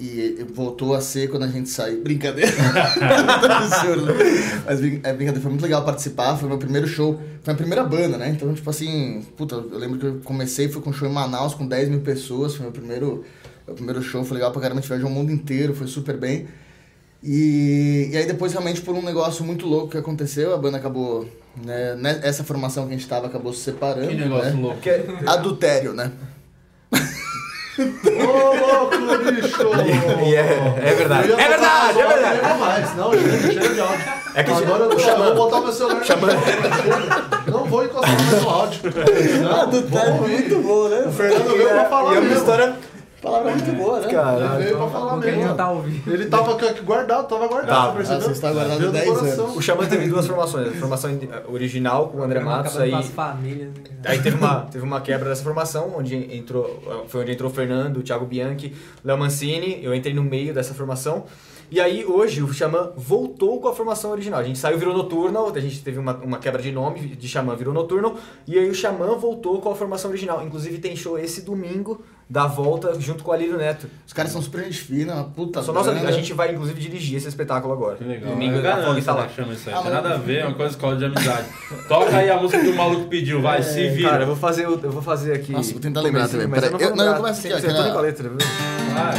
[0.00, 2.02] E voltou a ser quando a gente saiu.
[2.02, 2.50] Brincadeira.
[3.50, 4.14] Absurdo.
[4.64, 6.36] Mas é brincadeira, foi muito legal participar.
[6.36, 7.20] Foi meu primeiro show.
[7.42, 8.30] Foi a primeira banda, né?
[8.30, 11.54] Então, tipo assim, puta, eu lembro que eu comecei, fui com um show em Manaus
[11.54, 12.54] com 10 mil pessoas.
[12.54, 13.24] Foi meu primeiro,
[13.66, 14.78] meu primeiro show, foi legal pra caramba.
[14.78, 16.46] A gente viajou o mundo inteiro, foi super bem.
[17.22, 21.28] E, e aí depois realmente por um negócio muito louco que aconteceu, a banda acabou,
[21.56, 24.08] né, essa formação que a gente tava acabou se separando.
[24.08, 24.62] Que negócio né?
[24.62, 24.80] louco.
[25.26, 26.12] Adultério, né?
[27.82, 28.96] Ô, louco,
[29.32, 29.62] bicho!
[30.26, 31.32] E é- é verdade.
[31.32, 32.40] É botar verdade, é verdade.
[32.42, 32.96] Não, mais.
[32.96, 34.04] Não, chega, chega de áudio.
[34.34, 36.02] É que Agora eu, tô, vou botar meu celular.
[37.46, 38.80] Não vou encostar mais no áudio.
[39.42, 41.04] Não, Adultério é muito bom, né?
[41.06, 42.74] O Fernando veio pra falar E é uma história...
[43.20, 44.04] Palavra muito boa, né?
[44.06, 44.62] Ele Caralho.
[44.62, 45.48] veio pra falar ele mesmo.
[45.48, 46.12] não tá ouvindo.
[46.14, 47.90] Ele tava guardado, tava guardado, Tava.
[47.90, 48.20] você percebeu?
[48.22, 49.44] Você está guardado Veio do 10 coração.
[49.46, 49.56] anos.
[49.56, 50.68] O Xamã teve duas formações.
[50.68, 53.02] A formação in- original com o André Matos, aí...
[53.02, 53.70] famílias.
[53.74, 53.82] né?
[54.04, 57.96] Aí teve uma, teve uma quebra dessa formação, onde entrou, foi onde entrou o Fernando,
[57.96, 58.72] o Thiago Bianchi,
[59.04, 61.24] Léo Mancini, eu entrei no meio dessa formação.
[61.70, 64.40] E aí hoje o Xamã voltou com a formação original.
[64.40, 67.54] A gente saiu, virou Nocturnal, a gente teve uma, uma quebra de nome, de Xamã
[67.56, 68.14] virou Nocturnal,
[68.46, 70.42] e aí o Xamã voltou com a formação original.
[70.46, 72.00] Inclusive tem show esse domingo
[72.30, 73.88] da volta junto com o Alírio Neto.
[74.06, 77.16] Os caras são super gente fina, uma puta Só nossa, a gente vai inclusive dirigir
[77.16, 77.96] esse espetáculo agora.
[77.96, 78.32] Que legal.
[78.32, 79.28] Domingo é a Fog tá lá.
[79.28, 79.74] chama isso aí.
[79.74, 81.46] Ah, Não tem nada a ver, é uma coisa escola de amizade.
[81.88, 84.10] Toca aí a música que o maluco pediu, vai, se É, vira.
[84.10, 85.52] Cara, eu vou fazer, o- eu vou fazer aqui.
[85.52, 86.46] Nossa, vou tentar lembrar também.
[86.46, 88.02] mas eu eu- não, não, vou eu começo aqui, ó, tô nem aquela- com a
[88.02, 88.38] letra, viu?
[88.94, 89.14] Vai.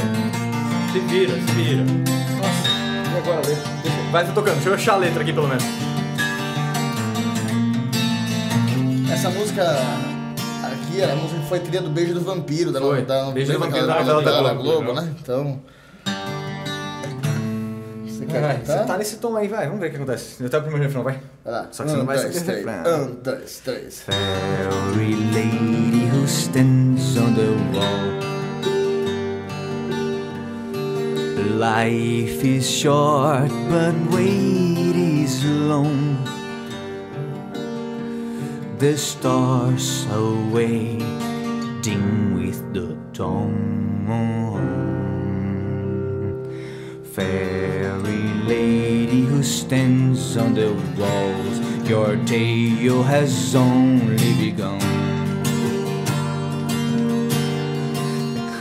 [0.92, 1.84] Se vira, se vira.
[1.84, 3.42] E agora?
[3.42, 3.62] Deixa-
[4.12, 4.54] Vai, tô tocando.
[4.56, 5.64] Deixa eu achar a letra aqui, pelo menos.
[9.12, 9.64] Essa música
[11.02, 13.02] era a música que foi trilha do Beijo do Vampiro, da, Foi.
[13.04, 15.16] da, Beijo do Vampiro da novela da da Globo, Globo, né?
[15.22, 15.62] Então.
[18.06, 19.66] Você quer Vai, você tá nesse tom aí, vai.
[19.66, 20.44] Vamos ver o que acontece.
[20.44, 21.20] Eu tenho o primeiro refrão, vai.
[21.44, 21.68] Vai lá.
[21.72, 22.66] Só que você não vai saber três.
[22.66, 23.02] refrão.
[23.04, 24.02] Um, dois, três.
[24.02, 28.20] Fairy lady who stands on the wall.
[31.60, 36.18] Life is short, but wait is long.
[38.80, 41.04] The stars are waiting
[42.34, 44.08] with the dawn.
[47.04, 54.80] Fairy lady who stands on the walls, your tale has only begun.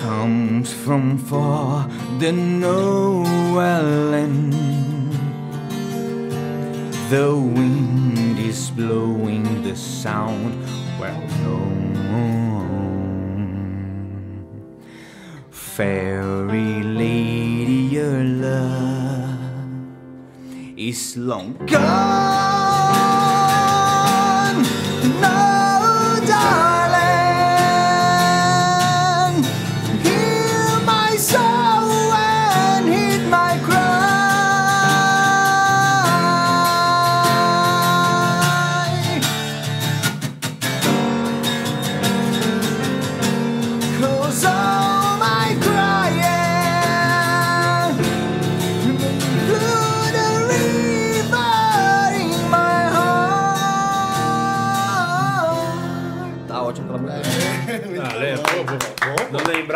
[0.01, 1.89] Comes from far
[2.19, 4.88] the Noel land.
[7.09, 10.61] The wind is blowing the sound
[11.01, 12.69] well known.
[15.51, 19.41] Fairy lady, your love
[20.77, 22.78] is long gone.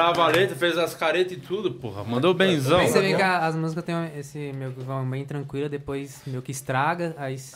[0.02, 2.02] Grava a letra, fez as caretas e tudo, porra.
[2.02, 2.80] Mandou benzão.
[2.86, 6.50] Você vê que as músicas tem esse meio que vão bem tranquila, depois meio que
[6.50, 7.36] estraga, aí.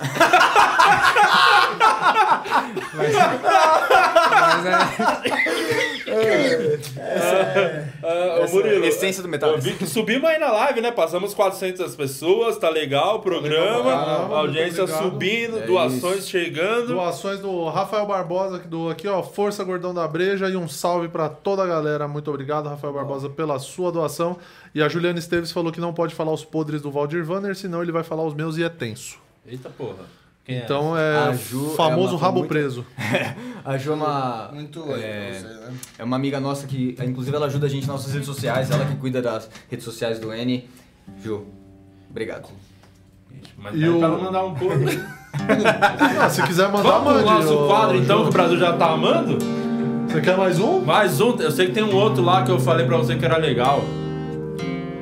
[2.95, 4.77] mas, mas é.
[8.03, 9.51] Ah, ô, Essa Murilo, é essência do metal.
[9.51, 10.91] Eu vi subimos aí na live, né?
[10.93, 13.91] Passamos 400 pessoas, tá legal o programa.
[13.91, 16.89] Caramba, a audiência subindo, É doações chegando.
[16.89, 19.23] Doações do Rafael Barbosa, que doou aqui, ó.
[19.23, 22.07] Força Gordão da Breja e um salve pra toda a galera.
[22.07, 24.37] Muito obrigado, Rafael Barbosa, pela sua doação.
[24.75, 27.83] E a Juliana Esteves falou que não pode falar os podres do Valdir Vanner, senão
[27.83, 29.19] ele vai falar os meus e é tenso.
[29.47, 30.05] Eita porra.
[30.47, 30.63] Quem é?
[30.65, 31.35] Então é, é
[31.77, 32.87] famoso uma- rabo muito- preso.
[33.65, 34.51] A Ju é uma.
[34.55, 35.75] Muito é, pra você, né?
[35.99, 38.85] é uma amiga nossa que, inclusive, ela ajuda a gente nas nossas redes sociais, ela
[38.85, 40.69] que cuida das redes sociais do N.
[41.23, 41.45] Ju,
[42.09, 42.49] obrigado.
[43.59, 45.01] Mas E pede o- pra ela mandar um podre.
[46.19, 47.45] Ah, se quiser mandar, Vamos pro mande.
[47.45, 49.37] nosso ô, quadro então, que o Brasil já tá amando?
[50.09, 50.81] Você quer mais um?
[50.81, 53.25] Mais um, eu sei que tem um outro lá que eu falei pra você que
[53.25, 53.85] era legal.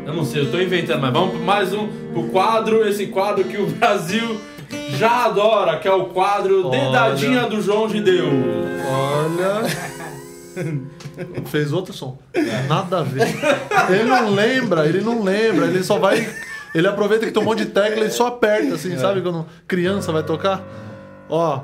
[0.05, 3.45] Eu não sei, eu tô inventando, mas vamos pro mais um pro quadro, esse quadro
[3.45, 4.41] que o Brasil
[4.97, 6.81] já adora, que é o quadro Olha.
[6.81, 8.33] Dedadinha do João de Deus.
[8.87, 9.63] Olha.
[11.47, 12.19] Fez outro som.
[12.69, 13.29] Nada a ver.
[13.91, 16.29] Ele não lembra, ele não lembra, ele só vai.
[16.75, 19.21] Ele aproveita que um monte de tecla e só aperta, assim, sabe?
[19.21, 20.63] Quando criança vai tocar.
[21.29, 21.61] Ó,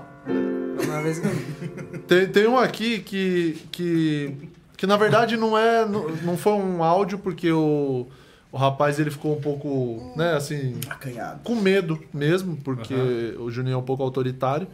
[0.85, 4.35] Uma vez que tem, tem um aqui que, que.
[4.77, 5.85] que na verdade não é.
[5.85, 8.07] Não, não foi um áudio, porque o.
[8.53, 11.41] O rapaz ele ficou um pouco, né, assim, Acanhado.
[11.45, 12.95] com medo mesmo, porque
[13.39, 14.67] o Juninho é um pouco autoritário.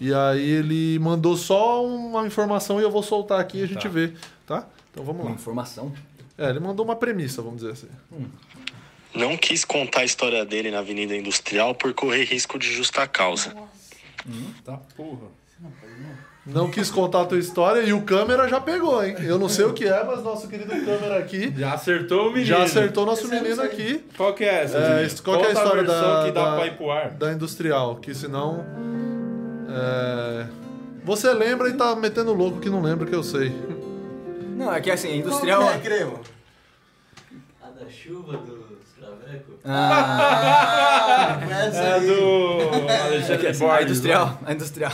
[0.00, 3.82] E aí ele mandou só uma informação e eu vou soltar aqui e a gente
[3.82, 3.88] Tá.
[3.88, 4.12] vê,
[4.46, 4.66] tá?
[4.90, 5.34] Então vamos Uma lá.
[5.36, 5.92] informação.
[6.36, 7.88] É, ele mandou uma premissa, vamos dizer assim.
[9.14, 13.54] Não quis contar a história dele na Avenida Industrial por correr risco de justa causa.
[14.64, 15.28] Tá porra.
[16.52, 19.14] Não quis contar a tua história e o câmera já pegou, hein?
[19.20, 22.44] Eu não sei o que é, mas nosso querido câmera aqui Já acertou o menino.
[22.46, 24.04] já acertou nosso menino aqui.
[24.16, 24.76] Qual que é essa?
[24.78, 27.10] É, qual que é a história da, que dá da, pra ir pro ar?
[27.10, 27.96] da industrial?
[27.96, 28.64] Que senão.
[29.68, 30.46] é,
[31.04, 33.52] Você lembra e tá metendo louco que não lembra, que eu sei.
[34.56, 35.62] Não, é que assim, a industrial.
[35.62, 36.20] Qual que é, Cremo?
[37.62, 38.59] A da chuva dos
[39.64, 43.84] Ah, É do é Alexandre assim, a Borges.
[43.90, 44.40] industrial.
[44.44, 44.92] A industrial.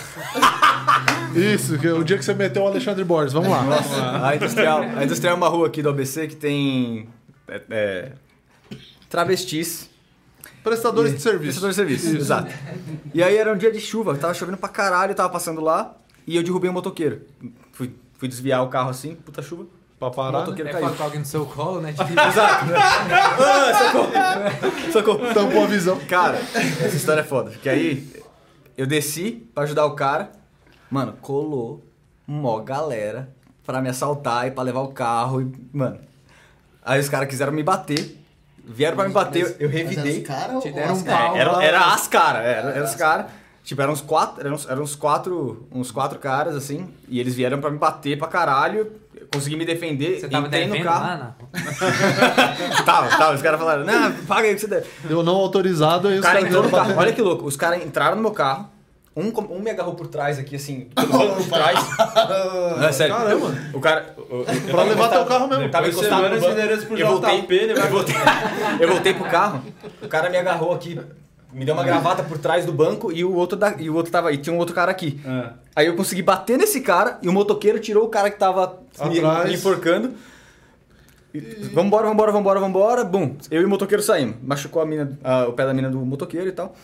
[1.34, 3.62] Isso, o dia que você meteu o Alexandre Borges, vamos lá.
[4.28, 7.08] A industrial, a industrial é uma rua aqui do ABC que tem.
[7.48, 8.12] é, é,
[9.08, 9.88] travestis.
[10.64, 11.60] Prestadores E- de serviço.
[11.60, 12.52] Prestadores de serviço, exato.
[13.14, 15.94] E aí era um dia de chuva, tava chovendo pra caralho, eu tava passando lá
[16.26, 17.22] e eu derrubei um motoqueiro.
[17.72, 19.66] Fui, fui desviar o carro assim, puta chuva.
[19.98, 20.40] Pra O parar.
[20.40, 20.90] motoqueiro é caiu.
[20.94, 21.92] com alguém no seu colo, né?
[21.96, 22.66] Tipo, Exato.
[23.38, 24.92] Ah, socorro.
[24.92, 25.34] Socorro.
[25.34, 25.98] Tampou a visão.
[26.00, 27.50] Cara, essa história é foda.
[27.50, 28.06] Porque aí
[28.76, 30.30] eu desci pra ajudar o cara.
[30.90, 31.82] Mano, colou
[32.26, 33.28] mó galera
[33.64, 35.40] pra me assaltar e pra levar o carro.
[35.42, 35.98] E, mano.
[36.84, 38.22] Aí os caras quiseram me bater.
[38.68, 40.24] Vieram pra me bater, eu revidei.
[40.26, 41.36] Mas era os ou deram um.
[41.36, 43.26] Era, era as caras, era, era os caras.
[43.62, 47.34] Tipo, eram uns quatro, eram, uns- eram uns quatro, uns quatro caras, assim, e eles
[47.34, 48.92] vieram pra me bater pra caralho.
[49.36, 51.04] Eu consegui me defender, você tava entrei no carro.
[51.06, 51.46] lá, não?
[52.84, 54.86] Tava, tava, os caras falaram, não, paga aí o que você deve.
[55.04, 57.06] Deu não autorizado aí O os cara caras entrou no vieram carro, bater.
[57.08, 58.68] olha que louco, os caras entraram no meu carro,
[59.14, 61.78] um, um me agarrou por trás aqui, assim, pelo de trás.
[62.78, 63.14] Não, é sério.
[63.16, 63.54] Caramba.
[63.72, 64.14] O cara...
[64.16, 65.68] eu- eu- eu Pra tava levar encostado- teu carro mesmo.
[65.70, 68.14] Tava encostado no Eu voltei, eu voltei,
[68.80, 69.62] eu voltei pro carro,
[70.02, 71.00] o cara me agarrou aqui,
[71.56, 74.12] me deu uma gravata por trás do banco e o outro, da, e o outro
[74.12, 75.18] tava aí, tinha um outro cara aqui.
[75.24, 75.50] É.
[75.74, 79.18] Aí eu consegui bater nesse cara e o motoqueiro tirou o cara que tava me,
[79.18, 79.48] Atrás.
[79.48, 80.12] me enforcando.
[81.34, 81.40] E,
[81.72, 83.04] Vambora, vambora, vambora, vambora.
[83.04, 84.36] Bum, eu e o motoqueiro saímos.
[84.42, 86.74] Machucou a mina, a- o pé da mina do motoqueiro e tal.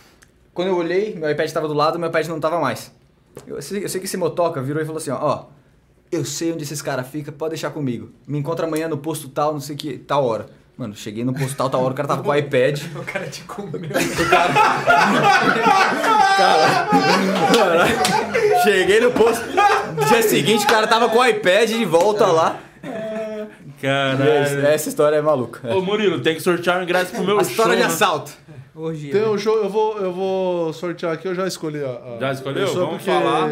[0.52, 2.92] Quando eu olhei, meu iPad tava do lado, meu iPad não tava mais.
[3.46, 5.44] Eu sei, eu sei que esse motoca virou e falou assim, ó, ó,
[6.10, 8.10] eu sei onde esses caras ficam, pode deixar comigo.
[8.26, 10.46] Me encontra amanhã no posto tal, não sei que, tal hora.
[10.76, 12.80] Mano, cheguei no posto tal, tal hora, o cara tava com o iPad.
[12.96, 13.72] O cara te comeu.
[13.74, 14.52] O cara.
[17.54, 18.62] cara.
[18.64, 19.44] Cheguei no posto.
[20.08, 22.58] Dia seguinte, o cara tava com o iPad de volta lá.
[22.82, 23.46] E é
[24.16, 24.66] Caralho.
[24.66, 25.60] essa história é maluca.
[25.68, 25.74] É.
[25.74, 27.50] Ô Murilo, tem que sortear um ingresso pro meu A show.
[27.50, 27.86] história de né?
[27.86, 28.32] assalto.
[28.74, 29.08] Hoje.
[29.10, 31.88] Tem um show, eu vou, eu vou sortear aqui, eu já escolhi a.
[32.16, 32.64] a Já escolheu?
[32.66, 33.50] pessoa, Vamos porque- falar.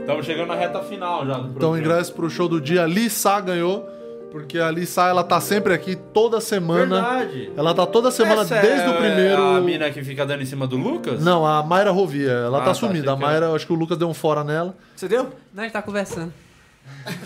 [0.00, 1.78] Estamos chegando na reta final já do Então, programa.
[1.78, 2.84] ingresso pro show do dia.
[2.84, 3.88] A Lissa ganhou,
[4.30, 7.00] porque a Lissa, ela tá sempre aqui toda semana.
[7.00, 7.52] Verdade.
[7.56, 9.42] Ela tá toda semana Essa desde é o primeiro.
[9.42, 11.22] A mina que fica dando em cima do Lucas?
[11.22, 12.30] Não, a Mayra Rovia.
[12.30, 13.12] Ela Ah, tá tá, sumida.
[13.12, 14.74] A Mayra, eu acho que o Lucas deu um fora nela.
[14.96, 15.30] Você deu?
[15.52, 16.32] Não, a gente tá conversando.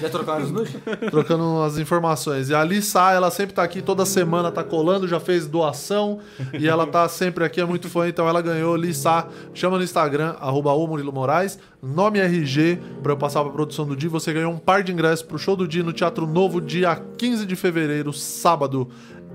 [0.00, 0.74] Já trocaram os nudes?
[1.10, 2.48] trocando as informações.
[2.48, 6.20] E a Lissa, ela sempre tá aqui, toda semana tá colando, já fez doação
[6.58, 8.76] e ela tá sempre aqui, é muito fã, então ela ganhou.
[8.76, 13.86] Lissa, chama no Instagram, arroba o Murilo Moraes, nome RG, pra eu passar pra produção
[13.86, 14.08] do dia.
[14.10, 17.46] Você ganhou um par de ingressos pro show do dia no Teatro Novo, dia 15
[17.46, 18.88] de fevereiro, sábado,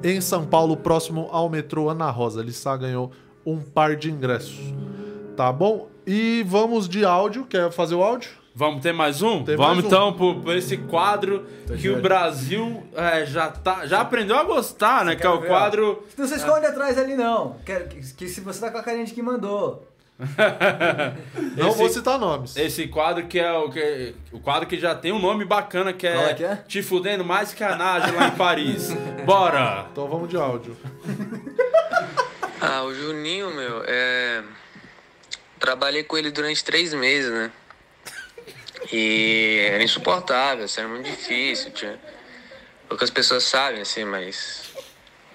[0.04, 2.41] em São Paulo, próximo ao metrô Ana Rosa.
[2.41, 3.12] Lissa ganhou
[3.46, 4.58] um par de ingressos.
[5.36, 5.90] Tá bom?
[6.06, 7.46] E vamos de áudio.
[7.46, 8.30] Quer fazer o áudio?
[8.60, 9.41] Vamos ter mais um?
[9.41, 9.88] Tem Vamos mais um.
[9.88, 12.02] então por, por esse quadro Tô que o.
[12.02, 15.15] Brasil é, já, tá, já aprendeu a gostar, né?
[15.15, 15.49] Que é o ver, ó.
[15.49, 16.06] quadro.
[16.18, 17.56] Não se esconde atrás ali, não.
[17.65, 19.88] Que, que, que se você tá com a carinha de que mandou.
[21.56, 22.57] Não Esse- vou citar nomes.
[22.57, 26.06] Esse quadro que é o que o quadro que já tem um nome bacana que
[26.06, 26.56] é, é que é?
[26.68, 28.90] Te fudendo mais que a Nádia lá em Paris.
[29.26, 29.88] Bora!
[29.90, 30.76] Então vamos de áudio.
[32.61, 34.44] Ah, o Juninho, meu, é.
[35.57, 37.49] Trabalhei com ele durante três meses, né?
[38.91, 41.72] E era insuportável, assim, era muito difícil.
[41.72, 41.99] Tinha...
[42.88, 44.64] Poucas pessoas sabem, assim, mas.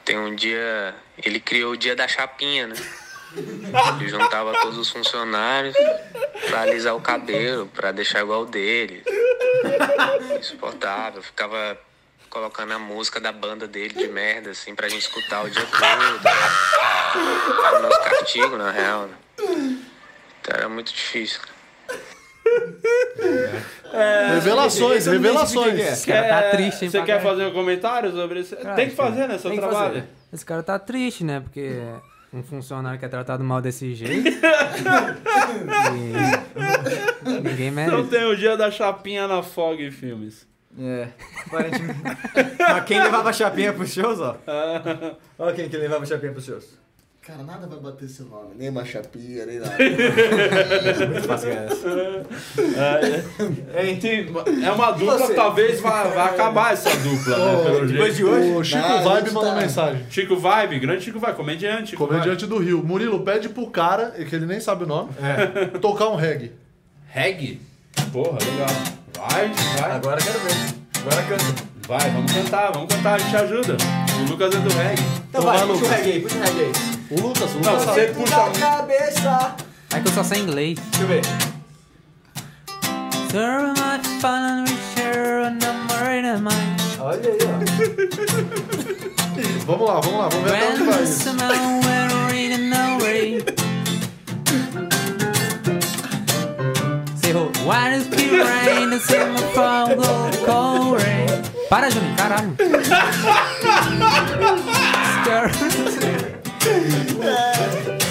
[0.04, 0.94] Tem um dia.
[1.22, 2.74] Ele criou o dia da chapinha, né?
[3.36, 5.74] Ele juntava todos os funcionários
[6.48, 9.04] pra alisar o cabelo, pra deixar igual o dele.
[10.38, 11.22] Insuportável.
[11.22, 11.78] Ficava
[12.28, 16.28] colocando a música da banda dele de merda, assim, pra gente escutar o dia todo.
[17.64, 19.06] Era meus castigos, na real.
[19.06, 19.16] Né?
[20.40, 21.40] Então era muito difícil.
[24.34, 25.74] Revelações, não revelações.
[25.74, 25.92] quem é.
[25.92, 28.56] Esse cara tá triste, hein, Você quer fazer um comentário sobre isso?
[28.56, 29.38] Cara, tem que fazer, né?
[29.38, 29.94] Seu tem que trabalho.
[29.94, 30.04] fazer.
[30.32, 31.40] Esse cara tá triste, né?
[31.40, 31.80] Porque
[32.32, 34.28] um funcionário que é tratado mal desse jeito.
[37.24, 38.08] Ninguém Então merece.
[38.10, 40.46] tem o dia da chapinha na Fog Filmes.
[40.76, 41.06] É,
[41.46, 42.00] aparentemente.
[42.58, 44.36] Mas quem levava chapinha pros shows, ó.
[45.38, 46.76] Olha quem que levava chapinha pros shows.
[47.26, 48.54] Cara, nada vai bater seu nome.
[48.54, 49.74] Nem uma chapinha, nem nada.
[51.10, 51.88] Muito fácil ganhar essa.
[53.72, 54.26] É, tem-
[54.62, 55.32] é uma dupla, você?
[55.34, 57.64] talvez vá, vá acabar essa dupla, né?
[57.64, 58.16] Pelo Depois jeito.
[58.16, 58.50] de hoje.
[58.50, 60.06] O Chico Não, a Vibe mandou tá- mensagem.
[60.10, 61.90] Chico Vibe, grande Chico Vibe, comediante.
[61.90, 62.84] Chico Comediante do Rio.
[62.84, 65.10] Murilo, pede pro cara, que ele nem sabe o nome,
[65.80, 66.48] tocar um reggae.
[66.48, 66.58] Vibe.
[67.08, 67.60] Reggae?
[68.12, 68.68] Porra, legal.
[69.16, 69.90] Vai, vai.
[69.92, 70.74] Agora quero ver.
[71.00, 71.64] Agora canta.
[71.88, 73.76] Vai, vamos cantar, vamos cantar, a gente ajuda.
[74.20, 75.02] O Lucas é do reggae.
[75.02, 75.90] Então Então vai, vai, puxa o Lucas.
[75.90, 76.93] reggae aí, puxa o reggae aí.
[77.10, 78.14] O Lucas, o Não, Lucas você sabe.
[78.14, 78.52] puxa um.
[78.52, 79.56] cabeça.
[79.94, 80.78] É que eu só sei inglês.
[80.90, 81.22] Deixa eu ver.
[83.30, 86.80] So much fun we share a number in a mind.
[87.00, 87.54] Olha aí, ó.
[89.66, 91.30] Vamos lá, vamos lá, vamos ver até onde vai isso.
[97.64, 101.42] why does it rain and sing from gold cold rain?
[101.70, 102.54] Para, Juninho, caralho.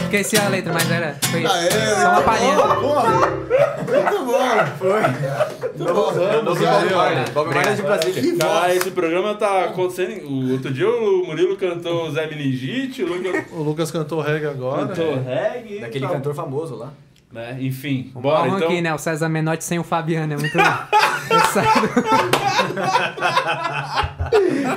[0.04, 1.16] Esqueci a letra, mas era.
[1.32, 2.56] Foi Aê, só uma palhinha.
[2.56, 4.34] Muito bom.
[7.34, 8.38] Bob Marley de Brasília.
[8.38, 10.28] Cara, esse programa tá acontecendo.
[10.28, 14.88] O outro dia o Murilo cantou Zé Meningite, o Lucas O Lucas cantou reggae agora.
[14.88, 15.80] cantou reggae.
[15.80, 16.92] Daquele tá- cantor famoso lá.
[17.34, 17.58] Né?
[17.60, 18.68] Enfim, Bora, bora então.
[18.70, 18.94] aqui, né?
[18.94, 20.34] O César Menotti sem o Fabiano.
[20.34, 20.54] É muito.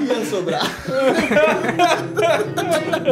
[0.08, 0.62] Ia sobrar.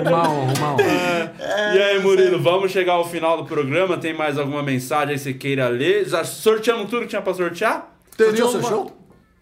[0.07, 1.35] uma honra, uma honra.
[1.75, 3.97] E aí, Murilo, vamos chegar ao final do programa.
[3.97, 6.07] Tem mais alguma mensagem aí que você queira ler?
[6.09, 7.91] Já sorteamos tudo que tinha pra sortear?
[8.17, 8.91] Teria uma- show?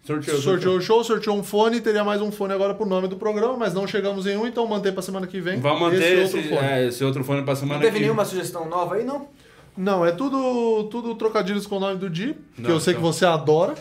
[0.05, 0.37] Sorteou.
[0.37, 3.55] Sorteou o show, sorteou um fone, teria mais um fone agora pro nome do programa,
[3.55, 5.61] mas não chegamos em um, então mantém pra semana que vem.
[5.61, 6.67] Vamos manter esse esse, outro fone.
[6.67, 9.29] é, esse outro fone pra Não semana teve que nenhuma sugestão nova aí, não?
[9.75, 13.13] Não, é tudo, tudo trocadilhos com o nome do Di, que eu sei então- que
[13.13, 13.73] você adora,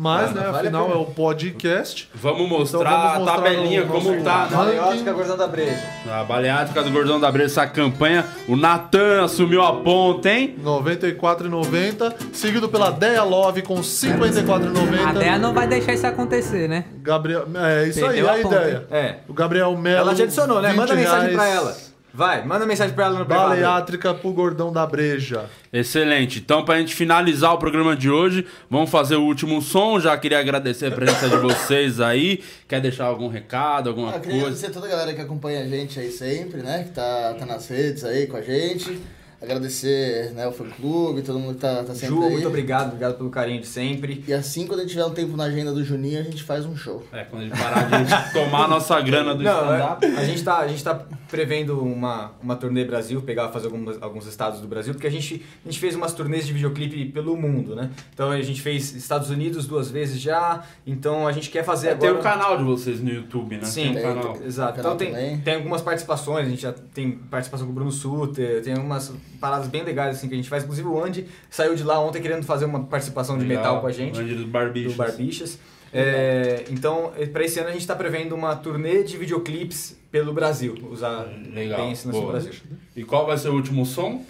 [0.00, 2.08] mas, Ah, né, vale a afinal é o podcast.
[2.14, 4.46] Vamos Então mostrar vamos a mostrar tabelinha o como tá.
[4.48, 4.56] né?
[4.56, 5.82] Maleótica, Gordão da Breja.
[6.08, 8.24] A baleática do Gordão da Breja, essa campanha.
[8.46, 10.54] O Natan assumiu a ponta, hein?
[10.56, 15.18] R$ 94,90, seguido pela Deia Love com R$ A 54,90.
[15.18, 16.84] Dea não vai deixar isso acontecer, né?
[17.02, 18.86] Gabriel, é isso Perdeu aí, a, a ideia.
[18.90, 19.14] É.
[19.28, 19.98] O Gabriel Melo.
[19.98, 20.72] Ela te adicionou, né?
[20.74, 21.76] Manda 20 mensagem pra ela.
[22.12, 23.50] Vai, manda mensagem pra ela no privado.
[23.50, 25.44] Baleátrica pro Gordão da Breja.
[25.72, 26.38] Excelente.
[26.40, 30.00] Então, pra gente finalizar o programa de hoje, vamos fazer o último som.
[30.00, 32.42] Já queria agradecer a presença de vocês aí.
[32.66, 34.46] Quer deixar algum recado, alguma Ah, eu queria coisa?
[34.46, 36.84] agradecer a toda a galera que acompanha a gente aí sempre, né?
[36.84, 38.98] Que tá, tá nas redes aí com a gente.
[39.40, 42.32] Agradecer né, o fã clube, todo mundo que tá, tá sempre Ju, aí.
[42.32, 44.24] muito obrigado, obrigado pelo carinho de sempre.
[44.26, 46.66] E assim, quando a gente tiver um tempo na agenda do Juninho, a gente faz
[46.66, 47.04] um show.
[47.12, 50.04] É, quando a gente parar de tomar a nossa grana do Não, stand-up.
[50.04, 54.02] é, a gente tá, a gente tá prevendo uma, uma turnê Brasil, pegar, fazer algumas,
[54.02, 57.36] alguns estados do Brasil, porque a gente, a gente fez umas turnês de videoclipe pelo
[57.36, 57.90] mundo, né?
[58.12, 61.90] Então a gente fez Estados Unidos duas vezes já, então a gente quer fazer É,
[61.92, 62.10] agora...
[62.12, 63.64] tem o canal de vocês no YouTube, né?
[63.64, 64.38] Sim, tem um canal.
[64.44, 64.80] exato.
[64.80, 68.74] Então tem, tem algumas participações, a gente já tem participação com o Bruno Suter, tem
[68.74, 70.62] algumas paradas bem legais assim que a gente faz.
[70.64, 73.62] Inclusive o Andy saiu de lá ontem querendo fazer uma participação de Legal.
[73.64, 74.20] metal com a gente.
[74.20, 74.92] Andy do Barbichas.
[74.92, 75.58] Do Barbichas.
[75.92, 80.74] É, então, para esse ano a gente está prevendo uma turnê de videoclipes pelo Brasil.
[80.90, 81.80] Usar Legal.
[81.80, 82.06] bem esse.
[82.08, 82.52] Brasil.
[82.94, 84.22] E qual vai ser o último som?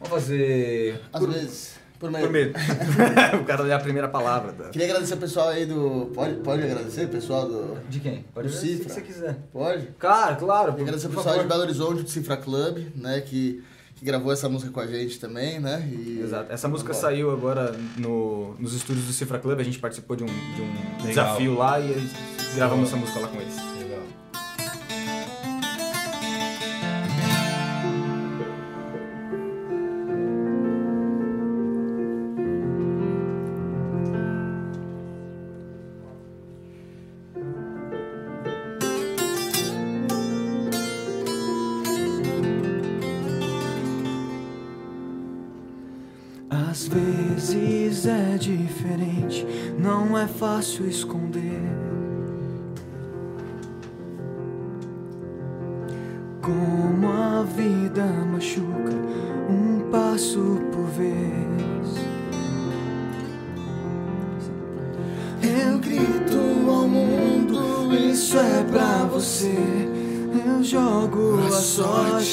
[0.00, 1.00] Vamos fazer.
[1.12, 1.76] Às por- vezes.
[1.98, 2.26] Por meio.
[2.26, 2.52] Por medo.
[3.40, 4.52] o cara lê a primeira palavra.
[4.52, 4.68] Da...
[4.68, 6.10] Queria agradecer o pessoal aí do.
[6.14, 7.78] Pode, pode agradecer o pessoal do.
[7.88, 8.24] De quem?
[8.34, 8.88] Pode do agradecer Cifra.
[8.88, 9.36] se você quiser.
[9.52, 9.88] Pode?
[9.98, 10.72] Claro, claro.
[10.72, 11.42] Queria agradecer o pessoal favor.
[11.42, 13.22] de Belo Horizonte do Cifra Club, né?
[13.22, 13.64] Que,
[13.96, 15.88] que gravou essa música com a gente também, né?
[15.90, 16.20] E...
[16.22, 16.52] Exato.
[16.52, 16.98] Essa música Bom.
[16.98, 19.58] saiu agora no, nos estúdios do Cifra Club.
[19.58, 22.08] A gente participou de um, de um desafio lá e
[22.54, 23.65] gravamos essa música lá com eles.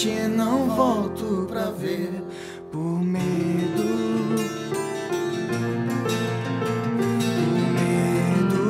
[0.03, 2.11] Sorte e não volto pra ver
[2.71, 3.83] por medo.
[7.13, 8.63] Por medo.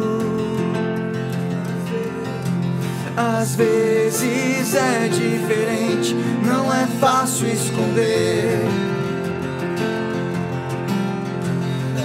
[3.18, 6.16] Às vezes é diferente,
[6.46, 8.60] não é fácil esconder.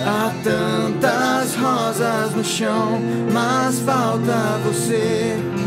[0.06, 2.98] Há tantas rosas no chão,
[3.32, 5.57] mas falta você.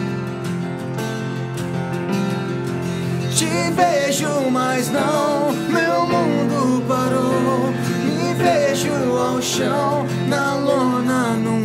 [4.12, 7.72] Vejo, mas não, meu mundo parou.
[8.04, 11.61] Me vejo ao chão, na lona, num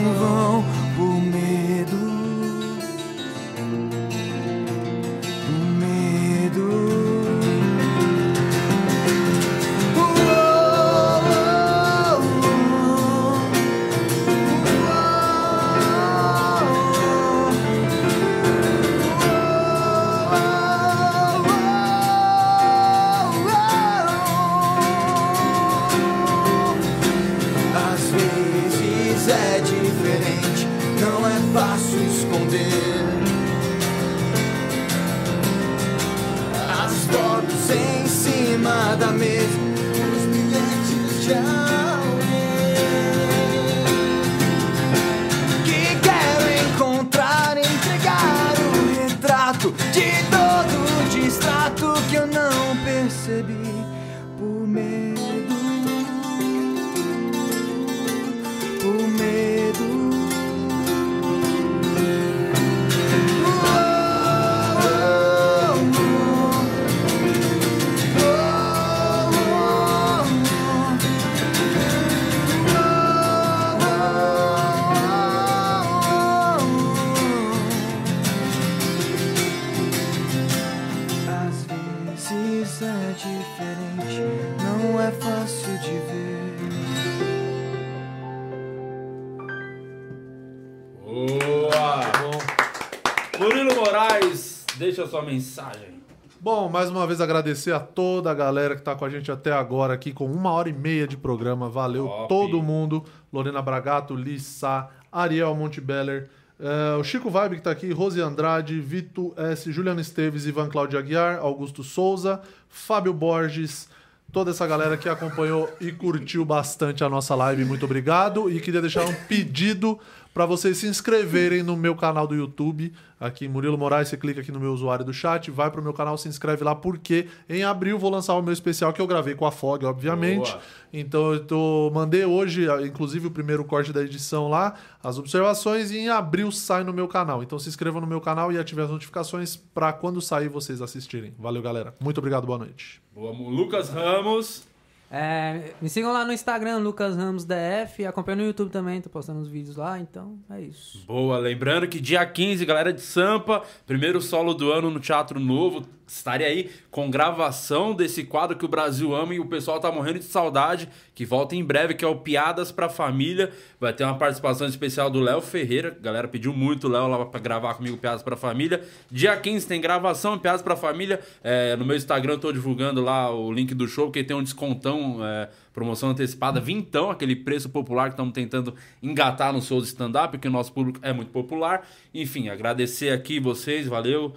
[94.79, 95.97] deixa a sua mensagem.
[96.41, 99.53] Bom, mais uma vez agradecer a toda a galera que tá com a gente até
[99.53, 101.69] agora aqui com uma hora e meia de programa.
[101.69, 102.29] Valeu Top.
[102.29, 103.05] todo mundo.
[103.33, 106.29] Lorena Bragato, Lissa, Ariel Montebeller,
[106.61, 110.99] eh, o Chico Vibe que tá aqui, Rose Andrade, Vito S, Juliano Esteves, Ivan Claudio
[110.99, 113.89] Aguiar, Augusto Souza, Fábio Borges,
[114.33, 117.65] toda essa galera que acompanhou e curtiu bastante a nossa live.
[117.65, 118.51] Muito obrigado.
[118.51, 119.99] E queria deixar um pedido
[120.37, 122.93] para vocês se inscreverem no meu canal do YouTube.
[123.19, 126.19] Aqui, Murilo Moraes, você clica aqui no meu usuário do chat, vai pro meu canal,
[126.19, 129.47] se inscreve lá, porque em abril vou lançar o meu especial que eu gravei com
[129.47, 130.51] a Fog, obviamente.
[130.51, 130.61] Boa.
[130.93, 136.01] Então eu tô, mandei hoje, inclusive, o primeiro corte da edição lá, as observações, e
[136.01, 137.43] em abril sai no meu canal.
[137.43, 141.33] Então se inscrevam no meu canal e ativem as notificações para quando sair vocês assistirem.
[141.39, 141.95] Valeu, galera.
[141.99, 143.01] Muito obrigado, boa noite.
[143.15, 144.76] Boa, Lucas Ramos.
[145.11, 148.05] É, me sigam lá no Instagram, Lucas Ramos DF.
[148.07, 151.05] Acompanha no YouTube também, tô postando uns vídeos lá, então é isso.
[151.07, 155.87] Boa, lembrando que dia 15, galera de Sampa, primeiro solo do ano no Teatro Novo.
[156.07, 160.21] Estarei aí com gravação desse quadro que o Brasil ama e o pessoal tá morrendo
[160.21, 163.53] de saudade, que volta em breve, que é o Piadas pra Família.
[163.81, 165.97] Vai ter uma participação especial do Léo Ferreira.
[165.99, 168.85] A galera pediu muito o Léo lá pra gravar comigo Piadas pra Família.
[169.11, 171.21] Dia 15 tem gravação Piadas pra Família.
[171.43, 174.43] É, no meu Instagram eu tô divulgando lá o link do show, porque tem um
[174.45, 178.73] descontão, é, promoção antecipada, vintão, aquele preço popular que estamos tentando
[179.03, 181.85] engatar no show de stand-up, porque o nosso público é muito popular.
[182.15, 184.33] Enfim, agradecer aqui vocês, valeu.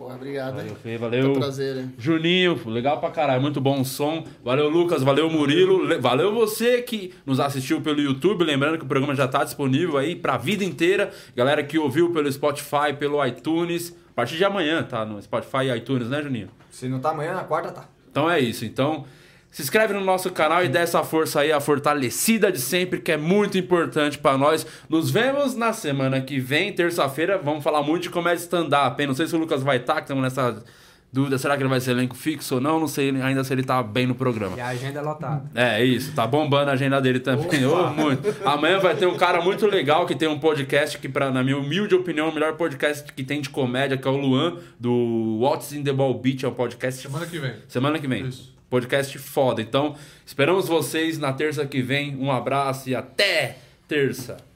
[0.00, 0.54] Porra, obrigado.
[0.54, 0.76] Valeu, hein?
[0.82, 1.22] Fê, valeu.
[1.24, 1.92] Foi um prazer, hein?
[1.98, 4.24] Juninho, legal pra caralho, muito bom o som.
[4.42, 5.84] Valeu, Lucas, valeu, Murilo.
[5.84, 8.42] Le- Valeu você que nos assistiu pelo YouTube.
[8.42, 11.10] Lembrando que o programa já tá disponível aí pra vida inteira.
[11.36, 13.94] Galera que ouviu pelo Spotify, pelo iTunes.
[14.10, 16.48] A partir de amanhã tá no Spotify e iTunes, né, Juninho?
[16.70, 17.84] Se não tá amanhã, na quarta tá.
[18.10, 18.64] Então é isso.
[18.64, 19.04] Então,
[19.50, 23.10] se inscreve no nosso canal e dá essa força aí, a fortalecida de sempre, que
[23.10, 24.66] é muito importante pra nós.
[24.88, 27.36] Nos vemos na semana que vem, terça-feira.
[27.36, 29.08] Vamos falar muito de comédia stand-up, hein?
[29.08, 30.62] Não sei se o Lucas vai estar, que estamos nessa
[31.12, 31.36] dúvida.
[31.36, 32.78] Será que ele vai ser elenco fixo ou não?
[32.78, 34.56] Não sei ainda se ele tá bem no programa.
[34.56, 35.50] E a agenda é lotada.
[35.54, 37.66] É isso, tá bombando a agenda dele também.
[37.66, 38.32] Ô, muito.
[38.44, 41.58] Amanhã vai ter um cara muito legal que tem um podcast que, pra, na minha
[41.58, 45.38] humilde opinião, é o melhor podcast que tem de comédia, que é o Luan, do
[45.40, 46.44] What's in the Ball Beach.
[46.44, 47.02] É um podcast.
[47.02, 47.54] Semana que vem.
[47.66, 48.30] Semana que vem.
[48.70, 49.60] Podcast foda.
[49.60, 52.16] Então, esperamos vocês na terça que vem.
[52.16, 54.49] Um abraço e até terça.